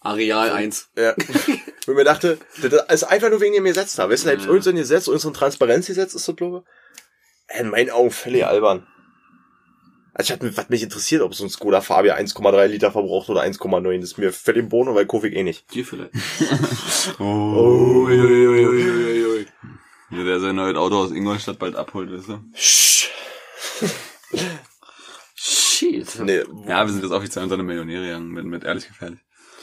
Areal 0.00 0.50
1. 0.50 0.90
ja, 0.96 1.14
wo 1.86 1.92
ich 1.92 1.96
mir 1.98 2.04
dachte, 2.04 2.38
das 2.62 2.72
ist 3.02 3.04
einfach 3.04 3.30
nur 3.30 3.40
wegen 3.40 3.54
dem 3.54 3.64
Gesetz 3.64 3.96
da, 3.96 4.08
weißt 4.08 4.24
du, 4.26 4.28
da 4.28 4.34
Ja. 4.42 4.46
irgendein 4.48 4.76
Gesetz, 4.76 5.08
irgendein 5.08 5.34
Transparenzgesetz 5.34 6.14
ist 6.14 6.28
das, 6.28 6.36
glaube 6.36 6.62
ich. 7.50 7.60
In 7.60 7.70
meinen 7.70 7.90
Augen 7.90 8.10
völlig 8.10 8.46
albern. 8.46 8.86
Also 10.18 10.32
ich 10.34 10.40
hatte, 10.40 10.56
was 10.56 10.68
mich 10.68 10.82
interessiert, 10.82 11.22
ob 11.22 11.32
so 11.32 11.44
ein 11.44 11.48
Skoda 11.50 11.80
Fabia 11.80 12.16
1,3 12.16 12.66
Liter 12.66 12.90
verbraucht 12.90 13.28
oder 13.30 13.42
1,9, 13.42 14.00
das 14.00 14.10
ist 14.10 14.18
mir 14.18 14.32
völlig 14.32 14.64
im 14.64 14.68
Bono, 14.68 14.94
weil 14.96 15.06
ich 15.06 15.36
eh 15.36 15.44
nicht. 15.44 15.72
Dir 15.72 15.84
vielleicht. 15.86 16.12
Oh. 17.20 18.04
Uiuiuiuiui. 18.08 19.46
Ja, 20.10 20.24
der 20.24 20.40
sein 20.40 20.56
neues 20.56 20.76
Auto 20.76 20.96
aus 20.96 21.12
Ingolstadt 21.12 21.58
bald 21.60 21.76
abholt, 21.76 22.10
weißt 22.12 22.28
du? 22.28 22.32
Sch- 22.56 23.08
Shit. 25.36 26.18
Nee, 26.20 26.42
Ja, 26.66 26.84
wir 26.84 26.92
sind 26.92 27.02
jetzt 27.02 27.12
offiziell 27.12 27.44
unter 27.44 27.54
eine 27.54 27.62
Millionäre 27.62 28.06
gegangen 28.06 28.28
mit, 28.32 28.44
mit 28.44 28.64
ehrlich 28.64 28.88
gefährlich. 28.88 29.20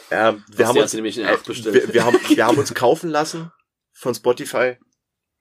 ja, 0.09 0.37
wir 0.47 0.67
haben 0.67 0.77
uns, 0.77 0.91
bestellt. 0.93 1.75
wir, 1.75 1.93
wir, 1.93 2.05
haben, 2.05 2.17
wir 2.27 2.45
haben 2.45 2.57
uns 2.57 2.73
kaufen 2.73 3.09
lassen 3.09 3.51
von 3.93 4.15
Spotify. 4.15 4.77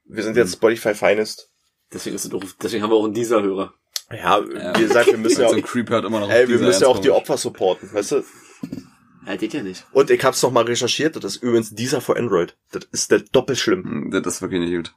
Wir 0.04 0.22
sind 0.24 0.36
jetzt 0.36 0.54
Spotify 0.54 0.94
Finest. 0.94 1.50
Deswegen, 1.92 2.16
ist 2.16 2.24
es 2.24 2.32
auch, 2.34 2.42
deswegen 2.60 2.82
haben 2.82 2.90
wir 2.90 2.96
auch 2.96 3.04
einen 3.04 3.14
Diesel-Hörer. 3.14 3.72
Ja, 4.10 4.42
wie 4.76 4.82
gesagt, 4.82 5.06
wir 5.10 5.18
müssen 5.18 5.40
ja, 5.42 5.48
so 5.48 5.56
immer 5.56 6.20
noch 6.20 6.30
ey, 6.30 6.48
wir 6.48 6.58
müssen 6.58 6.82
ja 6.82 6.88
auch 6.88 6.98
die 7.00 7.10
Opfer 7.10 7.36
supporten, 7.36 7.92
weißt 7.92 8.12
du? 8.12 8.24
Ja, 9.26 9.36
geht 9.36 9.54
ja 9.54 9.62
nicht. 9.62 9.86
Und 9.92 10.10
ich 10.10 10.22
hab's 10.22 10.42
noch 10.42 10.50
mal 10.50 10.64
recherchiert, 10.64 11.16
das 11.16 11.36
ist 11.36 11.42
übrigens 11.42 11.70
dieser 11.74 12.00
für 12.00 12.16
Android. 12.16 12.56
Das 12.72 12.84
ist 12.92 13.10
der 13.10 13.20
doppelt 13.20 13.58
schlimm. 13.58 13.84
Hm, 13.84 14.10
Das 14.10 14.34
ist 14.34 14.42
wirklich 14.42 14.60
nicht 14.60 14.74
gut. 14.74 14.94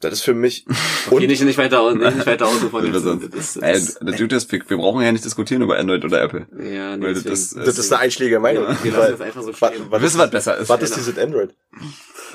Das 0.00 0.12
ist 0.12 0.22
für 0.22 0.34
mich. 0.34 0.66
Okay, 1.08 1.28
nicht, 1.28 1.40
nicht 1.44 1.56
weiter, 1.56 1.94
nicht, 1.94 2.16
nicht 2.16 2.26
weiter 2.26 2.48
aus 2.48 2.58
von 2.58 2.92
Das 2.92 3.04
Das, 3.04 3.30
das, 3.30 3.56
Ey, 3.58 3.72
das, 3.74 3.94
der 4.00 4.16
Dude 4.16 4.34
ist, 4.34 4.50
wir 4.50 4.60
wir 4.68 4.76
brauchen 4.76 5.02
ja 5.02 5.12
nicht 5.12 5.24
diskutieren 5.24 5.62
über 5.62 5.78
Android 5.78 6.04
oder 6.04 6.20
Apple. 6.20 6.48
ja, 6.58 6.96
nee, 6.96 7.06
deswegen. 7.14 7.30
das, 7.30 7.50
Das 7.50 7.78
ist 7.78 7.92
eine 7.92 8.02
einschlägige 8.02 8.40
Meinung. 8.40 8.64
Ja. 8.64 8.76
wir 8.82 8.90
lassen 8.90 9.12
das 9.12 9.20
einfach 9.20 9.42
so 9.42 9.52
stehen. 9.52 9.88
Wir 9.88 10.02
wissen, 10.02 10.18
was 10.18 10.30
besser 10.30 10.56
ist. 10.58 10.68
was 10.68 10.82
ist 10.82 10.96
dieses 10.96 11.16
Android? 11.16 11.54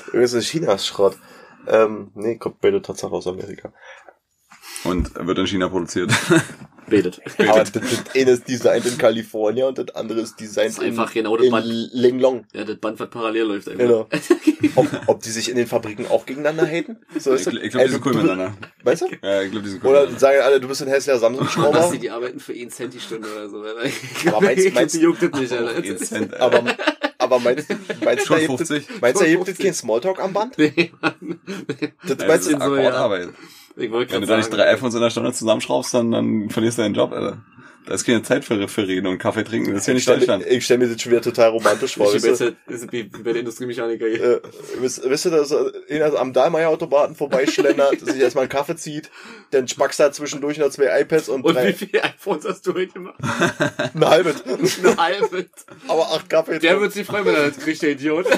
Übrigens 0.06 0.32
ist 0.32 0.46
Chinas 0.48 0.86
Schrott. 0.86 1.18
Ähm, 1.66 2.10
nee, 2.14 2.38
kommt 2.38 2.62
beide 2.62 2.80
Tatsache 2.80 3.12
aus 3.12 3.26
Amerika. 3.26 3.74
Und 4.84 5.10
wird 5.26 5.38
in 5.38 5.46
China 5.46 5.68
produziert. 5.68 6.10
Betet. 6.88 7.20
Aber 7.38 7.60
das, 7.60 7.72
das 7.72 7.82
eine 8.14 8.30
ist 8.32 8.46
designed 8.48 8.84
in 8.84 8.98
Kalifornien 8.98 9.68
und 9.68 9.78
das 9.78 9.94
andere 9.94 10.20
ist 10.20 10.38
designed 10.38 10.70
Das 10.76 10.78
ist 10.78 10.84
einfach 10.84 11.12
genau 11.14 11.36
das 11.36 11.46
in, 11.46 11.52
Band. 11.52 11.64
in 11.66 11.88
Linglong. 11.92 12.44
Ja, 12.52 12.64
das 12.64 12.76
Band, 12.76 12.98
was 13.00 13.08
parallel 13.08 13.44
läuft 13.44 13.68
einfach. 13.68 13.78
Genau. 13.86 14.08
Ob, 14.76 14.86
ob 15.08 15.22
die 15.22 15.30
sich 15.30 15.48
in 15.48 15.56
den 15.56 15.66
Fabriken 15.66 16.06
auch 16.08 16.24
gegeneinander 16.26 16.66
haten? 16.66 16.96
So 17.18 17.34
Ich, 17.34 17.40
ist 17.46 17.46
ich 17.52 17.62
es. 17.64 17.70
glaube, 17.72 17.86
die 17.86 17.92
sind 17.92 18.04
du- 18.04 18.08
cool 18.08 18.12
du- 18.14 18.18
miteinander. 18.22 18.54
Weißt 18.84 19.02
du? 19.02 19.06
Ja, 19.22 19.42
ich 19.42 19.50
glaube, 19.50 19.64
die 19.64 19.70
sind 19.70 19.82
cool 19.84 19.90
Oder 19.90 20.10
sagen 20.18 20.38
alle, 20.42 20.60
du 20.60 20.68
bist 20.68 20.82
ein 20.82 20.88
hässlicher 20.88 21.18
Samsung-Schrauber. 21.18 21.72
Basti, 21.78 21.98
die 21.98 22.10
arbeiten 22.10 22.38
für 22.40 22.52
1 22.52 22.74
Cent 22.74 22.94
die 22.94 23.00
Stunde 23.00 23.28
oder 23.32 23.48
so. 23.48 23.58
Aber 24.28 24.40
meinst- 24.40 24.64
Ich 24.66 24.74
meinst- 24.74 24.94
die 24.94 25.00
juckt 25.00 25.22
das 25.22 25.40
nicht, 25.40 25.52
Alter. 25.52 25.76
1 25.76 26.08
Cent, 26.08 26.34
Alter. 26.34 26.44
aber, 26.58 26.76
aber 27.18 27.38
meinst, 27.40 27.68
meinst, 28.04 28.22
du, 28.22 28.26
Schon 28.26 28.36
da 28.40 28.46
gibt 28.46 28.60
es, 28.60 28.68
50? 28.68 29.00
meinst 29.00 29.20
du, 29.20 29.24
da 29.24 29.30
Schon 29.30 29.30
gibt 29.30 29.40
es 29.42 29.46
50? 29.56 29.64
kein 29.64 29.74
Smalltalk 29.74 30.20
am 30.20 30.32
Band? 30.32 30.58
Nee, 30.58 30.92
Mann. 31.00 31.40
Das 32.06 32.18
meinst 32.28 32.46
du, 32.46 32.50
so, 32.52 32.56
ja. 32.76 32.88
Akkordarbeit. 32.88 33.28
Ich 33.76 33.90
wollte 33.90 34.12
Wenn 34.14 34.20
du 34.20 34.26
da 34.26 34.36
nicht 34.36 34.52
drei 34.52 34.70
iPhones 34.72 34.94
in 34.94 35.00
der 35.00 35.10
Stunde 35.10 35.32
zusammenschraubst, 35.32 35.94
dann, 35.94 36.10
dann 36.10 36.50
verlierst 36.50 36.78
du 36.78 36.82
deinen 36.82 36.94
Job, 36.94 37.12
Alter. 37.12 37.38
Da 37.84 37.94
ist 37.94 38.04
keine 38.04 38.22
Zeit 38.22 38.44
für, 38.44 38.68
für 38.68 38.86
Reden 38.86 39.08
und 39.08 39.18
Kaffee 39.18 39.42
trinken. 39.42 39.72
Das 39.72 39.80
ist 39.82 39.86
ja 39.88 39.94
nicht 39.94 40.06
Deutschland. 40.08 40.46
ich 40.46 40.64
stell 40.64 40.78
mir 40.78 40.86
das 40.86 41.02
schon 41.02 41.10
wieder 41.10 41.20
total 41.20 41.48
romantisch 41.50 41.96
vor. 41.96 42.14
Ich 42.14 42.22
Weißt 42.22 42.38
bin 42.38 42.54
du, 42.68 42.70
jetzt 42.70 42.84
ist 42.84 42.92
wie 42.92 43.12
wie 43.12 43.22
bei 43.22 43.32
der 43.32 43.40
Industriemechaniker 43.40 44.06
hier. 44.06 44.36
äh, 44.36 44.40
wisst, 44.78 45.02
wisst 45.08 45.26
ihr, 45.26 45.32
dass 45.32 45.52
einer 45.90 46.14
am 46.16 46.32
Dahlmeier-Automaten 46.32 47.16
vorbeischlendert, 47.16 47.98
sich 48.06 48.20
erstmal 48.20 48.42
einen 48.42 48.50
Kaffee 48.50 48.76
zieht, 48.76 49.10
dann 49.50 49.66
schmackst 49.66 49.98
du 49.98 50.04
da 50.04 50.12
zwischendurch 50.12 50.58
noch 50.58 50.70
zwei 50.70 51.00
iPads 51.00 51.28
und, 51.28 51.44
Und 51.44 51.56
wie 51.56 51.60
drei, 51.60 51.72
viele 51.72 52.04
iPhones 52.04 52.44
hast 52.44 52.64
du 52.68 52.74
heute 52.74 52.92
gemacht? 52.92 53.16
ein 53.94 54.04
halbes. 54.04 54.44
Eine 54.46 54.96
halbe. 54.96 55.46
aber 55.88 56.12
acht 56.12 56.30
Kaffee. 56.30 56.60
Der 56.60 56.80
wird 56.80 56.92
sich 56.92 57.04
freuen, 57.04 57.24
wenn 57.24 57.34
er 57.34 57.48
das 57.48 57.58
kriegt, 57.58 57.82
der 57.82 57.90
Idiot. 57.90 58.26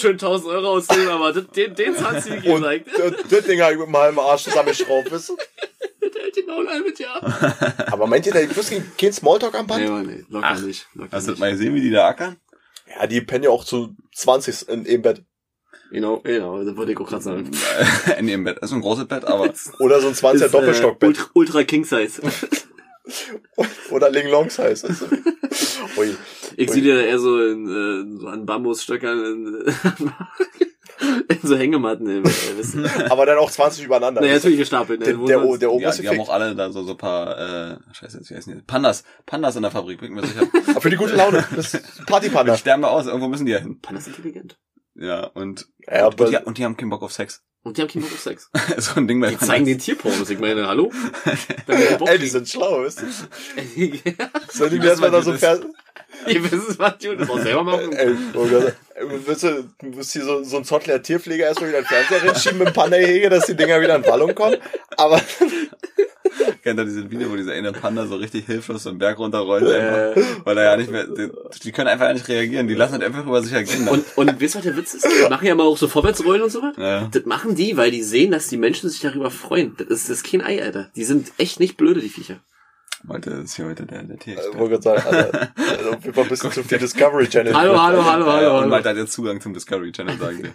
Schön 0.00 0.12
1000 0.12 0.48
Euro 0.52 0.68
ausgeben, 0.72 1.08
aber 1.08 1.32
das- 1.32 1.46
den, 1.48 1.74
den 1.74 1.96
hat 2.00 2.22
sie 2.22 2.30
und 2.32 2.42
gesagt. 2.42 2.86
das, 2.96 3.12
das 3.30 3.44
Ding 3.46 3.60
habe 3.60 3.72
ich 3.72 3.78
mit 3.78 3.86
einem 3.88 3.96
halben 3.96 4.18
Arsch 4.18 4.44
zusammengeschraubt, 4.44 5.10
weißt 5.12 5.28
du? 5.30 5.36
Der 6.14 6.22
hält 6.22 6.34
genau 6.34 6.60
ein 6.60 6.68
halbes 6.68 6.98
Jahr. 6.98 7.86
Aber 7.92 8.06
meint 8.06 8.26
ihr, 8.26 8.32
da 8.32 8.40
gibt 8.40 8.56
es 8.56 8.70
kein 8.98 9.12
Smalltalk 9.12 9.54
am 9.54 9.66
Nee, 9.66 9.72
Band? 9.72 9.88
Mann, 9.90 10.06
nee, 10.06 10.24
locker 10.28 10.46
Ach, 10.50 10.60
nicht. 10.60 10.86
Locker 10.94 11.16
Hast 11.16 11.28
du 11.28 11.32
mal 11.36 11.50
gesehen, 11.52 11.74
wie 11.74 11.80
die 11.80 11.90
da 11.90 12.08
ackern? 12.08 12.36
Ja, 12.94 13.06
die 13.06 13.20
pennen 13.22 13.44
ja 13.44 13.50
auch 13.50 13.64
zu 13.64 13.96
20 14.14 14.68
in 14.68 14.84
im 14.84 15.02
Bett. 15.02 15.22
Genau, 15.90 16.18
genau, 16.20 16.62
das 16.64 16.76
wollte 16.76 16.92
ich 16.92 16.98
auch 16.98 17.08
gerade 17.08 17.22
sagen. 17.22 17.50
In 18.18 18.26
ihrem 18.26 18.42
Bett. 18.42 18.56
Das 18.60 18.70
ist 18.70 18.74
ein 18.74 18.80
großes 18.80 19.06
Bett, 19.06 19.24
aber 19.26 19.52
Oder 19.78 20.00
so 20.00 20.08
ein 20.08 20.14
20er 20.14 20.34
Ist, 20.34 20.42
äh, 20.42 20.48
Doppelstockbett. 20.50 21.08
Ultra, 21.08 21.30
Ultra 21.34 21.62
King 21.64 21.84
Size. 21.84 22.20
Oder 23.90 24.10
Ling 24.10 24.28
Long 24.28 24.48
Size. 24.48 24.86
Also. 24.88 25.06
Ui. 25.96 26.16
Ich 26.56 26.70
sehe 26.70 26.82
dir 26.82 27.04
eher 27.06 27.18
so, 27.18 27.40
in, 27.40 27.66
äh, 27.66 28.18
so 28.18 28.28
an 28.28 28.46
Bambusstöckern 28.46 29.24
in, 29.24 29.74
in 31.28 31.38
so 31.42 31.56
Hängematten. 31.56 32.08
Äh, 32.08 32.22
wisst 32.56 32.76
ihr. 32.76 32.88
Aber 33.10 33.26
dann 33.26 33.38
auch 33.38 33.50
20 33.50 33.84
übereinander. 33.84 34.20
naja, 34.20 34.34
natürlich 34.34 34.58
gestapelt. 34.58 35.00
Ne? 35.00 35.06
der, 35.06 35.16
der, 35.16 35.38
der 35.38 35.58
die, 35.58 35.66
oberste 35.66 36.02
die 36.02 36.08
haben 36.08 36.20
auch 36.20 36.30
alle 36.30 36.54
da 36.54 36.72
so, 36.72 36.82
so 36.82 36.92
ein 36.92 36.98
paar, 36.98 37.38
äh, 37.72 37.76
scheiße, 37.92 38.20
wie 38.24 38.34
heißen 38.36 38.54
die? 38.54 38.62
Pandas. 38.62 39.04
Pandas 39.26 39.56
in 39.56 39.62
der 39.62 39.70
Fabrik, 39.70 40.00
bin 40.00 40.10
ich 40.10 40.22
mir 40.22 40.26
sicher. 40.26 40.48
Aber 40.68 40.80
für 40.80 40.90
die 40.90 40.96
gute 40.96 41.14
Laune. 41.14 41.44
Das 41.54 41.74
ist 41.74 42.06
Partypanda. 42.06 42.56
Sterben 42.56 42.82
wir 42.82 42.90
aus, 42.90 43.06
irgendwo 43.06 43.28
müssen 43.28 43.46
die 43.46 43.52
ja 43.52 43.58
hin. 43.58 43.80
Pan 43.80 43.96
ist 43.96 44.06
intelligent. 44.06 44.56
Ja, 44.94 45.24
und, 45.34 45.66
Ja, 45.86 46.06
und, 46.06 46.20
die, 46.20 46.24
aber 46.24 46.46
und 46.46 46.58
die 46.58 46.64
haben 46.64 46.76
keinen 46.76 46.90
Bock 46.90 47.02
auf 47.02 47.12
Sex. 47.12 47.42
Und 47.62 47.78
die 47.78 47.82
haben 47.82 47.88
keinen 47.88 48.02
Bock 48.02 48.12
auf 48.12 48.20
Sex. 48.20 48.50
so 48.78 49.00
ein 49.00 49.08
Ding 49.08 49.20
bei 49.20 49.30
Die 49.30 49.38
zeigen 49.38 49.64
den 49.64 49.78
Tierpornos. 49.78 50.28
Ich 50.28 50.38
meine, 50.38 50.66
hallo? 50.66 50.92
Ey, 52.06 52.18
die 52.18 52.28
sind 52.28 52.48
schlau, 52.48 52.82
weißt 52.82 53.02
du? 53.02 53.06
Sollen 54.52 54.70
die 54.70 54.78
mir 54.78 54.88
erstmal 54.88 55.10
da 55.10 55.22
so 55.22 55.32
Vers... 55.32 55.60
Ihr 56.26 56.42
wisst 56.44 56.68
es, 56.68 56.78
was 56.78 56.98
du 56.98 57.16
das 57.16 57.28
auch 57.28 57.40
selber 57.40 57.64
machen. 57.64 57.92
Ey, 57.92 58.14
oh 58.34 58.46
Gott. 58.46 58.74
Willst 59.26 59.42
du, 59.42 59.68
du 59.80 59.86
musst 59.86 60.12
hier 60.12 60.24
so, 60.24 60.44
so 60.44 60.58
ein 60.58 60.64
Zottler 60.64 61.02
Tierpfleger 61.02 61.46
erstmal 61.46 61.70
wieder 61.70 61.78
in 61.78 61.84
den 61.84 61.88
Fernseher 61.88 62.28
reinschieben 62.28 62.58
mit 62.58 62.68
dem 62.68 62.74
Panda-Hege, 62.74 63.30
dass 63.30 63.46
die 63.46 63.56
Dinger 63.56 63.80
wieder 63.80 63.96
in 63.96 64.06
Wallung 64.06 64.34
kommen. 64.34 64.56
Aber 64.96 65.20
Kennt 66.62 66.78
ihr 66.78 66.84
dieses 66.84 67.10
Video, 67.10 67.30
wo 67.30 67.36
dieser 67.36 67.52
eine 67.52 67.72
Panda 67.72 68.06
so 68.06 68.16
richtig 68.16 68.46
hilflos 68.46 68.82
so 68.82 68.90
einen 68.90 68.98
Berg 68.98 69.18
runterrollt, 69.18 69.64
einfach, 69.64 70.22
weil 70.44 70.58
er 70.58 70.64
ja 70.64 70.76
nicht 70.76 70.90
mehr, 70.90 71.06
die, 71.06 71.30
die 71.62 71.72
können 71.72 71.88
einfach 71.88 72.12
nicht 72.12 72.28
reagieren, 72.28 72.68
die 72.68 72.74
lassen 72.74 72.98
das 72.98 73.02
einfach 73.02 73.24
über 73.26 73.42
sich 73.42 73.52
ergehen. 73.52 73.88
Und, 73.88 74.04
und 74.16 74.40
wisst 74.40 74.54
ihr, 74.54 74.58
was 74.58 74.64
der 74.64 74.76
Witz 74.76 74.94
ist? 74.94 75.06
Die 75.06 75.28
machen 75.28 75.46
ja 75.46 75.54
mal 75.54 75.64
auch 75.64 75.76
so 75.78 75.88
Vorwärtsrollen 75.88 76.42
und 76.42 76.50
so 76.50 76.62
was. 76.62 76.76
ja. 76.76 77.08
Das 77.12 77.24
machen 77.26 77.54
die, 77.54 77.76
weil 77.76 77.90
die 77.90 78.02
sehen, 78.02 78.30
dass 78.30 78.48
die 78.48 78.56
Menschen 78.56 78.88
sich 78.90 79.00
darüber 79.00 79.30
freuen. 79.30 79.74
Das 79.78 79.88
ist, 79.88 80.08
das 80.10 80.18
ist 80.18 80.30
kein 80.30 80.42
Ei, 80.42 80.62
Alter. 80.62 80.90
Die 80.96 81.04
sind 81.04 81.32
echt 81.38 81.60
nicht 81.60 81.76
blöde, 81.76 82.00
die 82.00 82.08
Viecher. 82.08 82.40
Heute 83.06 83.30
ist 83.30 83.54
hier 83.56 83.66
heute 83.66 83.84
der, 83.84 84.02
der 84.02 84.14
ich 84.16 84.22
Tierexperte. 84.22 84.58
wollte 84.58 84.80
gerade 84.80 85.02
sagen, 85.02 85.16
Alter, 85.16 85.52
also 85.78 85.90
auf 85.90 86.02
jeden 86.04 86.14
Fall 86.14 86.24
ein 86.24 86.30
bisschen 86.30 86.52
zu 86.52 86.62
viel 86.64 86.78
Discovery 86.78 87.28
Channel. 87.28 87.54
Hallo, 87.54 87.82
hallo, 87.82 88.02
hallo, 88.02 88.26
hallo, 88.26 88.50
und 88.50 88.56
hallo. 88.60 88.68
Malte 88.68 88.88
hat 88.88 88.96
jetzt 88.96 89.12
Zugang 89.12 89.42
zum 89.42 89.52
Discovery 89.52 89.92
Channel, 89.92 90.16
sagen 90.18 90.42
wir. 90.42 90.54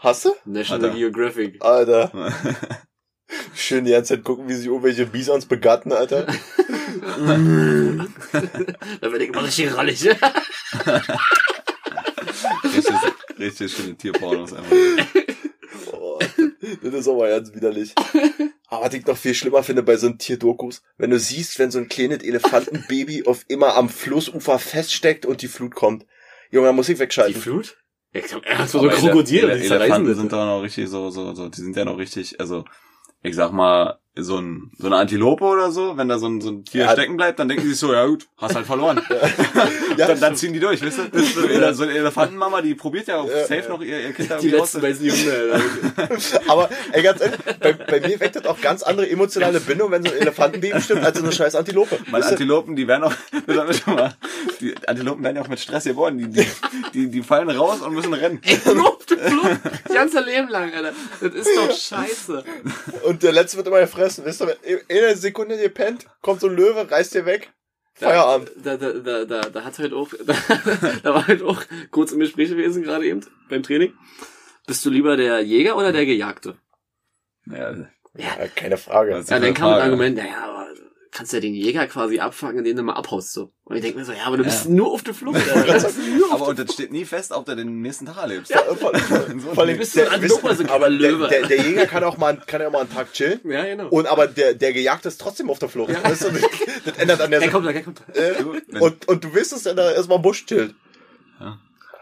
Hast 0.00 0.24
du? 0.24 0.30
National 0.46 0.84
Alter. 0.86 0.96
Geographic. 0.96 1.62
Alter. 1.62 2.10
Schön 3.56 3.84
die 3.86 3.92
ganze 3.92 4.14
Zeit 4.14 4.24
gucken, 4.24 4.48
wie 4.48 4.54
sich 4.54 4.66
irgendwelche 4.66 5.06
Bisons 5.06 5.46
begatten, 5.46 5.92
Alter. 5.92 6.26
Da 9.00 9.12
werde 9.12 9.24
ich 9.24 9.30
immer 9.30 9.44
richtig 9.44 9.74
rallig. 9.74 10.08
richtig, 12.64 12.94
richtig 13.38 13.72
schöne 13.72 13.96
Tierpornos 13.96 14.52
einfach. 14.52 14.72
Oh, 15.92 16.18
das 16.82 16.94
ist 16.94 17.08
aber 17.08 17.28
ganz 17.28 17.54
widerlich. 17.54 17.94
Aber 18.68 18.86
was 18.86 18.94
ich 18.94 19.06
noch 19.06 19.16
viel 19.16 19.34
schlimmer 19.34 19.62
finde 19.62 19.82
bei 19.82 19.96
so 19.96 20.06
einem 20.06 20.18
Tierdokus, 20.18 20.82
wenn 20.96 21.10
du 21.10 21.18
siehst, 21.18 21.58
wenn 21.58 21.70
so 21.70 21.78
ein 21.78 21.88
kleines 21.88 22.22
Elefantenbaby 22.22 23.24
auf 23.26 23.44
immer 23.48 23.76
am 23.76 23.88
Flussufer 23.88 24.58
feststeckt 24.58 25.24
und 25.26 25.42
die 25.42 25.48
Flut 25.48 25.74
kommt. 25.74 26.06
Junge, 26.50 26.66
da 26.66 26.72
muss 26.72 26.88
ich 26.88 26.96
Die 26.96 27.00
wegschalten. 27.00 27.40
Flut? 27.40 27.76
Ja, 28.12 28.20
ich 28.20 28.26
glaub, 28.26 28.44
er 28.44 28.58
hat 28.58 28.68
so 28.68 28.80
ein 28.80 28.86
Aber 28.86 28.94
Krokodil, 28.94 29.44
Ele 29.44 29.60
die 29.60 29.66
Elefanten 29.66 30.14
sind 30.14 30.32
doch 30.32 30.44
noch 30.44 30.62
richtig 30.62 30.88
so, 30.88 31.10
so, 31.10 31.34
so, 31.34 31.48
die 31.48 31.60
sind 31.60 31.76
ja 31.76 31.84
noch 31.84 31.98
richtig, 31.98 32.40
also, 32.40 32.64
ich 33.26 33.36
sag 33.36 33.52
mal, 33.52 33.98
so 34.18 34.38
ein, 34.38 34.70
so 34.78 34.86
eine 34.86 34.96
Antilope 34.96 35.44
oder 35.44 35.70
so, 35.70 35.96
wenn 35.98 36.08
da 36.08 36.18
so 36.18 36.26
ein, 36.26 36.40
so 36.40 36.48
ein 36.50 36.64
Tier 36.64 36.84
Ja. 36.84 36.92
stecken 36.92 37.16
bleibt, 37.18 37.38
dann 37.38 37.48
denken 37.48 37.64
die 37.64 37.70
sich 37.70 37.78
so, 37.78 37.92
ja 37.92 38.06
gut, 38.06 38.26
hast 38.38 38.54
halt 38.54 38.66
verloren. 38.66 39.00
Ja. 39.96 40.08
dann, 40.08 40.20
dann 40.20 40.36
ziehen 40.36 40.52
die 40.52 40.60
durch, 40.60 40.84
weißt 40.84 40.98
du? 41.12 41.22
So, 41.22 41.46
eine- 41.46 41.72
so 41.74 41.84
eine 41.84 41.92
Elefantenmama, 41.92 42.60
die 42.60 42.74
probiert 42.74 43.08
ja, 43.08 43.24
Ja. 43.24 43.46
safe 43.46 43.66
noch 43.70 43.80
ihr, 43.80 43.98
ihr 44.00 44.12
Kind 44.12 44.30
da 44.30 44.36
Die 44.38 44.48
letzten 44.50 44.78
raus. 44.78 44.82
weißen 44.86 45.06
Junge, 45.06 45.52
Alter. 45.98 46.40
Aber, 46.48 46.68
ey, 46.92 47.02
ganz 47.02 47.20
ehrlich, 47.22 47.38
bei, 47.60 47.72
bei 47.72 48.00
mir 48.00 48.20
weckt 48.20 48.36
das 48.36 48.44
auch 48.44 48.60
ganz 48.60 48.82
andere 48.82 49.08
emotionale 49.08 49.58
Bindung, 49.60 49.90
wenn 49.90 50.02
so 50.04 50.10
ein 50.10 50.18
Elefantenbaby 50.18 50.80
stimmt, 50.82 51.02
als 51.04 51.16
so 51.18 51.24
eine 51.24 51.32
scheiß 51.32 51.54
Antilope. 51.54 51.98
Meine 52.06 52.12
Weißt 52.24 52.28
du? 52.28 52.34
Antilopen, 52.34 52.76
die 52.76 52.86
werden 52.88 53.04
auch, 53.04 53.14
das 53.46 53.56
haben 53.56 53.68
wir 53.68 53.74
schon 53.74 53.94
mal, 53.94 54.14
die 54.60 54.74
Antilopen 54.86 55.24
werden 55.24 55.36
ja 55.36 55.42
auch 55.42 55.48
mit 55.48 55.60
Stress 55.60 55.84
geboren, 55.84 56.18
die, 56.18 56.28
die, 56.28 56.46
die, 56.92 57.10
die 57.10 57.22
fallen 57.22 57.48
raus 57.50 57.80
und 57.80 57.94
müssen 57.94 58.12
rennen. 58.12 58.40
Flucht. 58.42 59.16
Das 59.86 59.94
ganze 59.94 60.20
Leben 60.20 60.48
lang, 60.48 60.72
Alter. 60.74 60.92
Das 61.22 61.32
ist 61.34 61.48
doch 61.56 61.70
scheiße. 61.74 62.44
Und 63.04 63.22
der 63.22 63.32
letzte 63.32 63.56
wird 63.56 63.66
immer 63.68 63.80
gefressen. 63.80 64.05
Wisst 64.06 64.40
ihr, 64.40 64.56
in 64.62 64.98
einer 65.04 65.16
Sekunde 65.16 65.60
ihr 65.60 65.68
pennt, 65.68 66.06
kommt 66.22 66.40
so 66.40 66.48
ein 66.48 66.56
Löwe, 66.56 66.90
reißt 66.90 67.14
dir 67.14 67.26
weg. 67.26 67.52
Feierabend. 67.94 68.52
Da, 68.62 68.76
da, 68.76 68.92
da, 68.92 69.24
da, 69.24 69.40
da 69.40 69.64
hat 69.64 69.78
halt 69.78 69.92
auch, 69.92 70.08
da, 70.26 70.34
da 71.02 71.14
war 71.14 71.26
halt 71.26 71.42
auch 71.42 71.62
kurz 71.90 72.12
im 72.12 72.20
Gespräch 72.20 72.50
gewesen, 72.50 72.82
gerade 72.82 73.06
eben, 73.06 73.24
beim 73.48 73.62
Training. 73.62 73.94
Bist 74.66 74.84
du 74.84 74.90
lieber 74.90 75.16
der 75.16 75.40
Jäger 75.40 75.76
oder 75.76 75.92
der 75.92 76.04
Gejagte? 76.04 76.56
Ja, 77.46 77.74
Ja, 78.14 78.48
keine 78.54 78.76
Frage. 78.76 79.24
Ja, 79.26 79.38
dann 79.38 79.54
kam 79.54 79.74
ein 79.74 79.82
Argument, 79.82 80.16
naja, 80.16 80.44
aber 80.44 80.55
kannst 81.16 81.32
ja 81.32 81.40
den 81.40 81.54
Jäger 81.54 81.86
quasi 81.86 82.18
abfangen, 82.20 82.58
indem 82.58 82.76
du 82.76 82.82
mal 82.82 82.92
abhaust, 82.92 83.32
so. 83.32 83.50
Und 83.64 83.76
ich 83.76 83.82
denke 83.82 83.98
mir 83.98 84.04
so, 84.04 84.12
ja, 84.12 84.24
aber 84.26 84.36
du 84.36 84.44
bist 84.44 84.66
Ja. 84.66 84.70
nur 84.70 84.92
auf 84.92 85.02
der 85.02 85.14
Flucht, 85.14 85.40
aber 86.30 86.48
und 86.48 86.58
das 86.58 86.74
steht 86.74 86.92
nie 86.92 87.04
fest, 87.04 87.32
ob 87.32 87.46
du 87.46 87.56
den 87.56 87.80
nächsten 87.80 88.04
Tag 88.06 88.18
erlebst. 88.18 88.50
Ja, 88.50 88.58
vor, 88.74 88.92
vor 89.54 89.58
allem, 89.64 89.78
bist 89.78 89.96
du 89.96 90.02
ein 90.02 90.08
Antilope, 90.08 90.48
also 90.48 90.64
aber 90.68 90.90
der, 90.90 90.98
Löwe. 91.10 91.28
der, 91.28 91.46
der 91.46 91.60
Jäger 91.62 91.86
kann 91.86 92.04
auch 92.04 92.18
mal, 92.18 92.36
kann 92.46 92.60
ja 92.60 92.68
auch 92.68 92.72
mal 92.72 92.80
einen 92.80 92.92
Tag 92.92 93.12
chillen. 93.12 93.40
Ja, 93.44 93.64
genau. 93.64 93.88
Und 93.88 94.06
aber 94.06 94.26
der, 94.26 94.54
der 94.54 94.72
Gejagte 94.74 95.08
ist 95.08 95.20
trotzdem 95.20 95.48
auf 95.48 95.58
der 95.58 95.68
Flucht. 95.70 95.94
Weißt 96.04 96.24
du, 96.24 96.30
das, 96.30 96.42
das 96.84 96.98
ändert 96.98 97.20
an 97.22 97.30
der 97.30 97.40
er 97.42 97.50
kommt 97.50 97.66
da, 97.66 97.70
er 97.70 97.82
kommt 97.82 98.02
da. 98.06 98.20
äh, 98.20 98.42
und, 98.78 99.08
und 99.08 99.24
du 99.24 99.34
wirst 99.34 99.52
es 99.54 99.62
dann 99.62 99.76
da 99.76 99.90
erstmal 99.92 100.16
im 100.16 100.22
Busch 100.22 100.44
chillt. 100.46 100.74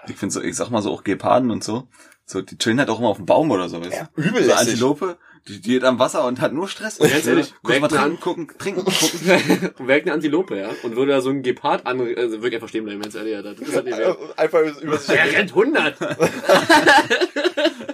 Ich 0.09 0.17
finde 0.17 0.33
so, 0.35 0.43
ich 0.43 0.55
sag 0.57 0.71
mal 0.71 0.83
so 0.83 0.91
auch 0.91 1.03
Geparden 1.05 1.51
und 1.51 1.65
so, 1.65 1.89
so, 2.27 2.43
die 2.43 2.59
chillen 2.59 2.79
halt 2.79 2.91
auch 2.91 2.99
immer 2.99 3.09
auf 3.09 3.17
dem 3.17 3.27
Baum 3.27 3.51
oder 3.51 3.69
so, 3.69 3.81
weißt 3.81 3.93
Ja, 3.97 4.09
du? 4.17 4.23
übel 4.23 4.45
So. 4.45 4.53
Antilope, 4.53 5.17
die, 5.49 5.61
die 5.61 5.73
geht 5.73 5.85
am 5.85 5.99
Wasser 5.99 6.25
und 6.25 6.41
hat 6.41 6.55
nur 6.55 6.69
Stress. 6.69 6.99
Ganz 6.99 7.27
ehrlich, 7.27 7.53
kurz 7.63 7.79
mal 7.81 7.89
trinken, 7.89 8.21
gucken, 8.21 8.49
trinken, 8.59 8.85
gucken. 8.85 9.71
Und 9.79 9.87
wäre 9.87 10.01
eine 10.01 10.15
Antilope, 10.15 10.57
ja. 10.57 10.71
Und 10.83 10.97
würde 10.97 11.13
da 11.13 11.21
so 11.21 11.29
ein 11.31 11.43
Gepard 11.43 11.87
an, 11.87 12.01
also 12.01 12.41
wirklich 12.41 12.55
einfach 12.55 12.69
stehen 12.69 12.85
bleiben, 12.85 13.03
ganz 13.03 13.15
ehrlich. 13.15 13.37
Das 13.43 13.59
ist 13.69 13.75
halt 13.75 13.85
nicht 13.85 13.99
mehr. 13.99 14.17
Einfach 14.37 14.61
über 14.81 14.97
sich 14.97 15.15
Er 15.15 15.33
rennt 15.33 15.51
100. 15.51 16.01
Das 16.01 16.11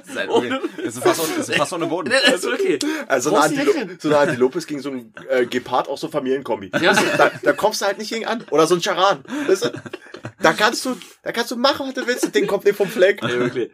ist, 0.08 0.16
halt 0.16 0.30
okay. 0.30 0.58
das 0.76 0.96
ist 0.96 1.02
fast, 1.02 1.38
das 1.38 1.48
ist 1.48 1.56
fast 1.56 1.72
ohne 1.72 1.86
Boden. 1.86 2.10
Das 2.10 2.44
ist 2.44 2.46
okay. 2.46 2.78
Also 3.08 3.34
eine 3.34 3.48
du 3.48 3.60
nicht 3.60 3.76
Antilope, 3.76 3.96
so 4.00 4.08
eine 4.08 4.18
Antilope 4.18 4.58
ist 4.58 4.66
gegen 4.66 4.80
so 4.80 4.90
ein 4.90 5.12
äh, 5.28 5.46
Gepard 5.46 5.88
auch 5.88 5.98
so 5.98 6.08
Familienkombi. 6.08 6.70
Ja. 6.80 6.92
Da, 7.16 7.30
da 7.42 7.52
kommst 7.52 7.80
du 7.80 7.86
halt 7.86 7.98
nicht 7.98 8.10
gegen 8.10 8.26
an. 8.26 8.44
Oder 8.50 8.66
so 8.66 8.74
ein 8.76 8.82
Charan. 8.82 9.24
Da 10.42 10.52
kannst 10.52 10.84
du, 10.84 10.96
da 11.22 11.32
kannst 11.32 11.50
du 11.50 11.56
machen, 11.56 11.86
was 11.86 11.94
du 11.94 12.06
willst. 12.06 12.34
Ding 12.34 12.46
kommt 12.46 12.64
nicht 12.64 12.76
vom 12.76 12.88
Fleck. 12.88 13.22
Ja, 13.22 13.28
wirklich. 13.30 13.70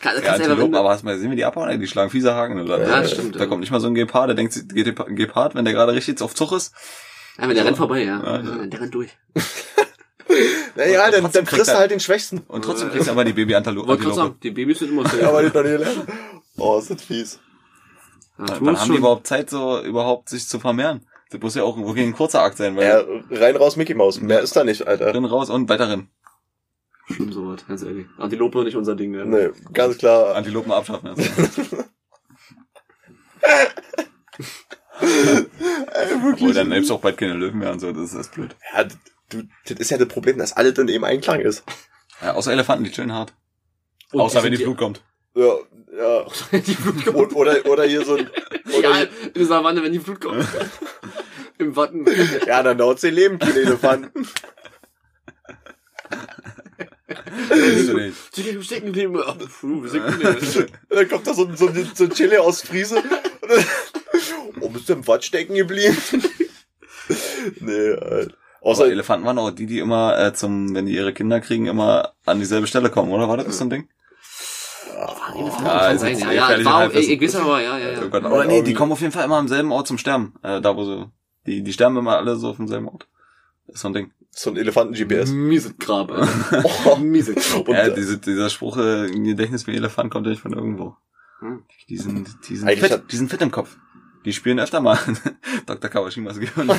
Kann, 0.00 0.14
Ja, 0.16 0.20
kannst 0.22 0.42
Antilopen, 0.48 0.74
aber 0.74 0.90
hast 0.90 1.04
mal 1.04 1.14
gesehen, 1.14 1.30
wie 1.30 1.36
die 1.36 1.44
abhauen? 1.44 1.78
Die 1.78 1.86
schlagen 1.86 2.10
fiese 2.10 2.34
Haken. 2.34 2.60
Oder? 2.60 2.86
Ja, 2.88 3.00
Äh, 3.02 3.08
stimmt, 3.08 3.34
Da 3.36 3.40
ja. 3.40 3.46
kommt 3.46 3.60
nicht 3.60 3.70
mal 3.70 3.80
so 3.80 3.86
ein 3.88 3.94
Gepard, 3.94 4.28
der 4.28 4.34
denkt, 4.34 4.54
geht 4.74 4.98
ein 5.00 5.16
Gepard, 5.16 5.54
wenn 5.54 5.64
der 5.64 5.74
gerade 5.74 5.92
richtig 5.92 6.20
auf 6.22 6.34
Zug 6.34 6.52
ist. 6.52 6.72
ja, 7.38 7.46
wenn 7.48 7.54
der 7.54 7.64
rennt 7.66 7.76
vorbei, 7.76 8.02
ja. 8.04 8.22
Ja, 8.22 8.40
ja. 8.40 8.66
Der 8.66 8.80
rennt 8.80 8.94
durch. 8.94 9.10
Naja, 10.76 11.10
dann, 11.10 11.24
dann 11.32 11.44
er- 11.44 11.64
du 11.64 11.78
halt 11.78 11.90
den 11.90 12.00
Schwächsten. 12.00 12.38
Und 12.46 12.64
trotzdem 12.64 12.90
kriegst 12.90 13.08
du 13.08 13.10
aber 13.12 13.24
die 13.24 13.32
Baby-Antilope. 13.32 14.36
Die 14.42 14.50
Babys 14.52 14.78
sind 14.78 14.90
immer 14.92 15.06
so. 15.08 15.20
Aber 15.26 15.42
nie 15.42 15.48
lernen. 15.48 16.02
Oh, 16.56 16.78
ist 16.78 16.88
das 16.90 17.02
fies. 17.02 17.40
Ja, 18.38 18.44
Wann 18.60 18.76
haben 18.78 18.84
die 18.84 18.86
schon. 18.86 18.96
überhaupt 18.96 19.26
Zeit, 19.26 19.50
so 19.50 19.82
überhaupt 19.82 20.28
sich 20.28 20.46
zu 20.46 20.60
vermehren? 20.60 21.04
Das 21.30 21.40
muss 21.40 21.54
ja 21.56 21.62
auch 21.64 21.76
wirklich 21.76 22.06
ein 22.06 22.14
kurzer 22.14 22.42
Akt 22.42 22.56
sein, 22.58 22.76
weil 22.76 22.86
Ja, 23.30 23.38
rein 23.38 23.56
raus 23.56 23.76
Mickey 23.76 23.94
Maus. 23.94 24.20
Mehr 24.20 24.40
ist 24.40 24.54
da 24.56 24.62
nicht, 24.64 24.86
Alter. 24.86 25.12
drin 25.12 25.24
raus 25.24 25.50
und 25.50 25.68
weiter 25.68 25.88
rein. 25.88 26.08
Schlimm 27.10 27.32
sowas, 27.32 27.66
ganz 27.66 27.82
ehrlich. 27.82 28.06
Antilope 28.18 28.64
nicht 28.64 28.76
unser 28.76 28.94
Ding, 28.94 29.14
ja. 29.14 29.24
Nee, 29.24 29.50
ganz 29.72 29.98
klar. 29.98 30.36
Antilopen 30.36 30.72
abschaffen. 30.72 31.08
Also. 31.08 31.22
Obwohl, 36.32 36.54
dann 36.54 36.70
lebst 36.70 36.90
du 36.90 36.94
auch 36.94 37.00
bald 37.00 37.16
keine 37.16 37.34
Löwen 37.34 37.58
mehr 37.58 37.72
und 37.72 37.80
so, 37.80 37.92
das 37.92 38.04
ist 38.04 38.14
das 38.14 38.28
blöd. 38.30 38.54
Ja, 38.72 38.84
du, 39.30 39.42
das 39.66 39.78
ist 39.78 39.90
ja 39.90 39.98
das 39.98 40.08
Problem, 40.08 40.38
dass 40.38 40.52
alles 40.52 40.74
dann 40.74 40.88
eben 40.88 41.04
Einklang 41.04 41.40
ist. 41.40 41.64
Ja, 42.22 42.34
außer 42.34 42.52
Elefanten, 42.52 42.84
die 42.84 42.90
chillen 42.90 43.12
hart. 43.12 43.34
Und 44.12 44.20
außer 44.20 44.42
wenn 44.42 44.52
die 44.52 44.58
Flut 44.58 44.78
kommt. 44.78 45.02
Ja, 45.34 45.54
ja. 45.96 46.26
die 46.58 46.74
Flut 46.74 47.04
kommt. 47.04 47.16
Und, 47.16 47.34
oder, 47.34 47.64
oder 47.66 47.84
hier 47.84 48.04
so 48.04 48.16
ein, 48.16 48.28
oder 48.78 48.90
Ja, 48.90 49.02
in 49.02 49.32
der 49.34 49.46
Savanne, 49.46 49.82
wenn 49.82 49.92
die 49.92 50.00
Flut 50.00 50.20
kommt. 50.20 50.46
Im 51.58 51.76
Watten. 51.76 52.06
ja, 52.46 52.62
dann 52.62 52.78
dauert 52.78 53.00
sie 53.00 53.10
leben, 53.10 53.38
keine 53.38 53.60
Elefanten. 53.60 54.26
Weißt 57.48 57.88
du 57.88 57.94
nicht. 57.94 58.16
Digga, 58.36 58.62
stecken 58.62 58.86
geblieben. 58.86 59.16
Oh, 59.16 59.34
puh, 59.60 59.82
wir 59.82 59.90
sind 59.90 60.06
geblieben. 60.06 60.66
Dann 60.88 61.08
kommt 61.08 61.26
da 61.26 61.34
so, 61.34 61.46
ein- 61.46 61.56
so, 61.56 61.68
ein- 61.68 61.90
so 61.94 62.04
ein 62.04 62.10
Chili 62.10 62.36
aus 62.38 62.62
Friese. 62.62 63.02
Oh, 64.60 64.68
bist 64.68 64.88
du 64.88 64.92
im 64.94 65.06
Watt 65.06 65.24
stecken 65.24 65.54
geblieben? 65.54 65.96
nee, 67.60 67.92
Alter. 67.92 68.34
Außer 68.60 68.82
Außer, 68.82 68.90
Elefanten 68.92 69.24
waren 69.26 69.38
auch 69.38 69.50
die, 69.52 69.64
die 69.66 69.78
immer 69.78 70.18
äh, 70.18 70.34
zum, 70.34 70.74
wenn 70.74 70.84
die 70.86 70.94
ihre 70.94 71.14
Kinder 71.14 71.40
kriegen, 71.40 71.66
immer 71.66 72.12
an 72.26 72.38
dieselbe 72.40 72.66
Stelle 72.66 72.90
kommen, 72.90 73.10
oder? 73.10 73.26
War 73.28 73.38
das 73.38 73.56
so 73.56 73.64
ein 73.64 73.70
Ding? 73.70 73.88
Ja, 75.64 75.96
sein, 75.96 76.10
jetzt 76.12 76.22
ja, 76.22 76.32
ja, 76.32 76.46
gefährliche 76.48 76.70
war 76.70 76.94
ich, 76.94 77.10
ich 77.10 77.20
weiß 77.22 77.36
aber, 77.36 77.62
ja, 77.62 77.78
ja, 77.78 77.88
Oh 77.98 78.02
ja. 78.02 78.06
Gott, 78.08 78.24
aber 78.24 78.44
nee, 78.44 78.62
die 78.62 78.74
kommen 78.74 78.92
auf 78.92 79.00
jeden 79.00 79.12
Fall 79.12 79.24
immer 79.24 79.38
am 79.38 79.48
selben 79.48 79.72
Ort 79.72 79.86
zum 79.86 79.96
Sterben, 79.96 80.34
äh, 80.42 80.60
da 80.60 80.76
wo 80.76 80.84
sie 80.84 81.06
Die, 81.46 81.62
die 81.62 81.72
sterben 81.72 81.96
immer 81.96 82.18
alle 82.18 82.36
so 82.36 82.50
auf 82.50 82.56
demselben 82.56 82.88
Ort. 82.88 83.08
Das 83.66 83.76
ist 83.76 83.80
so 83.82 83.88
ein 83.88 83.94
Ding. 83.94 84.12
So 84.32 84.50
ein 84.50 84.56
Elefanten-GPS. 84.56 85.30
Mieses 85.30 85.74
Grab, 85.78 86.12
Alter. 86.12 86.64
Oh. 86.84 86.96
Mieses 87.00 87.34
Grab. 87.34 87.68
Und, 87.68 87.74
ja, 87.74 87.88
äh, 87.88 87.94
diese, 87.94 88.18
dieser 88.18 88.48
Spruch, 88.48 88.76
äh, 88.76 89.06
ein 89.06 89.24
Gedächtnis 89.24 89.66
wie 89.66 89.74
Elefant 89.74 90.10
kommt 90.10 90.26
ja 90.26 90.30
nicht 90.30 90.42
von 90.42 90.52
irgendwo. 90.52 90.96
Hm. 91.40 91.64
Die 91.88 91.96
sind, 91.96 92.28
die 92.48 92.56
sind 92.56 92.68
Eigentlich 92.68 92.92
fit, 92.92 93.02
die 93.10 93.16
sind 93.16 93.30
fit 93.30 93.40
im 93.42 93.50
Kopf. 93.50 93.76
Die 94.24 94.32
spielen 94.32 94.60
öfter 94.60 94.80
mal 94.80 94.98
Dr. 95.66 95.90
Kawashimas 95.90 96.38
Gehirn. 96.38 96.66
mit 96.66 96.78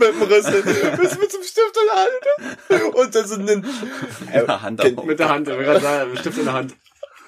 dem 0.00 0.22
Rüssel. 0.22 0.62
Bis 0.96 1.18
mit 1.18 1.30
zum 1.30 1.42
Stift 1.42 1.76
in 1.76 1.86
der 1.86 2.80
Hand. 2.80 2.94
Und 2.94 3.14
das 3.14 3.28
sind 3.28 3.50
ein, 3.50 3.62
In 3.62 4.46
der 4.46 4.62
Hand. 4.62 5.04
Mit 5.06 5.18
der 5.18 5.28
Hand, 5.28 5.48
ich 5.48 5.54
gerade 5.54 5.80
sagen, 5.80 6.10
mit 6.10 6.20
Stift 6.20 6.38
in 6.38 6.44
der 6.46 6.54
Hand. 6.54 6.74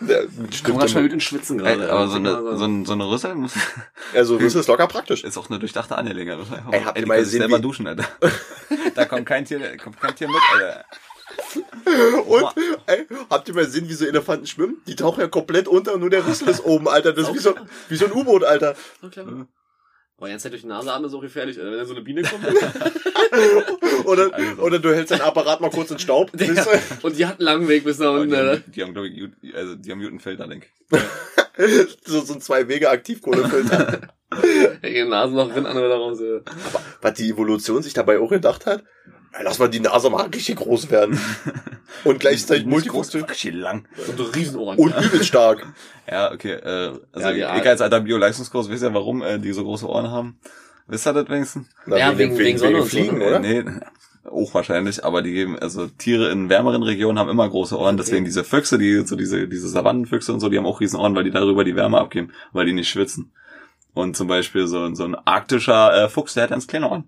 Der 0.00 0.26
Ich 0.50 0.64
komme 0.64 0.88
schon 0.88 0.98
im, 0.98 1.04
mit 1.04 1.12
in 1.12 1.20
Schwitzen 1.20 1.60
Ey, 1.60 1.76
gerade. 1.76 1.92
aber 1.92 2.08
so 2.08 2.16
eine, 2.16 2.56
so, 2.56 2.64
ein, 2.64 2.84
so 2.86 2.92
eine 2.92 3.08
Rüssel 3.10 3.34
muss, 3.34 3.52
also 4.14 4.36
Rüssel 4.36 4.60
ist 4.60 4.66
locker 4.66 4.86
praktisch. 4.86 5.24
ist 5.24 5.36
auch 5.36 5.48
eine 5.50 5.58
durchdachte 5.58 5.96
Angelegenheit. 5.96 6.38
Ey, 6.70 6.82
habt 6.82 6.98
ihr 6.98 7.06
mal 7.06 7.18
gesehen, 7.18 7.40
selber 7.40 7.58
wie- 7.58 7.62
duschen, 7.62 7.86
Alter. 7.86 8.04
Da 8.94 9.04
kommt 9.04 9.26
kein 9.26 9.44
Tier, 9.44 9.76
kommt 9.76 10.00
kein 10.00 10.14
Tier 10.14 10.28
mit, 10.28 10.36
Alter. 10.54 10.84
Und, 12.26 12.44
ey, 12.86 13.06
habt 13.28 13.48
ihr 13.48 13.54
mal 13.54 13.64
gesehen, 13.64 13.88
wie 13.88 13.92
so 13.94 14.04
Elefanten 14.04 14.46
schwimmen? 14.46 14.76
Die 14.86 14.96
tauchen 14.96 15.20
ja 15.20 15.28
komplett 15.28 15.68
unter 15.68 15.94
und 15.94 16.00
nur 16.00 16.10
der 16.10 16.26
Rüssel 16.26 16.48
ist 16.48 16.64
oben, 16.64 16.88
Alter. 16.88 17.12
Das 17.12 17.28
ist 17.28 17.34
wie 17.34 17.38
so, 17.38 17.54
wie 17.88 17.96
so 17.96 18.06
ein 18.06 18.12
U-Boot, 18.12 18.44
Alter. 18.44 18.74
So 19.00 19.08
clever. 19.08 19.46
Boah, 20.20 20.28
jetzt 20.28 20.44
halt 20.44 20.52
durch 20.52 20.62
die 20.62 20.68
Nase 20.68 20.92
atmen 20.92 21.08
ist 21.08 21.14
auch 21.14 21.20
gefährlich, 21.22 21.58
Alter. 21.58 21.70
Wenn 21.72 21.78
da 21.78 21.84
so 21.86 21.94
eine 21.94 22.02
Biene 22.02 22.22
kommt. 22.22 22.44
Oder, 24.06 24.32
Also. 24.34 24.62
oder 24.62 24.78
du 24.78 24.92
hältst 24.94 25.10
dein 25.12 25.20
Apparat 25.20 25.60
mal 25.60 25.70
kurz 25.70 25.90
in 25.90 25.98
Staub. 25.98 26.30
Ja. 26.38 26.52
du? 26.64 27.06
Und 27.06 27.16
die 27.18 27.26
hat 27.26 27.38
einen 27.38 27.44
langen 27.46 27.68
Weg 27.68 27.84
bis 27.84 27.98
nach 27.98 28.08
Aber 28.08 28.20
unten, 28.20 28.30
die, 28.30 28.36
Alter. 28.36 28.52
haben, 28.52 28.64
die 28.72 28.82
haben, 28.82 28.92
glaube 28.92 29.08
ich, 29.08 29.14
Jut- 29.18 29.54
also, 29.54 29.74
die 29.76 29.90
haben 29.90 30.00
Jutenfelder, 30.00 30.46
denk 30.46 30.66
so, 32.04 32.20
so 32.20 32.34
ein 32.34 32.40
Zwei-Wege-Aktivkohlefilter. 32.40 34.00
Ey, 34.82 35.04
Nasen 35.04 35.36
noch 35.36 35.52
drin, 35.52 35.66
andere 35.66 35.88
da 35.88 35.96
raus, 35.96 36.18
Alter. 36.20 36.42
Was 37.02 37.14
die 37.14 37.30
Evolution 37.30 37.82
sich 37.82 37.92
dabei 37.94 38.18
auch 38.18 38.30
gedacht 38.30 38.66
hat? 38.66 38.84
Ja, 39.32 39.40
lass 39.42 39.58
mal 39.58 39.68
die 39.68 39.80
Nase 39.80 40.10
mal 40.10 40.26
richtig 40.26 40.56
groß 40.56 40.90
werden. 40.90 41.18
Und 42.04 42.18
gleichzeitig 42.20 42.66
multifunktional. 42.66 43.28
Richtig 43.30 43.54
lang. 43.54 43.86
So 44.06 44.12
eine 44.12 44.34
Riesenohren. 44.34 44.78
Und 44.78 44.94
übelst 44.96 45.26
stark. 45.26 45.66
Ja, 46.10 46.32
okay, 46.32 46.52
äh, 46.52 46.98
also 47.12 47.28
Ja, 47.28 47.32
ich 47.32 47.44
Art- 47.46 47.66
als 47.66 47.80
alter 47.80 48.00
Bio-Leistungskurs 48.00 48.68
wisst 48.68 48.82
ja, 48.82 48.92
warum 48.94 49.22
äh, 49.22 49.38
die 49.38 49.52
so 49.52 49.62
große 49.62 49.88
Ohren 49.88 50.10
haben. 50.10 50.38
Wisst 50.88 51.06
ihr 51.06 51.12
das 51.12 51.28
wenigstens? 51.28 51.68
Na, 51.86 51.96
Ja, 51.98 52.18
wegen- 52.18 52.36
wegen 52.38 52.58
Sonne 52.58 52.76
und 52.78 52.82
so, 52.82 52.88
Fliegen, 52.88 53.18
ne? 53.18 53.26
oder? 53.26 53.36
Äh, 53.44 53.62
nee, 53.62 53.70
auch 54.28 54.52
wahrscheinlich, 54.54 55.04
aber 55.04 55.22
die 55.22 55.32
geben, 55.32 55.58
also 55.58 55.86
Tiere 55.86 56.30
in 56.30 56.48
wärmeren 56.48 56.82
Regionen 56.82 57.18
haben 57.18 57.30
immer 57.30 57.48
große 57.48 57.78
Ohren, 57.78 57.96
deswegen 57.96 58.24
diese 58.24 58.44
Füchse, 58.44 58.76
die, 58.78 59.06
so 59.06 59.16
diese, 59.16 59.48
diese 59.48 59.68
Savannenfüchse 59.68 60.32
und 60.32 60.40
so, 60.40 60.48
die 60.48 60.58
haben 60.58 60.66
auch 60.66 60.80
riesen 60.80 60.98
Ohren, 61.00 61.14
weil 61.14 61.24
die 61.24 61.30
darüber 61.30 61.64
die 61.64 61.74
Wärme 61.76 61.98
abgeben, 61.98 62.32
weil 62.52 62.66
die 62.66 62.72
nicht 62.72 62.88
schwitzen. 62.90 63.32
Und 63.94 64.16
zum 64.16 64.28
Beispiel 64.28 64.66
so, 64.66 64.92
so 64.94 65.04
ein 65.04 65.14
arktischer 65.14 66.04
äh, 66.04 66.08
Fuchs, 66.08 66.34
der 66.34 66.44
hat 66.44 66.50
ganz 66.50 66.66
kleine 66.66 66.90
Ohren. 66.90 67.04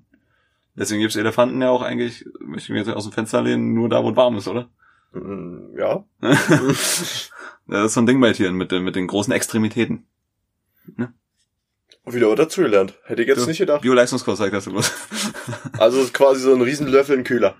Deswegen 0.75 1.01
gibt's 1.01 1.16
Elefanten 1.16 1.61
ja 1.61 1.68
auch 1.70 1.83
eigentlich, 1.83 2.25
möchte 2.41 2.66
ich 2.66 2.70
mir 2.70 2.79
jetzt 2.79 2.89
aus 2.89 3.05
dem 3.05 3.12
Fenster 3.12 3.43
lehnen, 3.43 3.75
nur 3.75 3.89
da, 3.89 4.03
wo 4.03 4.11
es 4.11 4.16
warm 4.16 4.37
ist, 4.37 4.49
oder? 4.49 4.70
Mm, 5.12 5.77
Ja. 5.79 6.05
das 6.20 7.31
ist 7.87 7.95
so 7.95 8.01
ein 8.01 8.07
Ding 8.07 8.20
bei 8.20 8.33
Tieren 8.33 8.55
mit, 8.57 8.73
den- 8.73 8.83
mit 8.85 8.97
den 8.97 9.07
großen 9.07 9.33
Extremitäten. 9.33 10.07
Wieder 12.05 12.29
was 12.31 12.37
dazugelernt. 12.37 12.99
Hätte 13.05 13.23
ich 13.23 13.29
jetzt 13.29 13.41
Ja. 13.43 13.47
nicht 13.47 13.59
gedacht. 13.59 13.83
Bio-Leistungskurs 13.83 14.39
sagt 14.39 14.55
das 14.55 14.64
bloß. 14.68 14.93
Also 15.79 16.05
quasi 16.12 16.41
so 16.41 16.53
ein 16.55 16.61
Riesenlöffel 16.62 17.16
in 17.18 17.25
Kühler. 17.25 17.55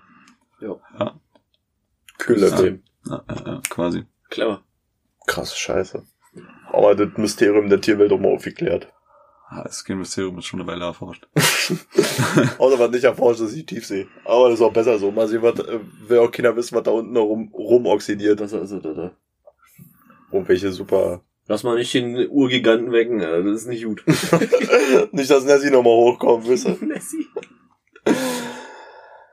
Ja. 0.59 0.75
Ja. 0.99 1.19
Kühllöffel. 2.17 2.81
Ja, 3.05 3.23
ja, 3.29 3.43
ja, 3.45 3.61
quasi. 3.69 4.05
Clever. 4.29 4.61
Krasse 5.27 5.55
Scheiße. 5.55 6.03
Aber 6.71 6.95
das 6.95 7.09
Mysterium 7.17 7.69
der 7.69 7.79
Tierwelt 7.81 8.11
doch 8.11 8.19
mal 8.19 8.33
aufgeklärt. 8.33 8.91
Ah, 9.49 9.63
das 9.63 9.87
Mysterium, 9.87 10.39
ist 10.39 10.45
schon 10.45 10.59
eine 10.61 10.67
Weile 10.67 10.85
erforscht. 10.85 11.27
Außer 12.57 12.79
was 12.79 12.91
nicht 12.91 13.03
erforscht 13.03 13.41
ist, 13.41 13.55
die 13.55 13.65
Tiefsee. 13.65 14.07
Aber 14.25 14.49
das 14.49 14.59
ist 14.59 14.65
auch 14.65 14.73
besser 14.73 14.97
so. 14.97 15.11
Mal 15.11 15.27
sehen, 15.27 15.41
was, 15.41 15.59
äh, 15.59 15.79
will 16.07 16.19
auch 16.19 16.31
keiner 16.31 16.55
wissen, 16.55 16.75
was 16.75 16.83
da 16.83 16.91
unten 16.91 17.13
noch 17.13 17.25
rum, 17.25 17.51
rumoxidiert. 17.53 18.39
Das 18.39 18.53
ist, 18.53 18.71
das, 18.71 18.81
das. 18.81 19.11
Und 20.31 20.47
welche 20.47 20.71
super. 20.71 21.21
Lass 21.47 21.63
mal 21.63 21.77
nicht 21.77 21.93
den 21.93 22.29
Urgiganten 22.29 22.91
wecken, 22.91 23.21
Alter. 23.21 23.43
Das 23.43 23.61
ist 23.61 23.67
nicht 23.67 23.83
gut. 23.83 24.03
nicht, 25.11 25.29
dass 25.29 25.43
Nessie 25.43 25.71
nochmal 25.71 25.93
hochkommt, 25.93 26.47
wisst 26.47 26.67
ihr? 26.67 26.77
Messi. 26.81 27.27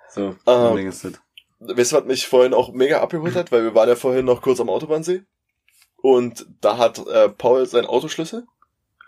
So. 0.09 0.23
Ähm, 0.23 0.37
ein 0.47 0.77
Ding 0.77 0.89
ist 0.89 1.05
das. 1.05 1.13
Weißt 1.61 1.93
du, 1.93 1.97
was 1.97 2.05
mich 2.05 2.27
vorhin 2.27 2.55
auch 2.55 2.73
mega 2.73 3.01
abgeholt 3.01 3.37
hat? 3.37 3.53
Weil 3.53 3.63
wir 3.63 3.75
waren 3.75 3.89
ja 3.89 3.97
vorhin 3.97 4.25
noch 4.25 4.43
kurz 4.43 4.61
am 4.61 4.71
Autobahnsee. 4.71 5.23
Und 6.03 6.47
da 6.61 6.79
hat 6.79 6.99
äh, 7.07 7.29
Paul 7.29 7.67
seinen 7.67 7.87
Autoschlüssel 7.87 8.47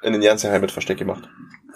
in 0.02 0.12
den 0.12 0.22
ganzen 0.22 0.50
Heim 0.50 0.60
mit 0.60 0.70
Versteck 0.70 0.98
gemacht. 0.98 1.28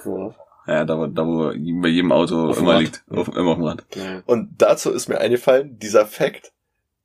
So. 0.05 0.35
Ja, 0.67 0.85
da, 0.85 0.99
wo- 0.99 1.07
da 1.07 1.25
wo 1.27 1.49
bei 1.81 1.89
jedem 1.89 2.11
Auto 2.13 2.49
Auf 2.51 2.59
immer 2.59 2.75
Rad. 2.75 2.81
liegt. 2.83 3.05
Auf, 3.11 3.29
immer 3.29 3.51
auf 3.51 3.57
dem 3.59 3.65
Rad. 3.65 3.85
Ja. 3.95 4.23
Und 4.27 4.51
dazu 4.59 4.91
ist 4.91 5.09
mir 5.09 5.19
eingefallen, 5.19 5.79
dieser 5.79 6.07
Fakt, 6.07 6.53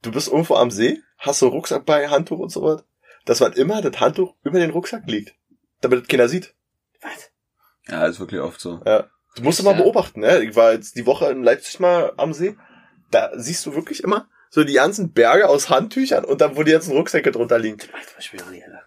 du 0.02 0.12
bist 0.12 0.28
irgendwo 0.30 0.56
am 0.56 0.72
See, 0.72 1.00
hast 1.18 1.40
so 1.40 1.48
Rucksack 1.50 1.86
bei, 1.86 2.08
Handtuch 2.10 2.40
und 2.40 2.50
so 2.52 2.64
was, 2.64 2.84
dass 3.26 3.40
man 3.40 3.54
immer 3.54 3.82
das 3.82 4.00
Handtuch 4.00 4.34
über 4.44 4.60
den 4.60 4.72
Rucksack 4.72 5.04
liegt. 5.08 5.36
Damit 5.82 6.02
das 6.02 6.08
keiner 6.08 6.28
sieht. 6.28 6.54
Ja, 7.88 8.06
ist 8.06 8.20
wirklich 8.20 8.42
oft 8.42 8.60
so. 8.60 8.80
Ja. 8.86 9.10
Du 9.36 9.44
musst 9.44 9.64
mal 9.64 9.72
ja? 9.72 9.78
beobachten, 9.82 10.20
ne? 10.22 10.44
Ich 10.44 10.56
war 10.56 10.74
jetzt 10.74 10.96
die 10.96 11.06
Woche 11.06 11.30
in 11.32 11.44
Leipzig 11.44 11.80
mal 11.80 12.12
am 12.18 12.34
See. 12.34 12.56
Da 13.12 13.32
siehst 13.36 13.66
du 13.66 13.74
wirklich 13.76 14.04
immer 14.04 14.28
so 14.50 14.64
die 14.64 14.74
ganzen 14.74 15.14
Berge 15.14 15.48
aus 15.48 15.70
Handtüchern 15.70 16.26
und 16.26 16.42
dann, 16.42 16.58
wo 16.58 16.64
die 16.64 16.72
ganzen 16.74 16.92
Rucksäcke 16.96 17.32
drunter 17.32 17.58
liegen. 17.60 17.78
Alter, 17.94 18.20
ich 18.20 18.34
will 18.34 18.42
auch 18.42 18.50
nicht, 18.50 18.64
Alter. 18.66 18.82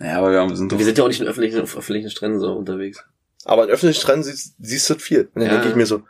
Ja, 0.00 0.18
aber 0.18 0.30
wir 0.32 0.40
haben- 0.40 0.56
sind 0.56 0.72
doch, 0.72 0.78
Wir 0.78 0.84
sind 0.86 0.96
ja 0.98 1.04
auch 1.04 1.08
nicht 1.08 1.20
in 1.20 1.26
öffentlichen, 1.28 1.60
auf 1.60 1.76
öffentlichen 1.76 2.10
Stränden 2.10 2.40
so 2.40 2.52
unterwegs. 2.54 3.04
Aber 3.44 3.64
in 3.64 3.70
öffentlichen 3.70 4.00
Stränden 4.00 4.24
siehst, 4.24 4.54
siehst 4.58 4.88
du 4.90 4.94
das 4.94 5.02
viel. 5.02 5.30
Und 5.34 5.40
dann 5.40 5.44
Ja. 5.46 5.52
denke 5.54 5.68
ich 5.70 5.74
mir 5.76 5.86
so, 5.86 6.02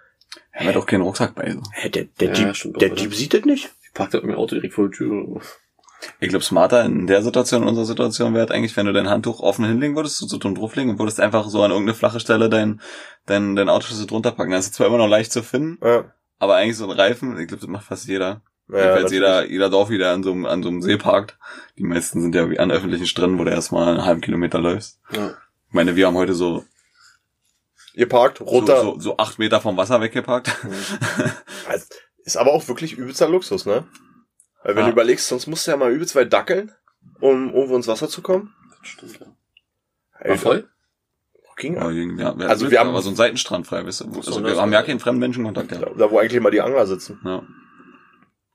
haben 0.53 0.67
wir 0.67 0.73
doch 0.73 0.87
keinen 0.87 1.03
Rucksack 1.03 1.35
bei. 1.35 1.51
So. 1.53 1.63
hä, 1.73 1.89
der, 1.89 2.05
der, 2.21 2.29
Ja, 2.29 2.35
Jeep, 2.35 2.57
stimmt 2.57 2.81
der 2.81 2.93
oder? 2.93 3.01
Jeep 3.01 3.15
sieht 3.15 3.35
das 3.35 3.45
nicht? 3.45 3.71
Ich 3.83 3.93
park 3.95 4.11
da 4.11 4.19
mit 4.19 4.29
dem 4.31 4.37
Auto 4.37 4.55
direkt 4.55 4.75
vor 4.75 4.89
der 4.89 4.97
Tür. 4.97 5.41
Ich 6.19 6.29
glaube, 6.31 6.45
smarter 6.45 6.85
in 6.85 7.07
der 7.07 7.23
Situation, 7.23 7.63
in 7.63 7.69
unserer 7.69 7.85
Situation 7.85 8.35
wäre 8.35 8.51
eigentlich, 8.53 8.77
wenn 8.77 8.87
du 8.87 8.93
dein 8.93 9.09
Handtuch 9.09 9.39
offen 9.41 9.65
hinlegen 9.65 9.95
würdest, 9.95 10.17
so 10.19 10.37
dumm 10.37 10.55
drauflegen 10.57 10.91
und 10.91 10.99
würdest 10.99 11.21
einfach 11.21 11.49
so 11.49 11.63
an 11.63 11.71
irgendeine 11.71 11.95
flache 11.95 12.19
Stelle 12.19 12.51
dein, 12.51 12.81
dein, 13.27 13.55
dein 13.55 13.69
Autoschlüssel 13.69 14.07
drunter 14.09 14.33
packen. 14.33 14.51
Das 14.51 14.67
ist 14.67 14.75
zwar 14.75 14.89
immer 14.89 14.99
noch 14.99 15.07
leicht 15.09 15.31
zu 15.33 15.43
finden, 15.45 15.79
Ja. 15.87 16.13
aber 16.41 16.57
eigentlich 16.57 16.77
so 16.77 16.85
ein 16.85 16.99
Reifen, 16.99 17.39
ich 17.39 17.47
glaube, 17.47 17.61
das 17.61 17.69
macht 17.71 17.85
fast 17.87 18.09
jeder. 18.09 18.43
Ja, 18.69 18.79
Jedenfalls 18.79 19.03
natürlich. 19.05 19.13
jeder, 19.21 19.47
jeder 19.47 19.71
Dorf 19.71 19.91
wieder 19.91 20.11
an 20.13 20.23
so, 20.25 20.33
einem, 20.33 20.47
an 20.47 20.63
so 20.63 20.71
einem 20.71 20.83
See 20.83 20.97
parkt. 20.97 21.39
Die 21.79 21.83
meisten 21.85 22.21
sind 22.21 22.35
ja 22.35 22.49
wie 22.51 22.59
an 22.59 22.71
öffentlichen 22.73 23.07
Stränden, 23.07 23.39
wo 23.39 23.45
du 23.45 23.51
erstmal 23.51 23.87
einen 23.89 24.05
halben 24.05 24.21
Kilometer 24.23 24.59
läufst. 24.59 24.99
Ja. 25.13 25.35
Ich 25.69 25.75
meine, 25.75 25.95
wir 25.95 26.07
haben 26.07 26.17
heute 26.17 26.35
so, 26.35 26.65
Ihr 27.95 28.09
parkt 28.09 28.41
runter. 28.41 28.81
so, 28.83 28.93
so, 28.95 29.01
so 29.01 29.17
acht 29.19 29.39
Meter 29.39 29.61
vom 29.61 29.77
Wasser 29.77 30.01
weggeparkt. 30.01 30.51
Also, 31.69 31.87
Ist 32.25 32.37
aber 32.37 32.53
auch 32.53 32.67
wirklich 32.69 32.95
übelster 32.97 33.29
Luxus, 33.29 33.67
ne? 33.67 33.85
Weil 34.65 34.75
wenn 34.77 34.83
Ja. 34.83 34.87
du 34.87 34.93
überlegst, 34.93 35.27
sonst 35.29 35.47
musst 35.47 35.67
du 35.67 35.71
ja 35.73 35.77
mal 35.77 35.93
übelst 35.93 36.15
weit 36.15 36.33
dackeln, 36.33 36.73
um 37.21 37.53
irgendwo 37.53 37.77
ins 37.77 37.89
Wasser 37.89 38.09
zu 38.09 38.23
kommen. 38.23 38.55
Das 38.81 38.89
stimmt, 38.89 39.21
ja. 39.21 39.27
Ey, 40.21 40.31
War 40.31 40.39
voll? 40.39 40.69
Ging 41.59 41.77
Aber 41.79 41.91
ja. 41.93 42.37
wir, 42.39 42.49
Also 42.49 42.71
wir 42.71 42.81
haben- 42.81 42.89
aber 42.89 43.03
so 43.03 43.09
einen 43.11 43.17
Seitenstrand 43.17 43.67
frei, 43.67 43.85
weißt 43.87 44.01
du? 44.01 44.13
Also 44.17 44.43
wir 44.43 44.57
haben 44.57 44.73
ja 44.73 44.83
keinen 44.83 45.01
fremden 45.01 45.21
Menschenkontakt 45.21 45.69
gehabt. 45.69 46.01
Da, 46.01 46.11
wo 46.11 46.19
eigentlich 46.19 46.41
mal 46.41 46.51
die 46.51 46.61
Angler 46.63 46.87
sitzen. 46.87 47.21
Ja. 47.25 47.43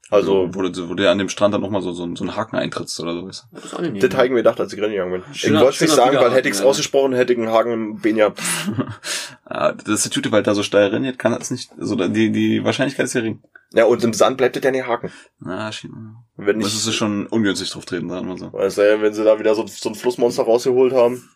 Also, 0.10 0.44
Also, 0.46 0.56
wo 0.56 0.62
du, 0.62 0.90
wo 0.90 0.94
du 0.94 1.10
an 1.12 1.18
dem 1.18 1.28
Strand 1.28 1.54
dann 1.54 1.62
nochmal 1.62 1.82
so, 1.82 1.92
so, 1.92 2.08
so 2.16 2.24
einen 2.24 2.36
Haken 2.36 2.56
eintrittst 2.56 2.98
oder 3.02 3.14
so. 3.14 3.28
Weißt 3.28 3.48
Das 3.52 3.66
ist 3.66 3.74
auch 3.74 3.82
nicht 3.82 4.02
das 4.02 4.14
habe 4.16 4.26
ich 4.26 4.32
mir 4.32 4.38
gedacht, 4.38 4.60
als 4.60 4.72
ich 4.72 4.82
reingegangen 4.82 5.12
bin. 5.22 5.24
Ich 5.34 5.40
Schöner- 5.42 5.60
wollte 5.62 5.76
es 5.76 5.82
nicht 5.82 5.94
sagen, 5.94 6.16
weil 6.18 6.32
hätte 6.32 6.48
ich 6.48 6.54
es 6.56 6.62
ja. 6.62 6.66
ausgesprochen, 6.66 7.14
hätte 7.14 7.34
ich 7.34 7.40
einen 7.40 7.52
Haken 7.52 7.72
im 7.74 8.00
Bein 8.02 8.16
gehabt. 8.16 8.40
du? 8.68 8.86
Ja, 9.50 9.72
das 9.72 9.88
ist 9.88 10.06
die 10.06 10.10
Tüte, 10.10 10.32
weil 10.34 10.44
da 10.44 10.54
so 10.54 10.62
steil 10.62 10.88
rennt, 10.90 11.18
kann 11.18 11.32
das 11.32 11.52
nicht, 11.52 11.72
also 11.80 11.96
die, 11.96 12.32
die 12.34 12.64
Wahrscheinlichkeit 12.66 13.06
ist 13.06 13.14
gering. 13.14 13.42
Ja, 13.74 13.86
und 13.86 14.04
im 14.04 14.12
Sand 14.12 14.36
bleibt 14.38 14.58
das 14.58 14.64
ja 14.64 14.72
nicht 14.72 14.86
haken. 14.86 15.10
Na, 15.40 15.72
schien, 15.72 16.16
Wenn 16.36 16.60
das 16.60 16.74
nicht, 16.74 16.86
ist 16.88 16.94
schon 16.96 17.28
ungünstig 17.28 17.70
drauf 17.72 17.86
treten, 17.86 18.10
sagen 18.10 18.28
wir 18.28 18.38
so. 18.38 18.52
weißt 18.52 18.78
du, 18.78 19.02
wenn 19.02 19.14
sie 19.14 19.24
da 19.24 19.40
wieder 19.40 19.56
so, 19.56 19.66
so 19.66 19.88
ein 19.90 19.96
Flussmonster 19.96 20.44
rausgeholt 20.44 20.92
haben. 20.94 21.30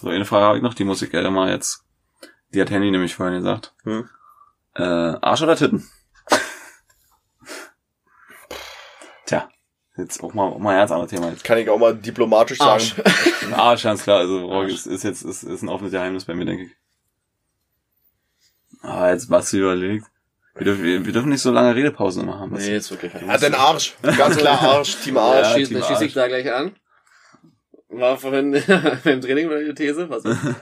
So, 0.00 0.08
eine 0.08 0.26
Frage 0.26 0.44
habe 0.44 0.56
ich 0.58 0.62
noch, 0.62 0.74
die 0.74 0.84
muss 0.84 1.00
ich 1.00 1.10
gerne 1.10 1.30
mal 1.30 1.50
jetzt, 1.50 1.84
die 2.52 2.60
hat 2.60 2.70
Handy 2.70 2.90
nämlich 2.90 3.14
vorhin 3.14 3.36
gesagt. 3.38 3.74
Hm. 3.84 4.08
Äh, 4.76 4.82
Arsch 4.82 5.42
oder 5.42 5.56
Titten? 5.56 5.88
Jetzt 9.98 10.22
auch 10.22 10.32
mal, 10.34 10.44
auch 10.48 10.58
mal 10.58 10.70
ein 10.70 10.78
ganz 10.78 10.90
anderes 10.90 11.10
Thema 11.10 11.30
jetzt. 11.30 11.44
Kann 11.44 11.58
ich 11.58 11.68
auch 11.68 11.78
mal 11.78 11.94
diplomatisch 11.94 12.60
Arsch. 12.60 12.94
sagen. 12.94 13.54
Arsch, 13.54 13.82
ganz 13.82 14.02
klar, 14.02 14.20
also 14.20 14.50
Arsch. 14.50 14.72
ist, 14.72 14.86
ist 14.86 15.04
jetzt, 15.04 15.22
ist, 15.22 15.42
ist 15.42 15.62
ein 15.62 15.68
offenes 15.68 15.92
Geheimnis 15.92 16.24
bei 16.24 16.34
mir, 16.34 16.44
denke 16.44 16.64
ich. 16.64 16.70
Ah, 18.82 19.10
jetzt 19.10 19.28
was 19.28 19.50
du 19.50 19.58
überlegt. 19.58 20.06
Wir 20.54 20.64
dürfen, 20.64 20.82
wir, 20.82 21.04
wir 21.06 21.12
dürfen 21.12 21.28
nicht 21.28 21.42
so 21.42 21.50
lange 21.52 21.74
Redepausen 21.74 22.22
immer 22.22 22.38
haben. 22.38 22.52
Nee, 22.54 22.72
jetzt 22.72 22.90
wirklich. 22.90 23.12
Ja, 23.14 23.36
den 23.38 23.54
Arsch. 23.54 23.94
Ganz 24.02 24.36
klar 24.36 24.60
Arsch, 24.60 24.96
Team 25.02 25.16
Arsch. 25.16 25.46
Ja, 25.48 25.54
schieß, 25.54 25.68
Team 25.68 25.78
dann 25.80 25.88
schieße 25.88 26.04
ich 26.04 26.16
Arsch. 26.16 26.28
da 26.30 26.40
gleich 26.40 26.52
an. 26.52 26.74
War 27.90 28.18
vorhin 28.18 28.52
beim 29.04 29.20
Training 29.20 29.48
meine 29.48 29.74
These. 29.74 30.08
Was? 30.10 30.22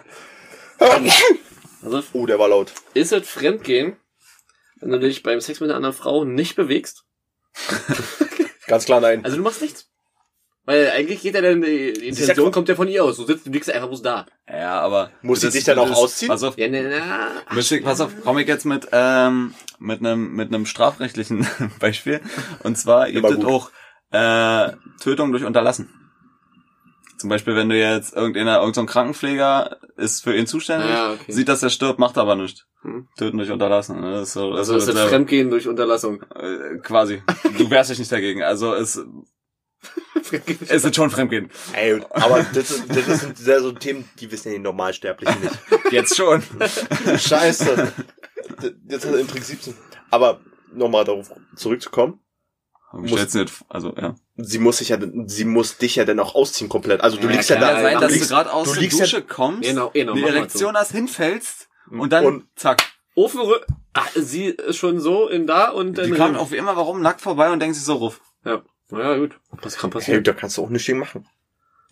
Also, 1.83 2.03
Oh, 2.13 2.27
der 2.27 2.39
war 2.39 2.49
laut. 2.49 2.73
ist 2.95 3.13
es 3.13 3.29
Fremdgehen, 3.29 3.97
wenn 4.81 4.91
du 4.91 4.99
dich 4.99 5.23
beim 5.23 5.41
Sex 5.41 5.61
mit 5.61 5.71
einer 5.71 5.77
anderen 5.77 5.95
Frau 5.95 6.25
nicht 6.25 6.57
bewegst? 6.57 7.05
Ganz 8.67 8.85
klar 8.85 9.01
nein. 9.01 9.25
Also 9.25 9.37
du 9.37 9.43
machst 9.43 9.63
nichts. 9.63 9.89
Weil 10.65 10.91
eigentlich 10.91 11.23
geht 11.23 11.35
ja 11.37 11.41
dann, 11.41 11.63
die 11.63 11.91
Intention 12.09 12.47
ja- 12.47 12.51
kommt 12.53 12.69
ja 12.69 12.75
von 12.75 12.89
ihr 12.89 13.05
aus. 13.05 13.17
Du 13.19 13.25
sitzt, 13.25 13.47
du 13.47 13.51
liegst 13.51 13.71
einfach 13.71 13.87
bloß 13.87 14.03
da. 14.03 14.27
Ja, 14.51 14.81
aber. 14.81 15.11
Muss 15.23 15.41
sie 15.41 15.51
sich 15.53 15.63
dann 15.63 15.79
auch 15.79 15.91
ausziehen? 15.93 16.29
Pass 16.29 16.43
auf, 16.43 16.59
Ja, 16.59 16.67
ne, 16.69 16.89
na, 16.91 17.29
ach, 17.47 17.55
Müsste, 17.55 17.81
pass 17.83 18.01
auf, 18.01 18.11
komme 18.25 18.43
ich 18.43 18.49
jetzt 18.49 18.65
mit, 18.65 18.89
ähm, 18.91 19.55
mit 19.79 20.01
einem, 20.01 20.33
mit 20.35 20.49
einem 20.49 20.67
strafrechtlichen 20.67 21.47
Beispiel. 21.79 22.21
Und 22.65 22.77
zwar 22.77 23.09
es 23.09 23.15
gut. 23.23 23.45
auch, 23.45 23.71
äh, 24.11 24.73
Tötung 25.01 25.31
durch 25.31 25.45
Unterlassen. 25.45 26.06
Zum 27.19 27.31
Beispiel, 27.31 27.57
wenn 27.57 27.69
du 27.69 27.79
jetzt 27.79 28.15
irgendeiner, 28.15 28.59
irgendein 28.59 28.87
Krankenpfleger 28.87 29.79
ist 29.97 30.23
für 30.23 30.37
ihn 30.37 30.47
zuständig, 30.47 30.91
Ja, 30.91 31.13
okay. 31.13 31.33
sieht, 31.33 31.49
dass 31.49 31.63
er 31.63 31.71
stirbt, 31.71 31.99
macht 31.99 32.19
aber 32.19 32.37
nichts. 32.37 32.67
Hm. 32.83 33.09
Töten 33.17 33.39
durch 33.39 33.51
Unterlassen. 33.51 34.01
ne? 34.01 34.13
Das 34.13 34.29
ist 34.29 34.33
so, 34.35 34.51
das 34.51 34.59
Also 34.61 34.75
das 34.75 34.89
ist 34.89 34.95
das. 34.97 35.09
Fremdgehen 35.09 35.49
durch 35.51 35.67
Unterlassung. 35.67 36.23
äh, 36.35 36.79
quasi. 36.83 37.23
Du 37.57 37.71
wehrst 37.71 37.91
dich 37.91 37.99
nicht 37.99 38.13
dagegen. 38.13 38.43
Also 38.43 38.75
es, 38.75 39.01
es 40.69 40.85
ist 40.85 40.95
schon 40.97 41.11
Fremdgehen. 41.11 41.51
Ey, 41.73 42.01
aber 42.11 42.45
das, 42.53 42.71
ist- 42.71 42.85
das 42.95 43.21
sind 43.21 43.39
sehr 43.39 43.61
so 43.61 43.73
Themen, 43.73 44.09
die 44.21 44.31
wissen 44.31 44.49
ja 44.49 44.55
die 44.59 44.63
Normalsterblichen 44.63 45.41
nicht. 45.41 45.59
Jetzt 45.93 46.17
schon. 46.17 46.43
Scheiße. 47.19 47.93
Jetzt 48.89 49.07
hat 49.07 49.13
er 49.15 49.19
im 49.21 49.29
17. 49.29 49.75
Aber 50.11 50.41
nochmal 50.73 51.05
darauf 51.05 51.31
zurückzukommen. 51.57 52.21
Du 52.93 53.17
jetzt, 53.17 53.37
also, 53.69 53.95
ja. 53.97 54.15
Sie 54.39 54.59
muss 54.59 54.79
sich 54.79 54.91
ja, 54.91 54.99
sie 55.27 55.45
muss 55.47 55.79
dich 55.79 55.97
ja 55.97 56.05
dann 56.05 56.21
auch 56.21 56.35
ausziehen 56.35 56.69
komplett. 56.69 57.01
Also 57.01 57.17
du 57.17 57.25
Ja, 57.27 57.33
liegst 57.33 57.49
ja 57.51 57.57
da. 57.59 57.69
Kann 57.73 57.77
ja 57.77 57.83
sein, 57.93 58.01
dass 58.01 58.13
liegst, 58.13 58.31
du 58.31 58.35
gerade 58.35 58.53
aus 58.53 58.69
du 58.69 58.73
der 58.75 58.83
liegst 58.83 58.99
ja- 58.99 59.05
Dusche 59.07 59.23
kommst, 59.23 59.69
Genau, 59.69 59.91
genau, 59.91 60.15
mal 60.15 60.35
Erektion 60.37 60.77
hast, 60.77 60.93
hinfällst 60.93 61.69
und 61.91 62.13
dann 62.13 62.25
Und- 62.25 62.45
zack. 62.57 62.83
Ofen, 63.15 63.41
ah, 63.95 64.03
sie 64.15 64.45
ist 64.47 64.77
schon 64.77 65.01
so 65.01 65.27
in 65.29 65.47
da 65.47 65.71
und 65.71 65.97
dann. 65.97 66.07
Die 66.07 66.13
kommen 66.13 66.37
auf 66.37 66.53
immer 66.53 66.77
warum 66.77 67.01
nackt 67.01 67.23
vorbei 67.23 67.51
und 67.51 67.61
denken 67.61 67.73
sich 67.75 67.85
so 67.85 67.95
ruf. 67.95 68.21
Ja, 68.45 68.61
naja, 68.91 69.17
gut. 69.17 69.39
Was 69.63 69.77
kann 69.79 69.91
hey, 69.91 69.99
passieren? 70.01 70.25
da 70.25 70.33
kannst 70.35 70.59
du 70.59 70.63
auch 70.65 70.69
nichts 70.69 70.87
gegen 70.87 70.99
machen. 70.99 71.27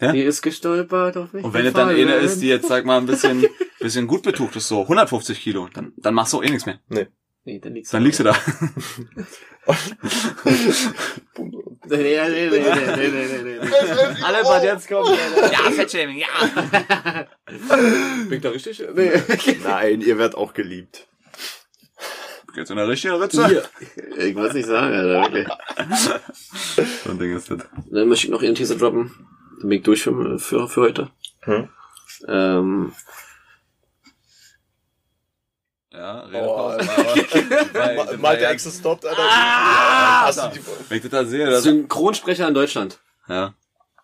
Die 0.02 0.20
ist 0.20 0.42
gestolpert 0.42 1.16
auf 1.16 1.32
mich. 1.32 1.42
Und 1.44 1.54
wenn 1.54 1.64
es 1.64 1.72
dann 1.72 1.88
eine 1.88 2.14
ist, 2.16 2.40
die 2.42 2.48
jetzt, 2.48 2.68
sag 2.68 2.84
mal, 2.84 2.98
ein 2.98 3.06
bisschen, 3.06 3.46
bisschen 3.80 4.06
gut 4.06 4.22
betucht 4.22 4.54
ist, 4.56 4.68
so 4.68 4.82
150 4.82 5.40
Kilo, 5.40 5.68
dann, 5.72 5.94
dann 5.96 6.12
machst 6.12 6.34
du 6.34 6.38
auch 6.38 6.42
eh 6.42 6.50
nichts 6.50 6.66
mehr. 6.66 6.78
Nee, 6.88 7.06
Nee, 7.44 7.58
dann 7.58 7.74
liegst 7.74 7.92
du 7.92 7.96
Dann 7.96 8.04
liegst 8.04 8.20
du 8.20 8.24
da. 8.24 8.36
Nee, 11.86 11.98
nee, 11.98 12.28
nee, 12.28 12.48
nee, 12.48 12.60
nee, 12.60 13.08
nee, 13.08 13.42
nee, 13.42 13.42
nee. 13.42 14.22
Alle 14.22 14.38
was 14.44 14.64
jetzt 14.64 14.88
kommt. 14.88 15.10
Ja, 15.52 15.70
Fettshaming, 15.70 16.18
ja. 16.18 17.26
Bin 18.28 18.32
ich 18.32 18.40
da 18.40 18.48
richtig? 18.50 18.82
Nee. 18.94 19.12
Nein, 19.62 20.00
ihr 20.00 20.16
werdet 20.16 20.34
auch 20.34 20.54
geliebt. 20.54 21.06
Geht's 22.54 22.70
in 22.70 22.76
der 22.76 22.88
richtigen 22.88 23.14
Ritze? 23.14 23.46
Hier. 23.48 23.64
Ich 24.16 24.34
wollte 24.34 24.56
nicht 24.56 24.66
sagen, 24.66 24.94
Alter, 24.94 25.34
wirklich. 25.34 25.48
So 27.04 27.10
ein 27.10 27.18
Ding 27.18 27.36
ist 27.36 27.50
das. 27.50 27.66
Dann 27.90 28.08
möchte 28.08 28.26
ich 28.26 28.30
noch 28.30 28.42
ihren 28.42 28.54
Teaser 28.54 28.76
droppen. 28.76 29.12
Dann 29.60 29.68
bin 29.68 29.78
ich 29.78 29.84
durch 29.84 30.02
für, 30.02 30.38
für, 30.38 30.68
für 30.68 30.80
heute. 30.80 31.10
Hm. 31.40 31.68
Ähm, 32.28 32.92
ja, 35.96 36.24
Oh, 36.24 36.68
Redepause. 36.70 36.78
Ma- 37.96 38.16
Mal 38.18 38.36
der 38.38 38.50
Exe 38.50 38.70
stoppt, 38.70 39.06
Alter. 39.06 39.22
Ah! 39.22 40.26
Hast 40.26 40.38
du 40.42 40.48
die, 40.54 40.60
Wenn 40.88 40.96
ich 40.98 41.02
das 41.02 41.10
da 41.10 41.24
sehe, 41.24 41.46
das, 41.50 41.62
Synchronsprecher 41.62 42.48
in 42.48 42.54
Deutschland. 42.54 42.98
ja. 43.28 43.54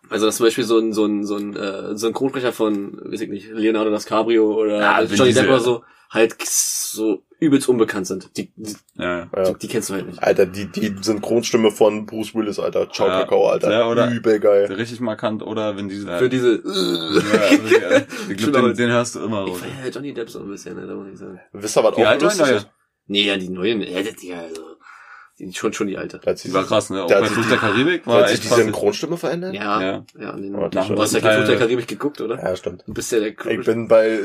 Also 0.09 0.25
das 0.25 0.33
ist 0.35 0.37
zum 0.39 0.47
Beispiel 0.47 0.63
so 0.65 0.77
ein, 0.77 0.91
so 0.91 1.05
ein, 1.05 1.23
so 1.25 1.37
ein 1.37 1.55
äh, 1.55 1.95
Synchronsprecher 1.97 2.51
von, 2.51 2.99
weiß 3.11 3.21
ich 3.21 3.29
nicht, 3.29 3.49
Leonardo 3.49 3.95
DiCaprio 3.95 4.51
oder 4.55 4.79
Ja, 4.79 5.01
Johnny. 5.03 5.31
Depp 5.33 5.47
oder 5.47 5.59
so, 5.61 5.83
halt 6.13 6.35
so 6.43 7.23
übelst 7.39 7.67
unbekannt 7.69 8.05
sind. 8.05 8.35
Die, 8.37 8.51
die, 8.55 8.75
Ja, 8.95 9.25
die, 9.25 9.53
die 9.59 9.67
kennst 9.67 9.89
du 9.89 9.93
halt 9.95 10.07
nicht. 10.07 10.21
Alter, 10.21 10.45
die, 10.45 10.65
die 10.67 10.93
Synchronstimme 11.01 11.71
von 11.71 12.05
Bruce 12.05 12.35
Willis, 12.35 12.59
Alter. 12.59 12.89
Ciao, 12.91 13.07
Ja. 13.07 13.21
Kakao, 13.21 13.47
Alter. 13.47 13.71
Ja, 13.71 13.87
oder- 13.87 14.11
Übel 14.11 14.39
geil. 14.39 14.65
Richtig 14.71 14.99
markant 14.99 15.41
oder 15.41 15.75
wenn 15.77 15.87
diese, 15.89 16.17
Für 16.17 16.29
diese... 16.29 16.61
ja, 16.63 18.01
ich 18.29 18.37
glaub, 18.37 18.53
den, 18.53 18.73
den 18.75 18.89
hörst 18.91 19.15
du 19.15 19.21
immer 19.23 19.45
Ich 19.45 19.51
raus. 19.53 19.59
feier 19.61 19.81
halt 19.83 19.95
Johnny 19.95 20.13
Depp 20.13 20.29
so 20.29 20.39
ein 20.41 20.49
bisschen, 20.49 20.75
ne, 20.75 20.85
da 20.85 20.93
muss 20.93 21.07
ich 21.11 21.17
sagen. 21.17 21.39
Wisst 21.53 21.77
ihr, 21.77 21.83
was 21.83 21.95
Die 21.95 22.03
auch 22.03 22.07
alte 22.07 22.25
oder 22.25 22.33
lustig 22.35 22.45
neue? 22.47 22.55
ist? 22.57 22.67
Nee, 23.07 23.23
ja, 23.23 23.37
die 23.37 23.49
neuen, 23.49 23.81
ja, 23.81 24.01
die, 24.01 24.15
die, 24.15 24.33
also, 24.33 24.61
die, 25.39 25.51
schon, 25.53 25.73
schon 25.73 25.87
die 25.87 25.97
alte. 25.97 26.19
Die 26.19 26.53
war 26.53 26.63
krass, 26.65 26.89
ne? 26.91 27.03
Auch 27.03 27.07
bei 27.09 27.23
Fluch 27.25 27.43
die- 27.43 27.49
der 27.49 27.57
Karibik 27.57 28.05
war 28.05 28.19
hat 28.21 28.27
sich 28.27 28.35
echt 28.35 28.43
die 28.43 28.47
krass. 28.49 28.57
Synchronstimme 28.59 29.17
verändert? 29.17 29.55
Ja, 29.55 29.81
Ja. 29.81 30.05
ja, 30.19 30.29
an 30.31 30.41
den, 30.43 30.53
Oh, 30.55 30.67
du 30.67 30.79
hast 30.79 31.13
ja 31.13 31.19
Fluch 31.19 31.45
der 31.47 31.57
Karibik 31.57 31.87
geguckt, 31.87 32.21
oder? 32.21 32.35
Ja, 32.37 32.55
stimmt. 32.55 32.83
Du 32.85 32.93
bist 32.93 33.11
ja 33.11 33.19
der 33.19 33.29
Ich 33.29 33.65
bin 33.65 33.87
bei 33.87 34.19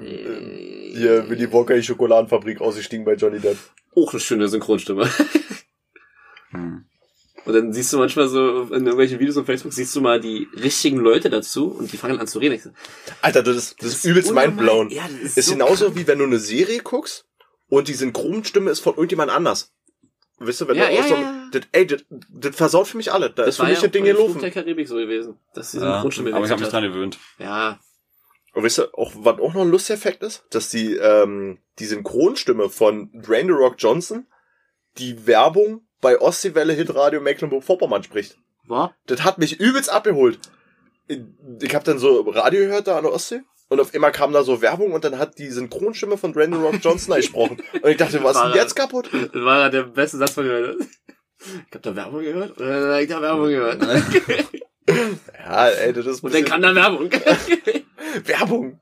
äh, 0.00 0.04
äh, 0.06 0.79
hier 0.92 1.28
Willy 1.30 1.50
Wonka 1.52 1.74
die 1.74 1.82
Schokoladenfabrik 1.82 2.60
ausgestiegen 2.60 3.04
bei 3.04 3.14
Johnny 3.14 3.38
Depp. 3.40 3.56
auch 3.96 4.12
eine 4.12 4.20
schöne 4.20 4.48
Synchronstimme. 4.48 5.08
Hm. 6.50 6.84
Und 7.44 7.54
dann 7.54 7.72
siehst 7.72 7.92
du 7.92 7.98
manchmal 7.98 8.28
so 8.28 8.62
in 8.64 8.84
irgendwelchen 8.84 9.18
Videos 9.18 9.36
auf 9.36 9.46
Facebook, 9.46 9.72
siehst 9.72 9.94
du 9.96 10.00
mal 10.00 10.20
die 10.20 10.48
richtigen 10.60 10.98
Leute 10.98 11.30
dazu 11.30 11.68
und 11.68 11.92
die 11.92 11.96
fangen 11.96 12.18
an 12.18 12.26
zu 12.26 12.38
reden. 12.38 12.74
Alter, 13.22 13.42
das 13.42 13.56
ist, 13.56 13.76
das 13.82 13.92
ist 13.92 14.04
übelst 14.04 14.32
mindblown. 14.32 14.90
Ja, 14.90 15.04
das 15.04 15.20
ist, 15.22 15.38
Ist 15.38 15.46
so 15.46 15.52
genauso 15.52 15.84
krank. 15.86 15.96
wie 15.96 16.06
wenn 16.06 16.18
du 16.18 16.24
eine 16.24 16.38
Serie 16.38 16.80
guckst 16.80 17.26
und 17.68 17.88
die 17.88 17.94
Synchronstimme 17.94 18.70
ist 18.70 18.80
von 18.80 18.94
irgendjemand 18.94 19.30
anders. 19.30 19.72
Weißt 20.38 20.60
du, 20.60 20.68
wenn 20.68 20.76
Ja, 20.76 20.88
du 20.88 20.94
ja, 20.94 21.02
so, 21.04 21.14
ja. 21.14 21.48
Das, 21.52 21.62
ey, 21.72 21.86
das, 21.86 22.04
das 22.30 22.56
versaut 22.56 22.88
für 22.88 22.96
mich 22.96 23.12
alle. 23.12 23.30
Da 23.30 23.44
ist 23.44 23.56
für 23.56 23.64
mich 23.64 23.74
ja 23.76 23.82
das 23.82 23.90
Ding 23.92 24.04
bei 24.04 24.10
Fluch 24.10 24.22
gelaufen. 24.24 24.40
der 24.40 24.50
Karibik 24.50 24.88
so 24.88 24.96
gewesen. 24.96 25.38
dass 25.54 25.70
die 25.72 25.78
Ja, 25.78 25.94
Synchronstimme 25.94 26.34
aber 26.34 26.44
ich 26.44 26.50
habe 26.50 26.60
mich 26.60 26.70
dran 26.70 26.82
gewöhnt. 26.82 27.18
Ja, 27.38 27.78
Und 28.52 28.64
weißt 28.64 28.78
du, 28.78 28.94
auch, 28.94 29.12
was 29.16 29.38
auch 29.38 29.54
noch 29.54 29.62
ein 29.62 29.70
lustiger 29.70 29.96
Effekt 29.96 30.22
ist, 30.22 30.44
dass 30.50 30.70
die, 30.70 30.96
ähm, 30.96 31.58
die 31.78 31.86
Synchronstimme 31.86 32.68
von 32.68 33.10
Dwayne 33.12 33.46
The 33.46 33.52
Rock 33.52 33.76
Johnson 33.78 34.26
die 34.98 35.26
Werbung 35.26 35.86
bei 36.00 36.20
Ostseewelle 36.20 36.72
Hitradio 36.72 37.20
Mecklenburg-Vorpommern 37.20 38.02
spricht. 38.02 38.38
war? 38.66 38.94
Das 39.06 39.22
hat 39.22 39.38
mich 39.38 39.60
übelst 39.60 39.90
abgeholt. 39.90 40.40
Ich, 41.06 41.20
ich 41.62 41.74
habe 41.74 41.84
dann 41.84 41.98
so 41.98 42.22
Radio 42.22 42.60
gehört 42.60 42.86
da 42.86 42.96
an 42.96 43.04
der 43.04 43.12
Ostsee 43.12 43.42
und 43.68 43.80
auf 43.80 43.94
einmal 43.94 44.12
kam 44.12 44.32
da 44.32 44.42
so 44.42 44.62
Werbung 44.62 44.92
und 44.92 45.04
dann 45.04 45.18
hat 45.18 45.38
die 45.38 45.48
Synchronstimme 45.48 46.18
von 46.18 46.32
Dwayne 46.32 46.56
The 46.56 46.62
Rock 46.62 46.76
Johnson 46.82 47.14
gesprochen. 47.16 47.62
Und 47.80 47.90
ich 47.90 47.96
dachte, 47.96 48.22
was 48.24 48.36
ist 48.36 48.42
denn 48.42 48.54
jetzt 48.54 48.74
kaputt? 48.74 49.10
Das 49.12 49.30
war 49.32 49.70
der 49.70 49.84
beste 49.84 50.18
Satz 50.18 50.32
von 50.32 50.46
mir. 50.46 50.76
Ich 51.38 51.74
hab 51.74 51.82
da 51.82 51.96
Werbung 51.96 52.20
gehört? 52.20 52.60
Oder 52.60 52.94
hab 52.94 53.00
ich 53.00 53.08
da 53.08 53.22
Werbung 53.22 53.48
gehört? 53.48 53.80
Ja, 55.44 55.68
ey, 55.68 55.92
das 55.92 56.06
ist 56.06 56.22
Und 56.22 56.34
dann 56.34 56.44
kam 56.44 56.62
da 56.62 56.74
Werbung. 56.74 57.10
Werbung. 58.24 58.80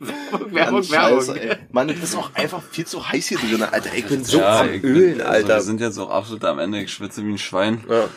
Werbung, 0.00 0.52
Mann, 0.52 0.54
Werbung. 0.54 0.82
Scheiße, 0.84 1.40
ey. 1.40 1.56
Mann, 1.72 1.88
du 1.88 1.94
bist 1.94 2.16
auch 2.16 2.34
einfach 2.34 2.62
viel 2.62 2.86
zu 2.86 3.08
heiß 3.08 3.28
hier 3.28 3.38
drin, 3.38 3.62
Alter. 3.62 3.90
Ich 3.94 4.06
bin 4.06 4.24
so 4.24 4.38
ja, 4.38 4.60
am 4.60 4.68
Ölen, 4.68 5.20
also 5.20 5.32
Alter. 5.32 5.48
wir 5.56 5.60
sind 5.62 5.80
jetzt 5.80 5.98
auch 5.98 6.10
absolut 6.10 6.44
am 6.44 6.58
Ende. 6.58 6.80
Ich 6.82 6.92
schwitze 6.92 7.24
wie 7.24 7.30
ein 7.32 7.38
Schwein. 7.38 7.84
ja. 7.88 8.08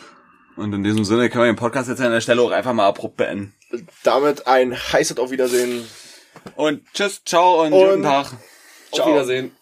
Und 0.54 0.74
in 0.74 0.84
diesem 0.84 1.02
Sinne 1.06 1.30
können 1.30 1.44
wir 1.44 1.52
den 1.52 1.56
Podcast 1.56 1.88
jetzt 1.88 2.02
an 2.02 2.10
der 2.12 2.20
Stelle 2.20 2.42
auch 2.42 2.50
einfach 2.50 2.74
mal 2.74 2.86
abrupt 2.86 3.16
beenden. 3.16 3.54
Damit 4.02 4.46
ein 4.46 4.74
heißes 4.76 5.16
Auf 5.16 5.30
Wiedersehen. 5.30 5.82
Und 6.56 6.82
tschüss, 6.92 7.22
ciao 7.24 7.62
und, 7.64 7.72
Und- 7.72 7.88
guten 7.88 8.02
Tag. 8.02 8.32
Auf 8.90 9.06
Wiedersehen. 9.06 9.52